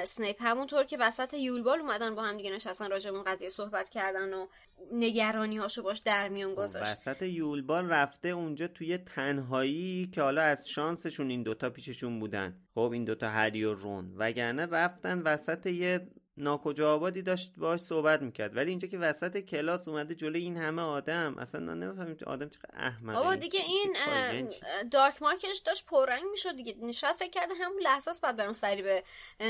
سنیپ. 0.05 0.37
همونطور 0.41 0.85
که 0.85 0.97
وسط 1.01 1.35
یولبال 1.35 1.81
اومدن 1.81 2.15
با 2.15 2.23
هم 2.23 2.37
دیگه 2.37 2.51
نشستن 2.51 2.91
راجع 2.91 3.11
اون 3.11 3.23
قضیه 3.23 3.49
صحبت 3.49 3.91
کردن 3.91 4.33
و 4.33 4.47
نگرانی 4.93 5.57
هاشو 5.57 5.83
باش 5.83 5.99
در 5.99 6.29
میون 6.29 6.51
خب، 6.51 6.63
گذاشت. 6.63 6.93
وسط 6.93 7.23
یولبال 7.23 7.89
رفته 7.89 8.29
اونجا 8.29 8.69
توی 8.69 8.99
تنهایی 8.99 10.11
که 10.15 10.23
حالا 10.23 10.43
از 10.43 10.69
شانسشون 10.69 11.31
این 11.31 11.43
دوتا 11.43 11.71
پیششون 11.71 12.21
بودن. 12.21 12.57
خب 12.75 12.91
این 12.93 13.05
دوتا 13.05 13.29
هری 13.29 13.65
و 13.65 13.75
رون. 13.75 14.13
وگرنه 14.17 14.67
رفتن 14.67 15.23
وسط 15.23 15.67
یه 15.67 16.09
ناکجا 16.37 16.95
آبادی 16.95 17.23
داشت 17.23 17.53
باش 17.57 17.81
صحبت 17.81 18.23
می‌کرد. 18.23 18.57
ولی 18.57 18.71
اینجا 18.71 18.89
که 18.89 18.99
وسط 18.99 19.39
کلاس 19.39 19.89
اومده 19.89 20.15
جلوی 20.15 20.43
این 20.43 20.57
همه 20.57 20.83
آدم 20.83 21.39
اصلا 21.39 21.75
نمی‌فهمیم 21.75 22.17
آدم 22.27 22.49
چقدر 22.49 22.71
احمقه. 22.73 23.19
بابا 23.19 23.35
دیگه 23.35 23.61
این 23.61 23.97
دارک 24.91 25.23
مارکش 25.23 25.59
داشت 25.59 25.87
پررنگ 25.87 26.23
می‌شد 26.31 26.57
دیگه. 26.57 26.75
نشاط 26.83 27.17
فکر 27.17 27.31
کرده 27.31 27.55
همون 27.55 27.83
لحظه 27.83 28.11
است 28.11 28.23
بعد 28.23 28.37
برام 28.37 28.53
سری 28.53 28.83
به 28.83 29.03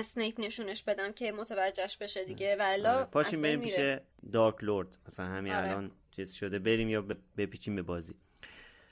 سنیپ 0.03 0.41
نشونش 0.41 0.83
بدم 0.83 1.13
که 1.13 1.33
متوجهش 1.33 1.97
بشه 1.97 2.25
دیگه. 2.25 2.57
والا 2.59 2.95
آره. 2.95 3.05
پاشیم 3.05 3.43
بریم 3.43 3.61
پیش 3.61 3.75
دارک 4.33 4.65
لورد. 4.65 4.99
مثلا 5.09 5.27
همین 5.27 5.53
آره. 5.53 5.71
الان 5.71 5.91
چیز 6.17 6.35
شده 6.35 6.59
بریم 6.59 6.89
یا 6.89 7.05
بپیچیم 7.37 7.77
به 7.77 7.83
بازی. 7.83 8.15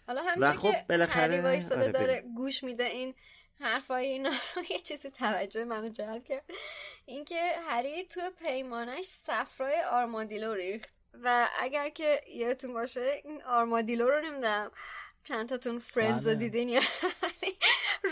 حالا 0.07 0.23
همینجا 0.23 0.53
خب 0.53 0.73
که 0.73 0.85
بالاخره 0.89 1.61
آره 1.75 1.93
داره 1.93 2.25
گوش 2.37 2.65
میده 2.65 2.85
این 2.85 3.15
حرفای 3.61 4.07
اینا 4.07 4.31
رو 4.57 4.63
یه 4.71 4.79
چیزی 4.79 5.11
توجه 5.11 5.65
منو 5.65 5.89
جلب 5.89 6.25
کرد. 6.25 6.45
اینکه 7.07 7.53
هری 7.69 8.05
تو 8.05 8.21
پیمانش 8.31 9.05
صفرای 9.05 9.83
آرمادیلو 9.83 10.55
ریخت. 10.55 10.95
و 11.23 11.49
اگر 11.59 11.89
که 11.89 12.21
یادتون 12.29 12.73
باشه 12.73 13.21
این 13.25 13.43
آرمادیلو 13.43 14.11
رو 14.11 14.21
نمی‌دونم 14.21 14.71
چند 15.25 15.49
تاتون 15.49 15.79
Friends 15.79 16.29
رو 16.29 16.35
بله. 16.35 16.49
دیدین 16.49 16.69
یا 16.69 16.81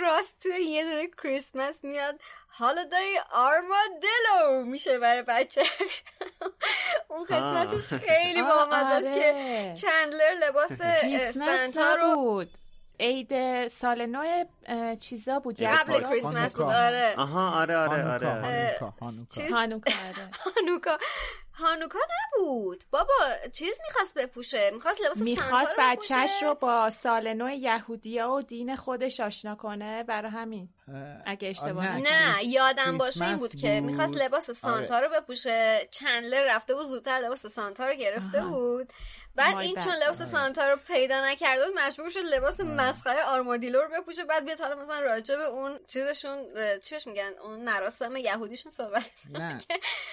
راست 0.03 0.43
توی 0.43 0.65
یه 0.65 0.85
دونه 0.85 1.07
کریسمس 1.23 1.85
میاد. 1.85 2.21
holiday 2.49 3.21
armadillo 3.33 4.64
میشه 4.65 4.99
برای 4.99 5.23
بچه 5.23 5.63
اون 7.09 7.25
قسمتش 7.25 7.87
خیلی 7.87 8.43
بامزه 8.43 8.77
است 8.77 9.15
که 9.15 9.33
آره. 9.33 9.75
چندلر 9.75 10.35
لباس 10.35 10.73
سانتا 11.45 11.95
رو 11.95 12.17
بود. 12.17 12.51
عید 13.01 13.69
سال 13.69 14.07
نو 14.07 14.45
چیزا 15.01 15.39
بود 15.39 15.63
قبل 15.63 16.01
کریسمس 16.01 16.55
بود 16.55 16.65
آره. 16.65 17.15
آها 17.19 17.51
آره 17.61 17.77
آره 17.77 18.13
آره 18.13 18.79
هانوکا 19.53 19.91
هانوکا 20.57 20.99
هانوکا 21.59 21.99
نبود. 21.99 22.85
بابا 22.91 23.15
چیز 23.53 23.79
می‌خواست 23.87 24.19
بپوشه. 24.19 24.71
می‌خواست 24.71 25.01
لباس 25.01 25.19
می‌خواست 25.19 25.75
بچهش 25.79 26.43
رو 26.43 26.55
با 26.55 26.91
سال 26.91 27.33
نو 27.33 27.51
یهودیا 27.51 28.33
و 28.33 28.41
دین 28.41 28.77
خودش 28.77 29.21
آشنا 29.21 29.55
کنه. 29.55 30.03
برای 30.03 30.31
همین. 30.31 30.69
اگه 31.27 31.49
اشتباه 31.49 31.99
نه, 31.99 32.11
نه 32.11 32.45
یادم 32.45 32.99
باشه 32.99 33.25
این 33.25 33.37
بود, 33.37 33.57
که 33.57 33.81
می‌خواست 33.81 34.17
لباس 34.17 34.51
سانتا 34.51 34.97
آره. 34.97 35.07
رو 35.07 35.21
بپوشه. 35.21 35.89
چندلر 35.91 36.55
رفته 36.55 36.75
بود 36.75 36.85
زودتر 36.85 37.19
لباس 37.19 37.47
سانتا 37.47 37.87
رو 37.87 37.95
گرفته 37.95 38.41
بود. 38.41 38.93
بعد 39.35 39.57
این 39.57 39.81
چون 39.81 39.93
لباس 40.03 40.23
سانتا 40.23 40.67
رو 40.69 40.77
پیدا 40.89 41.25
نکرده 41.25 41.65
بود 41.65 41.75
مجبور 41.79 42.09
شد 42.09 42.21
لباس 42.35 42.61
مسخره 42.61 43.25
آرمادیلو 43.25 43.83
رو 43.83 43.89
بپوشه. 44.01 44.25
بعد 44.25 44.45
بیاد 44.45 44.61
حالا 44.61 44.75
مثلا 44.75 45.01
راجع 45.01 45.37
به 45.37 45.45
اون 45.45 45.79
چیزشون 45.89 46.47
چیش 46.85 47.07
میگن؟ 47.07 47.31
اون 47.45 47.65
مراسم 47.65 48.17
یهودیشون 48.17 48.73
صحبت 48.73 49.11
نه. 49.31 49.59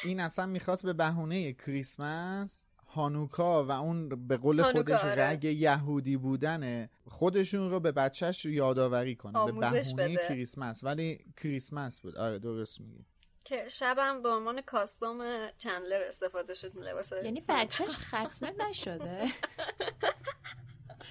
این 0.04 0.20
اصلا 0.20 0.46
می‌خواست 0.46 0.84
به 0.84 0.94
بهونه 0.94 1.35
کریسمس 1.44 2.64
هانوکا 2.88 3.66
و 3.66 3.72
اون 3.72 4.28
به 4.28 4.38
قول 4.38 4.64
خودش 4.64 5.04
آره. 5.04 5.30
رگ 5.30 5.44
یهودی 5.44 6.18
بودن 6.18 6.90
خودشون 7.08 7.70
رو 7.70 7.80
به 7.80 7.92
بچهش 7.92 8.46
یادآوری 8.46 9.16
کنه 9.16 9.46
به 9.46 9.52
بهونه 9.52 10.18
کریسمس. 10.28 10.84
ولی 10.84 11.26
کریسمس 11.38 12.00
بود. 12.00 12.16
آره 12.18 12.40
درست 12.40 12.82
میگی. 12.82 13.06
که 13.46 13.68
شبم 13.68 14.22
به 14.22 14.30
عنوان 14.30 14.62
کاستوم 14.62 15.48
چندلر 15.58 16.04
استفاده 16.08 16.54
شد 16.54 16.78
لباس. 16.78 17.12
یعنی 17.12 17.42
بچهش 17.50 17.98
ختمه 17.98 18.54
نشده. 18.70 19.28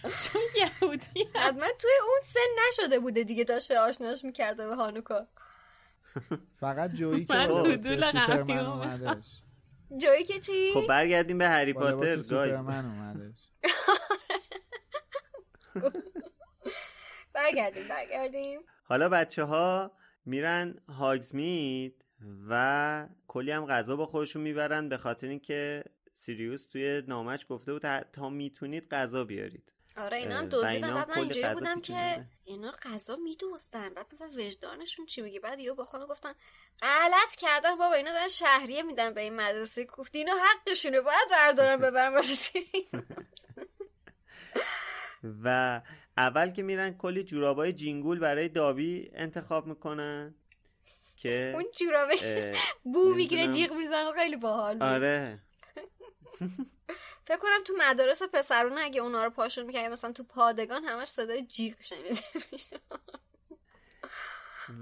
چون 0.03 0.43
یهودی 0.57 1.29
حتما 1.35 1.66
توی 1.79 1.91
اون 2.03 2.20
سن 2.22 2.41
نشده 2.68 2.99
بوده 2.99 3.25
دیگه 3.25 3.45
داشته 3.45 3.79
آشناش 3.79 4.25
می‌کرده 4.25 4.68
به 4.68 4.75
هانوکا. 4.75 5.27
فقط 6.61 6.93
جویی 6.93 7.25
که 7.25 7.77
سوپرمن 7.79 8.66
اومدش. 8.66 9.27
جویی 9.97 10.24
که 10.24 10.41
چی؟ 10.41 10.72
خب 10.74 10.87
برگردیم 10.87 11.39
به 11.39 11.49
هری 11.49 11.72
پاتر 11.72 12.16
اومدش 12.68 13.49
برگردیم 17.35 17.89
برگردیم. 17.89 18.61
حالا 18.85 19.09
بچه 19.09 19.45
ها 19.45 19.93
میرن 20.24 20.74
هاگزمید 20.89 22.05
و 22.49 23.09
کلی 23.26 23.51
هم 23.51 23.66
غذا 23.66 23.97
با 23.97 24.07
خودشون 24.07 24.43
می‌برن 24.43 24.89
به 24.89 24.97
خاطر 24.97 25.28
اینکه 25.28 25.85
سیریوس 26.14 26.66
توی 26.66 27.03
نامش 27.09 27.47
گفته 27.49 27.72
بود 27.72 28.03
تا 28.03 28.28
می‌تونید 28.28 28.89
غذا 28.89 29.24
بیارید. 29.24 29.74
آره 29.97 30.16
اینا 30.16 30.38
هم 30.38 30.47
دوزیدن 30.49 30.95
بعد 30.95 31.11
من 31.11 31.18
اینجوری 31.18 31.55
بودم 31.55 31.80
که 31.80 32.26
اینا 32.45 32.72
غذا 32.82 33.16
میدوستن 33.16 33.95
بعد 33.95 34.07
مثلا 34.12 34.28
وجدانشون 34.28 35.07
چی 35.07 35.22
میگه 35.22 35.40
بعد 35.40 35.61
یهو 35.61 35.74
با 35.74 35.84
خانم 35.84 36.07
گفتن 36.07 36.34
غلط 36.82 37.34
کردن 37.38 37.76
بابا 37.76 37.95
اینا 37.95 38.12
دارن 38.12 38.28
شهریه 38.28 38.82
میدن 38.82 39.14
به 39.14 39.20
این 39.20 39.36
مدرسه. 39.36 39.84
گفتی 39.84 40.18
اینا 40.18 40.32
حقشونه 40.32 41.01
باید 41.01 41.28
بردارن 41.30 41.76
ببرن 41.90 42.14
واسه 42.14 42.64
و 45.45 45.80
اول 46.16 46.51
که 46.51 46.62
میرن 46.62 46.95
کلی 46.99 47.24
جورابای 47.24 47.72
جینگول 47.72 48.18
برای 48.18 48.49
دابی 48.49 49.11
انتخاب 49.14 49.66
می‌کنن 49.66 50.34
که 51.16 51.53
اون 51.55 51.64
جورابه 51.78 52.55
بو 52.84 53.14
می‌گیره 53.14 53.49
جیغ 53.49 53.72
می‌زنه 53.72 54.12
خیلی 54.12 54.36
باحال 54.36 54.82
آره. 54.82 55.38
فکر 57.27 57.39
کنم 57.39 57.62
تو 57.66 57.72
مدارس 57.79 58.22
پسرونه 58.33 58.81
اگه 58.81 59.01
اونا 59.01 59.25
رو 59.25 59.31
پاشون 59.31 59.66
می‌کنه 59.66 59.89
مثلا 59.89 60.12
تو 60.12 60.25
پادگان 60.25 60.85
همش 60.85 61.09
صدای 61.09 61.43
جیغ 61.43 61.75
شنیده 61.81 62.20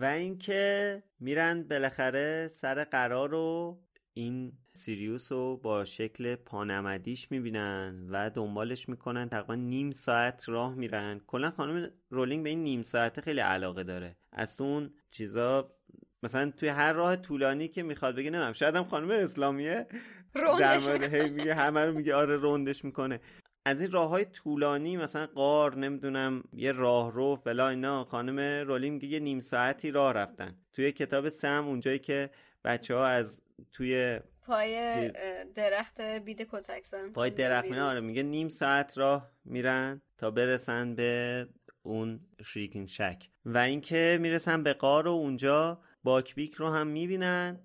و 0.01 0.05
اینکه 0.05 1.03
میرن 1.21 1.63
بالاخره 1.63 2.49
سر 2.49 2.85
قرار 2.85 3.31
رو 3.31 3.79
این 4.15 4.53
سیریوس 4.75 5.33
رو 5.33 5.57
با 5.57 5.85
شکل 5.85 6.35
پانمدیش 6.35 7.31
می‌بینن 7.31 8.07
و 8.11 8.31
دنبالش 8.31 8.89
می‌کنن. 8.89 9.29
تقریبا 9.29 9.55
نیم 9.55 9.91
ساعت 9.91 10.49
راه 10.49 10.75
میرن. 10.75 11.21
کلا 11.27 11.51
خانم 11.51 11.91
رولینگ 12.11 12.45
به 12.45 12.49
این 12.49 12.63
نیم 12.63 12.83
ساعته 12.83 13.21
خیلی 13.21 13.41
علاقه 13.41 13.85
داره. 13.85 14.17
از 14.33 14.61
اون 14.61 14.95
چیزا 15.11 15.75
مثلا 16.23 16.51
توی 16.51 16.69
هر 16.69 16.93
راه 16.93 17.17
طولانی 17.17 17.69
که 17.69 17.83
می‌خواد 17.83 18.17
بگه 18.17 18.31
نمیم 18.31 18.53
شاید 18.53 18.77
هم 18.77 18.85
خانم 18.85 19.11
اسلامیه. 19.11 19.87
روندش 20.35 21.31
میگه 21.31 21.55
همه 21.55 21.85
رو 21.85 21.93
میگه 21.93 22.15
آره 22.15 22.37
روندش 22.37 22.85
می‌کنه. 22.85 23.21
از 23.65 23.81
این 23.81 23.91
راه 23.91 24.09
های 24.09 24.25
طولانی 24.25 24.97
مثلا 24.97 25.27
قار 25.27 25.77
نمی‌دونم 25.77 26.45
یه 26.53 26.73
راه 26.73 27.13
رو 27.13 27.37
فلا 27.37 27.69
اینا 27.69 28.05
خانم 28.05 28.67
رولی 28.67 28.91
میگه 28.91 29.09
یه 29.09 29.21
نیم 29.21 29.41
ساعتی 29.41 29.91
راه 29.91 30.13
رفتن. 30.13 30.57
توی 30.73 30.93
کتاب 30.93 31.29
سم 31.29 31.65
اونجایی 31.67 31.99
که 31.99 32.31
بچه 32.65 32.95
ها 32.95 33.07
از 33.07 33.43
توی 33.73 34.21
پای 34.43 35.11
درخت 35.55 36.01
بید 36.01 36.49
کتکسن 36.51 37.13
پای 37.13 37.31
درخت 37.31 37.73
آره 37.73 38.01
میگه 38.01 38.23
نیم 38.23 38.49
ساعت 38.49 38.99
راه 38.99 39.31
میرن 39.45 40.03
تا 40.19 40.31
برسن 40.31 40.95
به 40.95 41.47
اون 41.83 42.21
شریکین 42.45 42.87
شک. 42.87 43.29
و 43.45 43.59
اینکه 43.59 44.19
می‌رسن 44.21 44.63
به 44.63 44.73
قار 44.73 45.09
و 45.09 45.11
اونجا 45.11 45.81
باکبیک 46.03 46.55
رو 46.55 46.71
هم 46.71 46.87
می‌بینن 46.87 47.61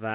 و 0.00 0.06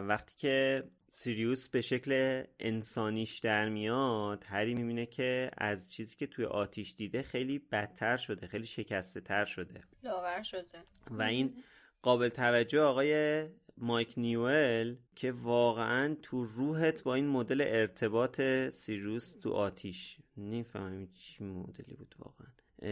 وقتی 0.00 0.36
که 0.36 0.84
سیریوس 1.10 1.68
به 1.68 1.80
شکل 1.80 2.42
انسانیش 2.60 3.38
در 3.38 3.68
میاد 3.68 4.44
هری 4.46 4.74
می‌بینه 4.74 5.06
که 5.06 5.50
از 5.56 5.92
چیزی 5.92 6.16
که 6.16 6.26
توی 6.26 6.44
آتیش 6.44 6.94
دیده 6.94 7.22
خیلی 7.22 7.58
بدتر 7.58 8.16
شده 8.16 8.46
خیلی 8.46 8.66
شکسته 8.66 9.20
تر 9.20 9.44
شده. 9.44 9.84
لاغر 10.02 10.42
شده. 10.42 10.78
و 11.10 11.22
این 11.22 11.62
قابل 12.02 12.28
توجه 12.28 12.80
آقای 12.80 13.46
مایک 13.76 14.14
نیوئل 14.16 14.94
که 15.16 15.32
واقعا 15.32 16.16
تو 16.22 16.44
روحت 16.44 17.02
با 17.02 17.14
این 17.14 17.28
مدل 17.28 17.64
ارتباط 17.66 18.40
سیریوس 18.68 19.32
تو 19.32 19.52
آتیش. 19.52 20.18
نمی‌فهمم 20.36 21.08
چی 21.12 21.44
مدلی 21.44 21.94
بود 21.94 22.14
واقعا. 22.18 22.48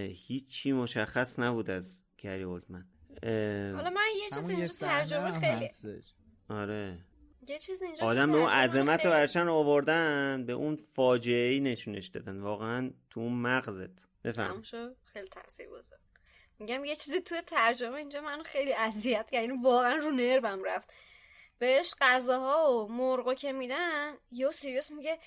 هیچی 0.08 0.72
مشخص 0.72 1.38
نبود 1.38 1.70
از 1.70 2.02
گری 2.18 2.42
اولدمن 2.42 2.84
حالا 3.22 3.90
من 3.90 4.02
یه 4.22 4.30
چیز 4.34 4.50
اینجا 4.50 4.72
ترجمه 4.80 5.40
خیلی 5.40 5.68
آره. 6.48 6.98
یه 7.49 7.59
چیز 7.59 7.82
اینجا 7.82 8.07
آدم 8.07 8.32
به 8.32 8.38
اون 8.38 8.49
عظمت 8.49 9.05
رو 9.05 9.11
برشن 9.11 9.49
آوردن 9.49 10.44
به 10.47 10.53
اون 10.53 10.76
فاجعه 10.76 11.53
ای 11.53 11.61
نشونش 11.61 12.07
دادن. 12.07 12.40
واقعا 12.40 12.90
تو 13.11 13.20
اون 13.20 13.32
مغزت. 13.32 14.07
بفهم. 14.24 14.62
خیلی 15.12 15.28
تاثیر 15.28 15.68
بوده 15.68 15.99
میگم 16.59 16.84
یه 16.84 16.97
چیزی 16.97 17.20
تو 17.20 17.40
ترجمه 17.40 17.94
اینجا 17.94 18.20
منو 18.20 18.42
خیلی 18.42 18.72
اذیت 18.72 19.30
کرد. 19.30 19.42
یعنی 19.42 19.62
واقعا 19.62 19.94
رو 19.97 20.11
نربم 20.11 20.64
رفت. 20.64 20.90
بهش 21.59 21.94
غذاها 22.01 22.72
و 22.72 22.92
مرغا 22.92 23.34
که 23.34 23.53
میدن 23.53 24.18
یو 24.30 24.53
سیریوس 24.53 24.90
میگه 24.90 25.18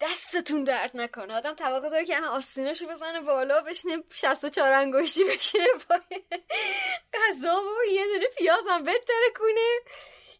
دستتون 0.00 0.64
درد 0.64 0.96
نکنه. 0.96 1.34
آدم 1.34 1.54
توقع 1.54 1.88
داره 1.88 2.04
که 2.04 2.20
آستیناشو 2.20 2.86
بزنه 2.86 3.20
بالا 3.20 3.60
بشینه 3.60 4.02
64 4.14 4.72
انگشتی 4.72 5.24
بشینه 5.24 5.68
پای 5.88 6.22
غذا 7.14 7.62
و 7.62 7.92
یه 7.92 8.04
دونه 8.06 8.26
پیاز 8.38 8.64
هم 8.70 8.84
بتره 8.84 9.30
کنه 9.34 9.78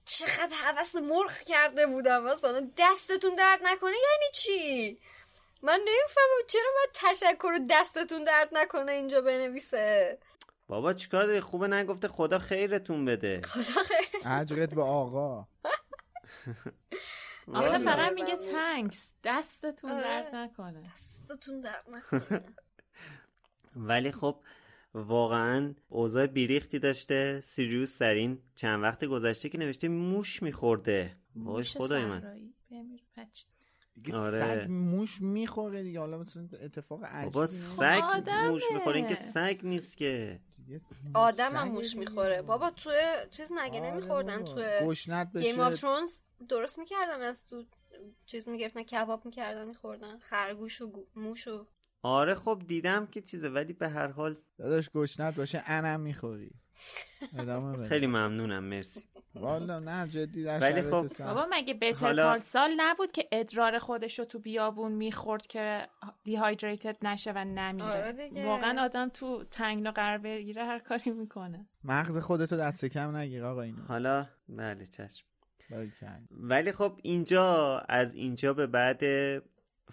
چقدر 0.05 0.57
حوث 0.57 0.95
مرغ 0.97 1.39
کرده 1.39 1.87
بودم 1.87 2.23
مثلا 2.23 2.71
دستتون 2.77 3.35
درد 3.35 3.61
نکنه 3.63 3.91
یعنی 3.91 4.33
چی؟ 4.35 4.99
من 5.63 5.81
نمی‌فهمم 5.81 6.47
چرا 6.49 6.71
باید 6.77 6.91
تشکر 6.95 7.59
دستتون 7.71 8.25
درد 8.25 8.49
نکنه 8.53 8.93
اینجا 8.93 9.21
بنویسه. 9.21 10.19
بابا 10.69 10.93
چیکار 10.93 11.41
خوبه 11.41 11.69
نگفته 11.69 12.09
خدا 12.09 12.39
خیرتون 12.39 13.05
بده. 13.05 13.43
خدا 13.43 13.83
خیر. 13.83 14.29
اجرت 14.29 14.75
به 14.75 14.83
آقا. 14.83 15.47
آخه 17.55 17.79
فقط 17.79 18.13
میگه 18.13 18.37
تنکس 18.37 19.15
دستتون 19.25 19.91
آره. 19.91 20.03
درد 20.03 20.35
نکنه. 20.35 20.83
دستتون 20.83 21.61
درد 21.61 21.85
نکنه. 21.89 22.43
ولی 23.89 24.13
خب 24.13 24.41
واقعا 24.95 25.75
اوضاع 25.89 26.27
بیریختی 26.27 26.79
داشته. 26.79 27.41
سیریوس 27.41 27.99
در 27.99 28.15
این 28.15 28.39
چند 28.55 28.83
وقت 28.83 29.05
گذشته 29.05 29.49
که 29.49 29.59
نوشته 29.59 29.89
موش 29.89 30.43
میخورده. 30.43 31.17
وای 31.37 31.63
خدای 31.63 32.05
من. 32.05 32.53
دیگه 33.95 34.17
آره. 34.17 34.39
سگ 34.39 34.71
موش 34.71 35.21
می‌خوره 35.21 35.83
دیگه. 35.83 36.01
حالا 36.01 36.19
مثلا 36.19 36.49
اتفاق 36.63 37.05
عجیبی 37.05 37.31
بابا. 37.31 37.47
سگ 37.47 38.01
آدمه. 38.05 38.49
موش 38.49 38.63
می‌خوره. 38.75 38.97
این 38.97 39.07
که 39.07 39.15
سگ 39.15 39.61
نیست 39.63 39.97
که. 39.97 40.41
آدم 41.15 41.51
هم 41.57 41.69
موش 41.69 41.89
دیگه. 41.89 42.01
می‌خوره. 42.01 42.43
بابا 42.43 42.71
تو 42.71 42.91
چیز 43.31 43.53
نگه 43.53 43.81
آره 43.81 43.91
نمیخوردن. 43.91 44.45
تو 44.45 44.61
Game 45.41 45.61
of 45.61 45.81
Thrones 45.81 46.21
درست 46.49 46.79
می‌کردن 46.79 47.21
از 47.23 47.47
تو 47.47 47.65
چیز 48.27 48.49
می‌گرفتن 48.49 48.83
کباب 48.83 49.25
می‌کردن 49.27 49.69
میخوردن. 49.69 50.19
خرگوش 50.19 50.81
و 50.81 50.87
گو- 50.91 51.07
موش 51.17 51.49
و 51.49 51.67
آره 52.03 52.35
خب 52.35 52.63
دیدم 52.67 53.07
که 53.07 53.21
چیزه 53.21 53.49
ولی 53.49 53.73
به 53.73 53.89
هر 53.89 54.07
حال 54.09 54.37
داداش 54.59 54.91
گشنت 54.91 55.35
باشه 55.35 55.63
انم 55.67 56.01
می‌خوری. 56.01 56.51
ادامه 57.39 57.77
بده. 57.79 57.87
خیلی 57.89 58.07
ممنونم 58.07 58.65
مرسی. 58.65 59.03
والا 59.35 59.79
نه 59.79 60.09
جدی 60.09 60.45
ولی 60.45 60.83
خب،. 60.83 61.07
بابا 61.19 61.47
مگه 61.51 61.75
بهتر 61.75 62.07
حالا- 62.07 62.39
سال 62.39 62.71
نبود 62.77 63.13
که 63.13 63.29
ادرار 63.33 63.79
خودش 63.79 64.19
رو 64.19 64.25
تو 64.25 64.39
بیابون 64.39 64.93
می‌خورد 64.93 65.47
که 65.47 65.89
دیهایدریتد 66.25 66.97
نشه 67.03 67.33
و 67.33 67.45
نمیره 67.45 67.87
آره 67.89 68.13
دیگه. 68.13 68.47
واقعا 68.47 68.83
آدم 68.85 69.09
تو 69.09 69.45
تنگنا 69.45 69.91
قرار 69.91 70.19
بگیره 70.19 70.65
هر 70.65 70.79
کاری 70.79 71.11
می‌کنه. 71.11 71.67
مغز 71.85 72.19
خودتو 72.19 72.57
دست 72.57 72.85
کم 72.85 73.17
نگیر 73.17 73.45
آقا 73.45 73.63
اینو 73.63 73.83
حالا 73.83 74.27
بله 74.49 74.87
چشم. 74.87 75.27
ولی 76.31 76.73
خب 76.73 76.99
اینجا 77.03 77.79
از 77.89 78.15
اینجا 78.15 78.55
به 78.55 78.67
بعد 78.67 79.03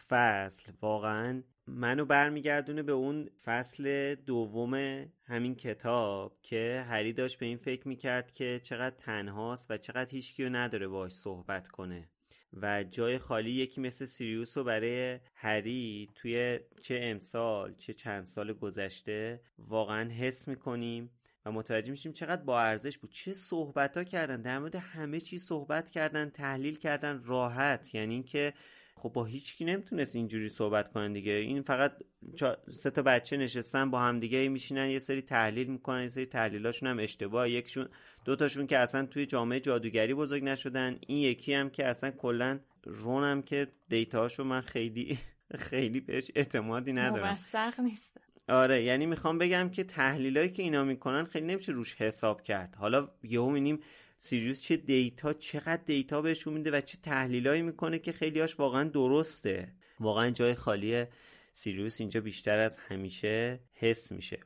فصل 0.10 0.72
واقعا 0.82 1.43
منو 1.70 2.05
برمیگردونه 2.05 2.84
به 2.84 2.91
اون 2.91 3.30
فصل 3.45 4.15
دوم 4.15 5.05
همین 5.24 5.55
کتاب 5.55 6.38
که 6.41 6.84
هری 6.88 7.13
داشت 7.13 7.39
به 7.39 7.45
این 7.45 7.57
فکر 7.57 7.88
می‌کرد 7.88 8.32
که 8.32 8.59
چقدر 8.63 8.95
تنهاست 8.95 9.72
و 9.72 9.78
چقدر 9.78 10.11
هیچکی 10.11 10.43
رو 10.43 10.49
نداره 10.49 10.88
باش 10.88 11.11
صحبت 11.11 11.67
کنه. 11.67 12.09
و 12.53 12.84
جای 12.84 13.17
خالی 13.17 13.51
یکی 13.51 13.82
مثل 13.82 14.05
سیریوس 14.05 14.57
رو 14.57 14.63
برای 14.63 15.20
هری 15.36 16.09
توی 16.15 16.59
چه 16.82 16.99
امسال 17.01 17.76
چه 17.76 17.93
چند 17.93 18.24
سال 18.26 18.53
گذشته 18.53 19.41
واقعا 19.57 20.09
حس 20.09 20.47
می‌کنیم 20.47 21.11
و 21.45 21.51
متوجه 21.51 21.91
میشیم 21.91 22.13
چقدر 22.13 22.41
با 22.41 22.61
ارزش 22.61 22.97
بود. 22.97 23.11
چه 23.11 23.34
صحبت 23.34 23.97
ها 23.97 24.03
کردن 24.03 24.41
در 24.41 24.59
مورد 24.59 24.76
همه 24.76 25.20
چیز 25.20 25.45
صحبت 25.45 25.89
کردن 25.89 26.30
تحلیل 26.30 26.78
کردن 26.78 27.24
راحت. 27.24 27.95
یعنی 27.95 28.13
اینکه 28.13 28.53
خب 28.99 29.09
با 29.09 29.25
هیچکی 29.25 29.65
نمی‌تونست 29.65 30.15
اینجوری 30.15 30.49
صحبت 30.49 30.91
کنن 30.91 31.13
دیگه. 31.13 31.31
این 31.31 31.61
فقط 31.61 31.91
چا- 32.35 32.71
سه 32.71 32.89
تا 32.89 33.01
بچه 33.01 33.37
نشستن 33.37 33.91
با 33.91 33.99
هم 33.99 34.19
دیگه 34.19 34.49
میشینن 34.49 34.89
یه 34.89 34.99
سری 34.99 35.21
تحلیل 35.21 35.67
می‌کنن 35.67 36.01
یه 36.01 36.07
سری 36.07 36.25
تحلیلاشون 36.25 36.89
هم 36.89 36.99
اشتباه 36.99 37.49
یکشون 37.49 37.89
دوتاشون 38.25 38.67
که 38.67 38.77
اصلا 38.77 39.05
توی 39.05 39.25
جامعه 39.25 39.59
جادوگری 39.59 40.13
بزرگ 40.13 40.43
نشدن. 40.43 40.99
این 41.07 41.17
یکی 41.17 41.53
هم 41.53 41.69
که 41.69 41.85
اصلا 41.85 42.11
کلا 42.11 42.59
رون 42.85 43.23
هم 43.23 43.41
که 43.41 43.67
data 43.89 44.20
شو 44.20 44.43
من 44.43 44.61
خیلی 44.61 45.17
خیلی 45.57 45.99
بهش 45.99 46.31
اعتمادی 46.35 46.93
ندارم. 46.93 47.27
موثق 47.27 47.79
نیست. 47.79 48.17
آره 48.49 48.83
یعنی 48.83 49.05
می‌خوام 49.05 49.37
بگم 49.37 49.69
که 49.69 49.83
تحلیلایی 49.83 50.49
که 50.49 50.63
اینا 50.63 50.83
می‌کنن 50.83 51.23
خیلی 51.23 51.45
نمیشه 51.45 51.71
روش 51.71 51.95
حساب 51.95 52.41
کرد. 52.41 52.75
حالا 52.75 53.09
یهو 53.23 53.47
می‌بینیم 53.47 53.79
سیریوس 54.22 54.61
چه 54.61 54.78
data 54.77 55.34
چقدر 55.34 55.82
data 55.86 56.21
بهشون 56.22 56.53
میده 56.53 56.72
و 56.72 56.82
چه 56.82 56.97
تحلیلایی 57.03 57.61
می‌کنه 57.61 57.99
که 57.99 58.11
خیلیاش 58.11 58.59
واقعا 58.59 58.84
درسته. 58.84 59.74
واقعا 59.99 60.30
جای 60.30 60.55
خالی 60.55 61.05
سیریوس 61.53 62.01
اینجا 62.01 62.22
بیشتر 62.22 62.59
از 62.59 62.78
همیشه 62.78 63.59
حس 63.74 64.11
میشه. 64.11 64.39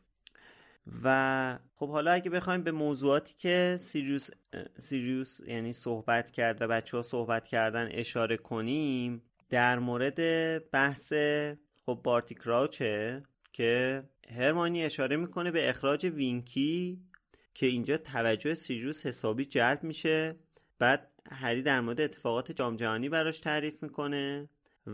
و 1.03 1.59
خب 1.75 1.89
حالا 1.89 2.11
اگه 2.11 2.29
بخوایم 2.29 2.63
به 2.63 2.71
موضوعاتی 2.71 3.35
که 3.37 3.77
سیریوس 3.79 4.29
سیریوس 4.77 5.39
یعنی 5.47 5.73
صحبت 5.73 6.31
کرد 6.31 6.61
و 6.61 6.67
بچه 6.67 6.97
ها 6.97 7.03
صحبت 7.03 7.47
کردن 7.47 7.89
اشاره 7.91 8.37
کنیم 8.37 9.21
در 9.49 9.79
مورد 9.79 10.19
بحث 10.71 11.13
خب 11.85 11.99
بارتی 12.03 12.35
کراوچه 12.35 13.23
که 13.53 14.03
هرمانی 14.29 14.83
اشاره 14.83 15.15
می‌کنه 15.15 15.51
به 15.51 15.69
اخراج 15.69 16.05
وینکی 16.05 16.99
که 17.53 17.65
اینجا 17.65 17.97
توجه 17.97 18.53
سیریوس 18.53 19.05
حسابی 19.05 19.45
جلب 19.45 19.83
میشه. 19.83 20.35
بعد 20.79 21.11
هری 21.31 21.61
در 21.61 21.81
مورد 21.81 22.01
اتفاقات 22.01 22.51
جام 22.51 22.75
جهانی 22.75 23.09
براش 23.09 23.39
تعریف 23.39 23.83
می‌کنه 23.83 24.49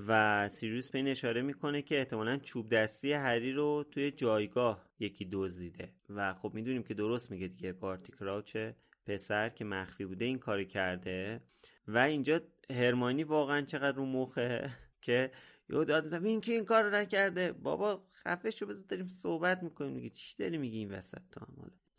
و 0.07 0.49
سیریوس 0.49 0.89
به 0.89 0.97
این 0.97 1.07
اشاره 1.07 1.41
می‌کنه 1.41 1.81
که 1.81 1.97
احتمالا 1.97 2.37
چوب 2.37 2.69
دستی 2.69 3.13
هری 3.13 3.53
رو 3.53 3.85
توی 3.91 4.11
جایگاه 4.11 4.89
یکی 4.99 5.29
دزدیده. 5.31 5.93
و 6.09 6.33
خب 6.33 6.51
می‌دونیم 6.53 6.83
که 6.83 6.93
درست 6.93 7.31
میگه 7.31 7.47
دیگه 7.47 7.73
بارتی 7.73 8.11
کراوچ 8.11 8.57
پسر 9.05 9.49
که 9.49 9.65
مخفی 9.65 10.05
بوده 10.05 10.25
این 10.25 10.39
کاری 10.39 10.65
کرده. 10.65 11.41
و 11.87 11.97
اینجا 11.97 12.41
هرمانی 12.69 13.23
واقعا 13.23 13.61
چقدر 13.61 13.97
رو 13.97 14.05
مخه 14.05 14.69
که 15.01 15.31
یهو 15.69 15.83
داد 15.83 16.03
می‌زنه 16.03 16.29
این 16.29 16.41
که 16.41 16.51
این 16.51 16.65
کار 16.65 16.83
رو 16.83 16.95
نکرده؟ 16.95 17.51
بابا 17.51 18.03
خفه 18.13 18.51
شو 18.51 18.65
بذار 18.65 19.07
صحبت 19.07 19.63
می‌کنیم. 19.63 19.91
میگه 19.91 20.09
چی 20.09 20.37
داری 20.37 20.57
میگی 20.57 20.77
این 20.77 20.91
وسط 20.91 21.21
تو 21.31 21.39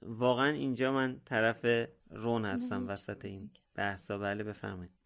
واقعا 0.03 0.51
اینجا 0.51 0.93
من 0.93 1.21
طرف 1.25 1.67
رون 2.11 2.45
هستم 2.45 2.89
وسط 2.89 3.25
این 3.25 3.51
بحثا. 3.75 4.19
بله 4.19 4.45
بفرمایید. 4.45 5.00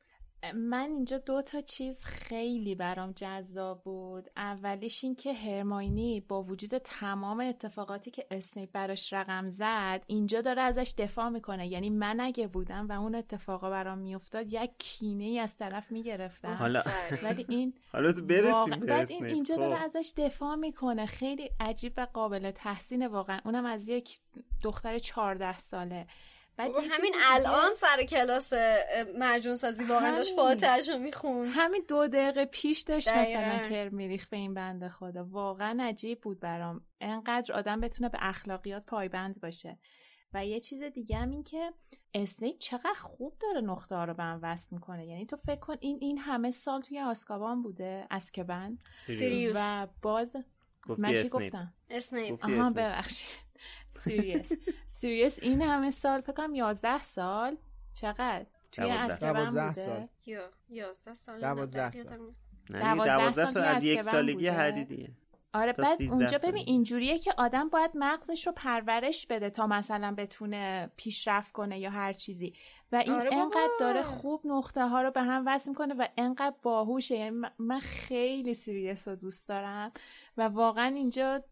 من 0.55 0.91
اینجا 0.91 1.19
دو 1.19 1.43
تا 1.43 1.61
چیز 1.61 2.05
خیلی 2.05 2.75
برام 2.75 3.13
جذاب 3.13 3.83
بود. 3.83 4.31
اولیش 4.37 5.05
این 5.05 5.15
که 5.15 5.33
هرماینی 5.33 6.21
با 6.21 6.43
وجود 6.43 6.79
تمام 6.79 7.41
اتفاقاتی 7.41 8.11
که 8.11 8.27
اسنیپ 8.31 8.73
براش 8.73 9.13
رقم 9.13 9.49
زد 9.49 10.03
اینجا 10.07 10.41
داره 10.41 10.63
ازش 10.63 10.95
دفاع 10.99 11.29
می‌کنه. 11.29 11.69
یعنی 11.69 11.91
من 11.91 12.21
اگه 12.21 12.47
بودم 12.47 12.89
و 12.89 12.93
اون 12.93 13.15
اتفاقا 13.15 13.71
برام 13.71 13.99
میافتاد 13.99 14.53
یک 14.53 14.71
کینه 14.79 15.25
ای 15.25 15.39
از 15.39 15.57
طرف 15.57 15.93
می‌گرفتم. 15.93 16.55
حالا 16.55 16.83
ولی 17.23 17.47
این 17.49 17.75
حالا 17.93 18.13
برسیم 18.29 18.81
به 18.81 19.07
این. 19.09 19.25
اینجا 19.25 19.55
خب. 19.55 19.61
داره 19.61 19.83
ازش 19.83 20.13
دفاع 20.17 20.55
می‌کنه. 20.55 21.07
خیلی 21.07 21.51
عجیب 21.61 21.93
و 21.97 22.07
قابل 22.13 22.51
تحسین 22.51 23.07
واقعا. 23.07 23.41
اونم 23.45 23.65
از 23.65 23.89
یک 23.89 24.19
دختر 24.63 24.99
14 24.99 25.59
ساله. 25.59 26.07
بعد 26.57 26.71
همین 26.91 27.15
الان 27.23 27.75
سر 27.75 28.03
کلاس 28.03 28.53
معجون 29.19 29.57
سازی 29.57 29.85
واقعا 29.85 30.17
داشت. 30.17 30.37
فاتحش 30.37 30.89
رو 30.89 30.99
می‌خوند. 30.99 31.53
همین 31.55 31.85
دو 31.89 32.09
دقیقه 32.09 32.45
پیش 32.45 32.81
داشت 32.81 33.09
دقیقاً. 33.09 33.41
مثلا 33.41 33.69
کر 33.69 33.89
میریخ 33.89 34.29
به 34.29 34.37
این 34.37 34.55
بنده 34.55 34.89
خدا. 34.89 35.25
واقعا 35.25 35.79
عجیب 35.83 36.21
بود 36.21 36.41
برام. 36.41 36.87
انقدر 37.01 37.55
آدم 37.55 37.81
بتونه 37.81 38.09
به 38.09 38.19
اخلاقیات 38.21 38.87
پایبند 38.87 39.41
باشه. 39.41 39.79
و 40.35 40.47
یه 40.47 40.61
چیز 40.61 40.83
دیگه 40.83 41.17
هم 41.17 41.31
این 41.31 41.43
که 41.43 41.73
اسنیپ 42.15 42.59
چقدر 42.59 42.95
خوب 42.95 43.37
داره 43.41 43.61
نقطه 43.61 43.97
ها 43.97 44.05
رو 44.05 44.15
به 44.15 44.23
هم 44.23 44.41
وصل 44.43 44.69
می‌کنه. 44.71 45.07
یعنی 45.07 45.27
تو 45.27 45.37
فکر 45.37 45.61
کن 45.61 45.77
این 45.81 45.99
این 46.01 46.19
همه 46.19 46.51
سال 46.51 46.81
توی 46.81 47.01
آسکابان 47.01 47.63
بوده 47.63 48.07
اسکبن 48.11 48.79
سیریوس. 49.07 49.57
و 49.57 49.89
باز 50.03 50.37
گفتی 50.89 51.03
من 51.03 51.23
چی. 51.23 51.29
گفتم؟ 51.29 51.75
اسنیپ. 51.91 52.45
آها. 52.45 52.71
ببخشید. 52.71 53.44
سیریس. 53.95 54.53
سیریس 54.89 55.39
این 55.43 55.63
همه 55.63 55.91
سال 55.91 56.21
فکر 56.21 56.33
کنم 56.33 56.55
11 56.55 57.03
سال. 57.03 57.57
چقدر؟ 57.95 58.47
توی 58.73 58.89
دوازده. 58.89 59.13
آزکابان 59.13 59.47
بوده؟ 59.47 59.73
سال. 59.73 60.09
یا 60.27 60.51
یازده 60.69 61.15
سال 61.15 61.41
دوازده 61.41 61.97
نه، 61.97 62.95
سال. 62.95 63.07
دوازده 63.07 63.47
سال 63.47 63.63
از 63.63 63.85
یک 63.85 64.03
سالگی. 64.03 64.49
هری 64.49 64.85
دیگه 64.85 65.11
آره 65.55 65.73
بعد 65.73 66.03
اونجا 66.11 66.39
ببین 66.45 66.65
اینجوریه 66.67 67.19
که 67.19 67.35
آدم 67.39 67.69
باید 67.69 67.91
مغزش 67.95 68.47
رو 68.47 68.53
پرورش 68.53 69.27
بده 69.27 69.51
تا 69.51 69.67
مثلا 69.67 70.15
بتونه 70.19 70.91
پیشرفت 70.97 71.53
کنه 71.53 71.79
یا 71.81 71.91
هر 71.91 72.13
چیزی. 72.13 72.55
و 72.93 72.97
این 72.97 73.13
آره 73.13 73.35
انقدر 73.35 73.71
داره 73.81 74.03
خوب 74.03 74.41
نقطه 74.45 74.89
ها 74.89 75.03
رو 75.03 75.11
به 75.11 75.23
هم 75.23 75.43
وصل 75.47 75.71
می‌کنه 75.71 75.95
و 75.95 76.09
انقدر 76.17 76.57
باهوشه. 76.63 77.17
یعنی 77.17 77.37
من 77.59 77.79
خیلی 77.79 78.55
سیریس 78.55 79.09
رو 79.09 79.17
دوست 79.17 79.49
دارم 79.49 79.93
و 80.37 80.43
واقعا 80.43 80.87
اینجا 80.87 81.45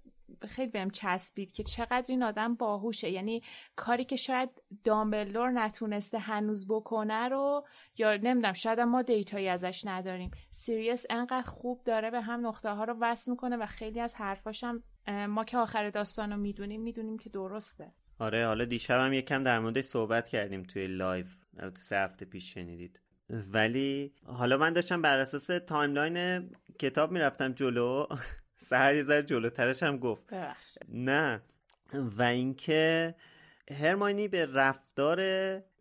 خیلی 0.48 0.70
بهم 0.70 0.90
چسبید 0.90 1.52
که 1.52 1.62
چقدر 1.62 2.04
این 2.08 2.22
آدم 2.22 2.54
باهوشه. 2.54 3.10
یعنی 3.10 3.42
کاری 3.76 4.04
که 4.04 4.16
شاید 4.16 4.50
دامبلور 4.84 5.50
نتونسته 5.50 6.18
هنوز 6.18 6.66
بکنه 6.68 7.28
رو 7.28 7.66
یا 7.98 8.16
نمی‌دونم 8.16 8.52
شاید 8.52 8.80
ما 8.80 9.02
data 9.02 9.33
یی 9.33 9.48
ازش 9.48 9.82
نداریم. 9.86 10.30
سیریس 10.50 11.06
انقدر 11.10 11.42
خوب 11.42 11.82
داره 11.84 12.10
به 12.10 12.20
هم 12.20 12.46
نقطه 12.46 12.70
ها 12.70 12.84
رو 12.84 12.96
وصل 13.00 13.30
می‌کنه 13.30 13.56
و 13.56 13.66
خیلی 13.66 14.00
از 14.00 14.14
حرفاشم 14.14 14.82
ما 15.28 15.44
که 15.44 15.58
آخر 15.58 15.90
داستان 15.90 16.32
رو 16.32 16.38
می‌دونیم 16.38 16.82
می‌دونیم 16.82 17.18
که 17.18 17.30
درسته. 17.30 17.92
آره 18.18 18.46
حالا 18.46 18.64
دیشب 18.64 19.00
هم 19.00 19.12
یکم 19.12 19.42
در 19.42 19.58
موردش 19.58 19.84
صحبت 19.84 20.28
کردیم 20.28 20.62
توی 20.62 20.86
live 20.86 21.26
سه 21.76 21.96
هفته 21.96 22.24
پیش 22.24 22.54
شنیدید. 22.54 23.00
ولی 23.52 24.14
حالا 24.26 24.56
من 24.56 24.72
داشتم 24.72 25.02
بر 25.02 25.18
اساس 25.18 25.46
timeline 25.46 26.50
کتاب 26.78 27.12
می‌رفتم 27.12 27.52
جلو. 27.52 28.06
سهر 28.62 28.94
یه 28.94 29.02
ذره 29.02 29.22
جلوترش 29.22 29.82
هم 29.82 29.96
گفت. 29.98 30.32
نه. 30.88 31.42
و 31.94 32.22
اینکه 32.22 33.14
هرماینی 33.70 34.28
به 34.28 34.46
رفتار 34.46 35.20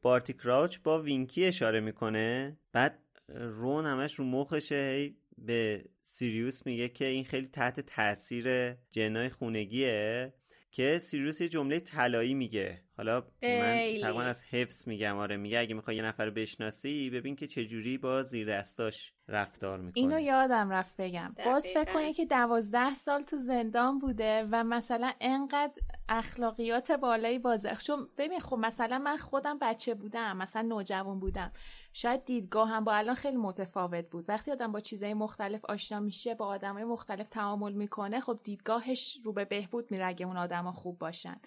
بارتی 0.02 0.34
کراوچ 0.34 0.78
با 0.84 1.02
وینکی 1.02 1.46
اشاره 1.46 1.80
می‌کنه. 1.80 2.58
بعد 2.74 3.00
رون 3.30 3.86
همش 3.86 4.14
رو 4.16 4.26
مخشه 4.26 5.14
به 5.38 5.86
سیریوس 6.04 6.66
میگه 6.66 6.90
که 6.90 7.06
این 7.06 7.24
خیلی 7.24 7.48
تحت 7.48 7.80
تاثیر 7.80 8.74
جنای 8.92 9.30
خونگیه 9.30 10.34
که 10.72 11.00
سیریوس 11.00 11.42
یه 11.42 11.50
جمله 11.50 11.80
طلایی 11.80 12.34
میگه. 12.34 12.82
حالا 12.98 13.24
من 13.44 13.80
تقریبا 14.02 14.22
از 14.22 14.44
حفظ 14.44 14.88
میگم 14.88 15.18
آره 15.18 15.38
میگه 15.38 15.60
اگه 15.60 15.74
می‌خوای 15.76 15.96
یه 15.96 16.02
نفر 16.02 16.30
بشناسی 16.30 17.10
ببین 17.10 17.36
که 17.36 17.48
چجوری 17.48 17.98
با 17.98 18.24
زیر 18.24 18.48
دستاش 18.48 19.14
رفتار 19.28 19.80
می‌کنه 19.80 20.04
اینو 20.04 20.20
یادم 20.20 20.70
رفت 20.70 21.02
بگم. 21.02 21.36
باز 21.46 21.66
فکر 21.66 21.94
کنی 21.94 22.14
که 22.14 22.26
دوازده 22.26 22.96
سال 22.96 23.24
تو 23.24 23.38
زندان 23.38 24.00
بوده 24.00 24.48
و 24.52 24.64
مثلا 24.64 25.14
انقدر 25.22 25.82
اخلاقیات 26.10 26.92
بالایی 26.92 27.39
بازه 27.39 27.76
چون 27.76 28.08
ببین 28.18 28.39
خب 28.39 28.58
مثلا 28.58 29.00
من 29.00 29.18
خودم 29.18 29.58
بچه 29.62 29.94
بودم 29.94 30.38
مثلا 30.38 30.62
نوجوان 30.62 31.20
بودم. 31.20 31.52
شاید 31.94 32.26
دیدگاه 32.26 32.70
هم 32.70 32.84
با 32.84 32.94
الان 32.94 33.16
خیلی 33.16 33.38
متفاوت 33.38 34.10
بود. 34.10 34.26
وقتی 34.30 34.52
آدم 34.52 34.72
با 34.72 34.80
چیزای 34.80 35.14
مختلف 35.14 35.66
آشنا 35.66 36.00
میشه 36.00 36.36
با 36.36 36.46
آدمای 36.46 36.84
مختلف 36.84 37.30
تعامل 37.30 37.72
می‌کنه 37.72 38.20
خب 38.20 38.39
دیدگاهش 38.44 39.20
رو 39.24 39.34
به 39.34 39.46
بهبود 39.46 39.92
میره 39.92 40.06
اگه 40.06 40.26
اون 40.26 40.38
آدما 40.38 40.72
خوب 40.72 41.00
باشن. 41.00 41.42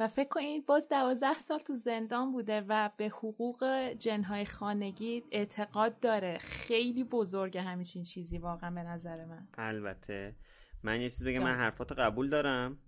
و 0.00 0.08
فکر 0.08 0.28
کنید 0.28 0.66
باز 0.66 0.88
دوازده 0.88 1.38
سال 1.38 1.58
تو 1.58 1.74
زندان 1.74 2.32
بوده 2.32 2.60
و 2.60 2.90
به 2.96 3.08
حقوق 3.08 3.64
جنهای 3.98 4.44
خانگی 4.44 5.24
اعتقاد 5.30 6.00
داره. 6.00 6.38
خیلی 6.38 7.04
بزرگه 7.04 7.62
همیشین 7.62 8.02
چیزی 8.02 8.38
واقعا 8.38 8.70
به 8.70 8.82
نظر 8.82 9.24
من. 9.24 9.48
البته. 9.58 10.34
من 10.82 11.00
یه 11.00 11.08
چیزی 11.08 11.24
بگم 11.24 11.42
من 11.42 11.54
حرفات 11.54 11.92
قبول 11.92 12.28
دارم 12.28 12.78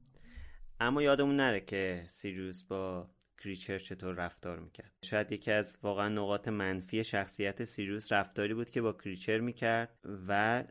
اما 0.81 1.03
یادمون 1.03 1.37
نره 1.37 1.61
که 1.61 2.05
سیریوس 2.09 2.65
با 2.65 3.11
کریچر 3.39 3.79
چطور 3.79 4.15
رفتار 4.15 4.59
می‌کرد. 4.59 4.93
شاید 5.05 5.33
یکی 5.33 5.53
از 5.53 5.79
واقعا 5.83 6.09
نقاط 6.09 6.49
منفی 6.49 7.05
شخصیت 7.05 7.65
سیریوس 7.65 8.13
رفتاری 8.13 8.55
بود 8.55 8.71
که 8.71 8.83
با 8.83 8.93
کریچر 8.93 9.41
می‌کرد 9.41 9.99
و 10.29 10.65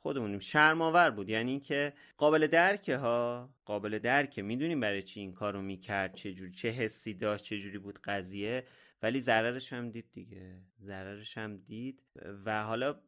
خودمونیم. 0.00 0.38
شرماور 0.38 1.10
بود. 1.10 1.28
یعنی 1.28 1.50
اینکه 1.50 1.92
قابل 2.16 2.46
درکه 2.46 2.96
ها؟ 2.96 3.50
قابل 3.64 3.98
درکه. 3.98 4.42
می‌دونیم 4.42 4.80
برای 4.80 5.02
چی 5.02 5.20
این 5.20 5.32
کارو 5.32 5.62
می‌کرد 5.62 6.14
چه 6.14 6.32
جوری 6.32 6.52
چه 6.52 6.68
حسی 6.68 7.14
داشت 7.14 7.44
چه 7.44 7.58
جوری 7.58 7.78
بود 7.78 7.98
قضیه. 8.04 8.64
ولی 9.02 9.20
ضررش 9.20 9.72
هم 9.72 9.90
دید 9.90 10.06
دیگه. 10.12 10.62
ضررش 10.80 11.38
هم 11.38 11.56
دید. 11.56 12.02
و 12.44 12.62
حالا 12.62 13.00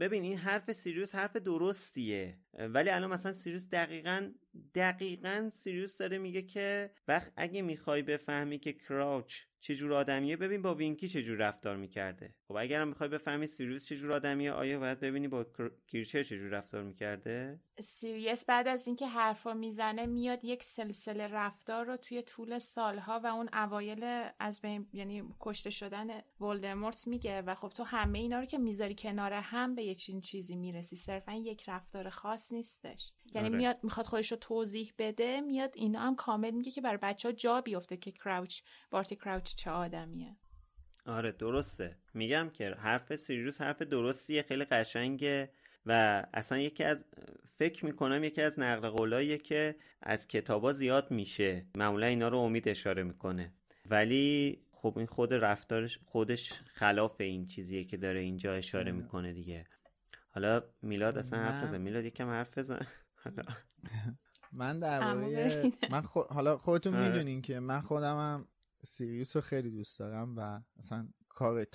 ببین 0.00 0.22
این 0.22 0.36
حرف 0.36 0.72
سیریوس 0.72 1.14
حرف 1.14 1.36
درستیه. 1.36 2.38
ولی 2.58 2.90
الان 2.90 3.10
مثلا 3.10 3.32
سیریوس 3.32 3.68
دقیقا 3.68 4.32
دقیقا 4.74 5.50
سیریوس 5.52 5.96
داره 5.96 6.18
میگه 6.18 6.42
که 6.42 6.90
وقت 7.08 7.32
اگه 7.36 7.62
می‌خوای 7.62 8.02
بفهمی 8.02 8.58
که 8.58 8.72
کراوچ 8.72 9.34
چجور 9.60 9.92
آدمیه 9.92 10.36
ببین 10.36 10.62
با 10.62 10.74
وینکی 10.74 11.08
چجور 11.08 11.36
رفتار 11.36 11.76
می‌کرده. 11.76 12.34
خب 12.48 12.56
اگرم 12.56 12.88
می‌خوای 12.88 13.08
بفهمی 13.08 13.46
سیریوس 13.46 13.86
چجور 13.86 14.12
آدمیه 14.12 14.52
آیا 14.52 14.78
باید 14.78 15.00
ببینی 15.00 15.28
با 15.28 15.46
کریچر 15.88 16.22
چجور 16.22 16.50
رفتار 16.50 16.82
می‌کرده؟ 16.82 17.60
سیریوس 17.80 18.44
بعد 18.44 18.68
از 18.68 18.86
اینکه 18.86 19.06
حرفا 19.06 19.54
می‌زنه 19.54 20.06
میاد 20.06 20.44
یک 20.44 20.62
سلسله 20.62 21.26
رفتار 21.26 21.86
رو 21.86 21.96
توی 21.96 22.22
طول 22.22 22.58
سالها 22.58 23.20
و 23.24 23.26
اون 23.26 23.48
اوایل 23.52 24.30
از 24.38 24.60
بین 24.60 24.86
یعنی 24.92 25.22
کشته 25.40 25.70
شدن 25.70 26.06
ولدمورت 26.40 27.06
میگه 27.06 27.42
و 27.42 27.54
خب 27.54 27.68
تو 27.68 27.82
همه 27.82 28.18
اینا 28.18 28.40
رو 28.40 28.46
که 28.46 28.58
می‌ذاری 28.58 28.94
کنار 28.94 29.32
هم 29.32 29.74
به 29.74 29.82
یه 29.82 29.94
چیزی 29.94 30.56
می‌رسی. 30.56 30.96
صرفا 30.96 31.32
یک 31.32 31.68
رفتار 31.68 32.10
خاص 32.10 32.47
نیستش. 32.52 33.12
یعنی 33.34 33.48
آره. 33.48 33.56
میاد 33.56 33.78
می‌خواد 33.82 34.06
خودش 34.06 34.30
رو 34.32 34.38
توضیح 34.38 34.92
بده 34.98 35.40
میاد 35.40 35.72
اینا 35.76 36.00
هم 36.00 36.16
کامل 36.16 36.50
میگه 36.50 36.70
که 36.70 36.80
برای 36.80 36.98
بچه 37.02 37.28
ها 37.28 37.32
جا 37.32 37.60
بیفته 37.60 37.96
که 37.96 38.12
کراوچ 38.12 38.60
بارتی 38.90 39.16
کراوچ 39.16 39.54
چه 39.54 39.70
آدمیه. 39.70 40.36
آره 41.06 41.32
درسته. 41.32 41.96
میگم 42.14 42.50
که 42.50 42.70
حرف 42.70 43.16
سیریوس 43.16 43.60
حرف 43.60 43.82
درستیه 43.82 44.42
خیلی 44.42 44.64
قشنگه 44.64 45.50
و 45.86 46.24
اصلا 46.34 46.58
یکی 46.58 46.84
از 46.84 47.04
فکر 47.58 47.84
می‌کنم 47.86 48.24
یکی 48.24 48.42
از 48.42 48.58
نقل 48.58 48.88
قولاییه 48.88 49.38
که 49.38 49.76
از 50.02 50.28
کتابا 50.28 50.72
زیاد 50.72 51.10
میشه. 51.10 51.66
معمولا 51.74 52.06
اینا 52.06 52.28
رو 52.28 52.38
امید 52.38 52.68
اشاره 52.68 53.02
می‌کنه. 53.02 53.54
ولی 53.90 54.58
خب 54.72 54.94
این 54.96 55.06
خود 55.06 55.34
رفتارش 55.34 55.98
خودش 56.04 56.52
خلاف 56.52 57.20
این 57.20 57.46
چیزیه 57.46 57.84
که 57.84 57.96
داره 57.96 58.20
اینجا 58.20 58.52
اشاره. 58.52 58.92
می‌کنه 58.92 59.32
دیگه. 59.32 59.64
حالا 60.30 60.62
میلاد 60.82 61.18
اصلا 61.18 61.38
حرف 61.38 61.62
بزن. 61.64 61.80
میلاد 61.80 62.04
یکم 62.04 62.28
حرف 62.28 62.58
بزن. 62.58 62.86
من 64.52 64.78
درباره 64.78 65.72
من 65.90 66.02
حالا 66.28 66.58
خودتون 66.58 66.94
آره. 66.94 67.08
می‌دونین 67.08 67.42
که 67.42 67.60
من 67.60 67.80
خودمم 67.80 68.48
سیریوس 68.84 69.36
رو 69.36 69.42
خیلی 69.42 69.70
دوست 69.70 69.98
دارم 69.98 70.36
و 70.36 70.60
اصلا 70.78 71.08
کار 71.28 71.66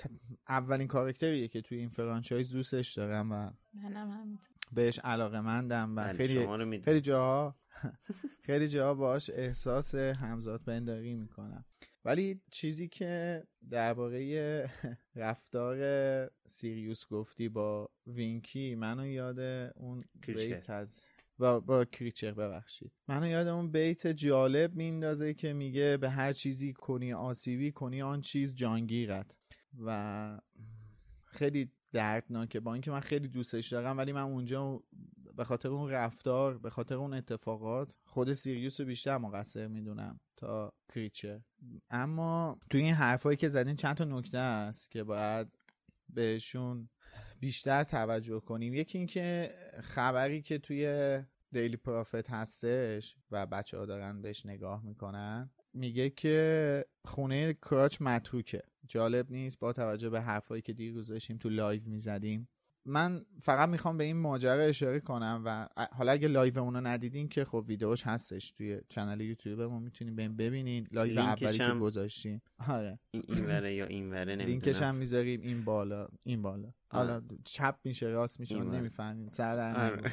اولین 0.48 0.88
کارکتریه 0.88 1.48
که 1.48 1.60
توی 1.60 1.78
این 1.78 1.88
فرانچایز 1.88 2.52
دوستش 2.52 2.92
دارم 2.92 3.32
و 3.32 3.50
منم 3.72 4.38
بهش 4.72 4.98
علاقه 4.98 5.40
مندم 5.40 5.96
و 5.96 6.12
خیلی 6.12 6.80
خیلی 6.80 7.00
جاها 7.00 7.56
خیلی 8.46 8.68
جاها 8.68 8.94
باش 8.94 9.30
احساس 9.30 9.94
همزاد 9.94 10.64
بنداری 10.64 11.14
می‌کنم. 11.14 11.64
ولی 12.04 12.40
چیزی 12.50 12.88
که 12.88 13.42
درباره 13.70 14.70
رفتار 15.14 16.30
سیریوس 16.46 17.06
گفتی 17.06 17.48
با 17.48 17.90
وینکی 18.06 18.74
منو 18.74 19.06
یاد 19.06 19.40
اون 19.76 20.04
بیت 20.26 20.70
از 20.70 21.04
با, 21.38 21.60
با 21.60 21.84
کریچر 21.84 22.32
ببخشید. 22.32 22.92
منو 23.08 23.26
یاد 23.26 23.46
اون 23.46 23.72
بیت 23.72 24.06
جالب 24.06 24.74
میندازه 24.74 25.34
که 25.34 25.52
میگه 25.52 25.96
به 25.96 26.10
هر 26.10 26.32
چیزی 26.32 26.72
کنی 26.72 27.12
آسیبی 27.12 27.72
کنی 27.72 28.02
آن 28.02 28.20
چیز 28.20 28.54
جانگیرت. 28.54 29.36
و 29.84 30.40
خیلی 31.24 31.72
دردناکه. 31.92 32.60
با 32.60 32.72
اینکه 32.72 32.90
من 32.90 33.00
خیلی 33.00 33.28
دوستش 33.28 33.68
دارم 33.68 33.98
ولی 33.98 34.12
من 34.12 34.22
اونجا 34.22 34.82
به 35.36 35.44
خاطر 35.44 35.68
اون 35.68 35.90
رفتار 35.90 36.58
به 36.58 36.70
خاطر 36.70 36.94
اون 36.94 37.14
اتفاقات 37.14 37.96
خود 38.04 38.32
سیریوس 38.32 38.80
رو 38.80 38.86
بیشتر 38.86 39.18
مقصر 39.18 39.66
می‌دونم 39.68 40.20
تا 40.36 40.72
کریچر. 40.94 41.40
اما 41.90 42.58
توی 42.70 42.80
این 42.80 42.94
حرفایی 42.94 43.36
که 43.36 43.48
زدین 43.48 43.76
چند 43.76 43.96
تا 43.96 44.04
نکته 44.04 44.38
است 44.38 44.90
که 44.90 45.04
باید 45.04 45.48
بهشون 46.08 46.88
بیشتر 47.40 47.84
توجه 47.84 48.40
کنیم. 48.40 48.74
یکی 48.74 48.98
اینکه 48.98 49.50
خبری 49.82 50.42
که 50.42 50.58
توی 50.58 51.18
Daily 51.52 51.76
Prophet 51.76 52.30
هستش 52.30 53.16
و 53.30 53.46
بچه 53.46 53.78
ها 53.78 53.86
دارن 53.86 54.22
بهش 54.22 54.46
نگاه 54.46 54.84
می‌کنن 54.84 55.50
میگه 55.72 56.10
که 56.10 56.84
خونه 57.04 57.54
کراوچ 57.54 58.02
متروکه. 58.02 58.62
جالب 58.86 59.30
نیست 59.30 59.58
با 59.58 59.72
توجه 59.72 60.10
به 60.10 60.20
حرفایی 60.20 60.62
که 60.62 60.72
دیروز 60.72 61.08
داشتیم 61.08 61.38
تو 61.38 61.48
live 61.48 61.82
می‌زدیم. 61.86 62.48
من 62.86 63.24
فقط 63.40 63.68
می‌خوام 63.68 63.98
به 63.98 64.04
این 64.04 64.16
ماجرا 64.16 64.62
اشاره 64.62 65.00
کنم 65.00 65.42
و 65.44 65.68
حالا 65.92 66.12
اگه 66.12 66.28
live 66.28 66.58
اونو 66.58 66.80
ندیدین 66.80 67.28
که 67.28 67.44
خب 67.44 67.64
ویدیوش 67.68 68.02
هستش 68.06 68.50
توی 68.50 68.80
channel 68.88 69.20
یوتیوب 69.20 69.60
ما 69.60 69.78
می‌تونین 69.78 70.16
بریم 70.16 70.36
ببینین. 70.36 70.88
live 70.92 71.18
اولی 71.18 71.58
که 71.58 71.74
گذاشتیم. 71.74 72.42
آره. 72.68 72.98
این 73.12 73.46
وره 73.46 73.74
یا 73.74 73.86
این 73.86 74.10
وره 74.10 74.36
لینکش 74.36 74.82
هم 74.82 74.94
می‌ذاریم 74.94 75.40
این 75.40 75.64
بالا 75.64 76.08
این 76.24 76.42
بالا. 76.42 76.72
حالا 76.88 77.22
چپ 77.44 77.76
میشه 77.84 78.06
راست 78.06 78.40
میشه 78.40 78.60
نمی‌فهمیم. 78.60 79.30
سر 79.30 79.74
آره. 79.76 80.12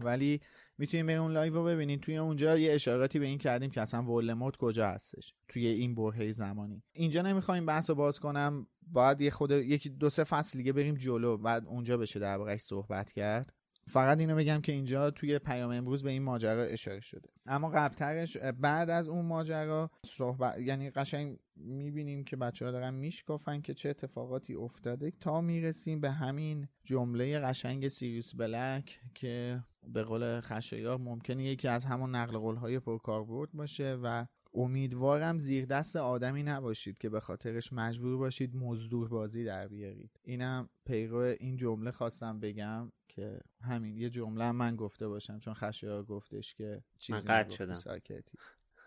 ولی 0.00 0.40
می‌تونیم 0.80 1.06
به 1.06 1.12
اون 1.12 1.32
live 1.32 1.54
رو 1.54 1.64
ببینین 1.64 2.00
توی 2.00 2.16
اونجا 2.16 2.58
یه 2.58 2.72
اشاراتی 2.72 3.18
به 3.18 3.26
این 3.26 3.38
کردیم 3.38 3.70
که 3.70 3.80
اصلا 3.80 4.02
ولدمورت 4.02 4.56
کجا 4.56 4.88
هستش؟ 4.88 5.34
توی 5.48 5.66
این 5.66 5.94
برهه 5.94 6.32
زمانی. 6.32 6.82
اینجا 6.92 7.22
نمی‌خوایم 7.22 7.66
بحث 7.66 7.90
رو 7.90 7.96
باز 7.96 8.20
کنم. 8.20 8.66
باید 8.92 9.20
یه 9.20 9.30
خود 9.30 9.50
یکی 9.50 9.88
دو 9.88 10.10
سه 10.10 10.24
فصل 10.24 10.58
دیگه 10.58 10.72
بریم 10.72 10.94
جلو 10.94 11.36
بعد 11.36 11.66
اونجا 11.66 11.96
بشه 11.96 12.20
در 12.20 12.56
صحبت 12.56 13.12
کرد. 13.12 13.52
فقط 13.86 14.18
اینو 14.18 14.36
بگم 14.36 14.60
که 14.60 14.72
اینجا 14.72 15.10
توی 15.10 15.38
پیام 15.38 15.70
امروز 15.70 16.02
به 16.02 16.10
این 16.10 16.22
ماجرا 16.22 16.62
اشاره 16.62 17.00
شده. 17.00 17.28
اما 17.46 17.68
قبلترش 17.68 18.36
بعد 18.36 18.90
از 18.90 19.08
اون 19.08 19.24
ماجرا 19.24 19.90
صحبت 20.06 20.58
یعنی 20.58 20.90
قشنگ 20.90 21.38
می‌بینیم 21.56 22.24
که 22.24 22.36
بچه 22.36 22.64
ها 22.64 22.70
دارن 22.70 22.94
میشکافن 22.94 23.60
که 23.60 23.74
چه 23.74 23.88
اتفاقاتی 23.88 24.54
افتاده. 24.54 25.12
تا 25.20 25.40
می‌رسیم 25.40 26.00
به 26.00 26.10
همین 26.10 26.68
جمله 26.84 27.38
قشنگ 27.38 27.88
سیریوس 27.88 28.34
بلک 28.34 29.00
که 29.14 29.64
به 29.88 30.02
قول 30.02 30.40
خشایار 30.40 30.98
ممکنه 30.98 31.44
یکی 31.44 31.68
از 31.68 31.84
همون 31.84 32.14
نقل 32.14 32.38
قول 32.38 32.56
های 32.56 32.78
پرکاربرد 32.80 33.52
باشه 33.52 33.98
و 34.02 34.26
امیدوارم 34.54 35.38
زیر 35.38 35.66
دست 35.66 35.96
آدمی 35.96 36.42
نباشید 36.42 36.98
که 36.98 37.08
به 37.08 37.20
خاطرش 37.20 37.72
مجبور 37.72 38.16
باشید 38.16 38.56
مزدور 38.56 39.08
بازی 39.08 39.44
در 39.44 39.68
بیارید. 39.68 40.10
اینم 40.22 40.68
پیرو 40.86 41.18
این 41.18 41.56
جمله 41.56 41.90
خواستم 41.90 42.40
بگم 42.40 42.92
که 43.08 43.40
همین 43.60 43.96
یه 43.96 44.10
جمله 44.10 44.52
من 44.52 44.76
گفته 44.76 45.08
باشم 45.08 45.38
چون 45.38 45.54
خشایار 45.54 46.04
گفتش 46.04 46.54
که 46.54 46.82
چیزی 46.98 47.18
من 47.18 47.24
قد 47.24 47.50
شدم. 47.50 47.74
ساکتی. 47.74 48.38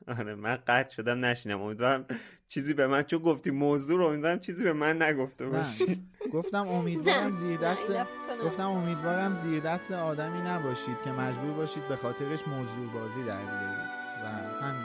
آره 0.07 0.35
من 0.35 0.55
قطع 0.67 0.93
شدم 0.95 1.25
نشینم. 1.25 1.61
امیدوارم 1.61 2.05
چیزی 2.47 2.73
به 2.73 2.87
من 2.87 3.03
چون 3.03 3.19
گفتی 3.19 3.51
موضوع 3.51 3.97
رو 3.97 4.05
امیدوارم 4.05 4.39
چیزی 4.39 4.63
به 4.63 4.73
من 4.73 5.01
نگفته 5.01 5.45
باشی. 5.47 6.03
گفتم 6.33 6.67
امیدوارم 6.77 7.31
زیر 7.31 7.57
دست 7.57 7.91
گفتم 8.43 8.67
امیدوارم 8.67 9.33
زیر 9.33 9.59
دست 9.59 9.91
آدمی 9.91 10.41
نباشید 10.41 10.97
که 11.03 11.11
مجبور 11.11 11.53
باشید 11.53 11.87
به 11.87 11.95
خاطرش 11.95 12.47
موضوع 12.47 12.93
بازی 12.93 13.23
در 13.23 13.41
بیارید. 13.41 13.93
و 14.23 14.29
همین 14.65 14.83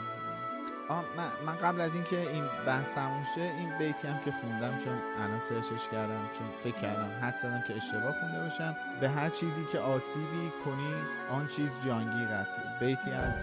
من, 1.17 1.29
من 1.45 1.55
قبل 1.55 1.81
از 1.81 1.95
اینکه 1.95 2.29
این 2.29 2.43
بحث 2.65 2.95
تموم 2.95 3.23
شه 3.35 3.41
این 3.41 3.77
بیتی 3.77 4.07
هم 4.07 4.19
که 4.25 4.31
خوندم 4.31 4.77
چون 4.77 4.99
الان 5.17 5.39
سرچش 5.39 5.89
کردم 5.91 6.29
چون 6.33 6.47
فکر 6.63 6.81
کردم 6.81 7.11
حد 7.21 7.35
زدم 7.35 7.63
که 7.67 7.75
اشتباه 7.75 8.13
خونده 8.19 8.39
باشم. 8.39 8.75
به 9.01 9.09
هر 9.09 9.29
چیزی 9.29 9.65
که 9.71 9.79
آسیبی 9.79 10.51
کنی 10.65 10.93
آن 11.29 11.47
چیز 11.47 11.69
جانگیرتی 11.85 12.61
بیتی 12.79 13.11
از 13.11 13.33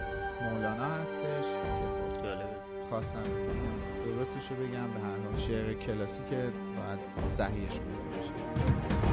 مولانا 0.41 0.85
هستش. 0.85 1.45
خواستم 2.89 3.23
درستش 4.05 4.51
رو 4.51 4.55
بگم 4.55 4.93
به 4.93 4.99
هر 4.99 5.17
حال 5.29 5.37
شعر 5.37 5.73
کلاسیک 5.73 6.29
باید 6.29 7.29
صحیحش 7.29 7.79
کنده 7.79 8.17
باشه. 8.17 9.06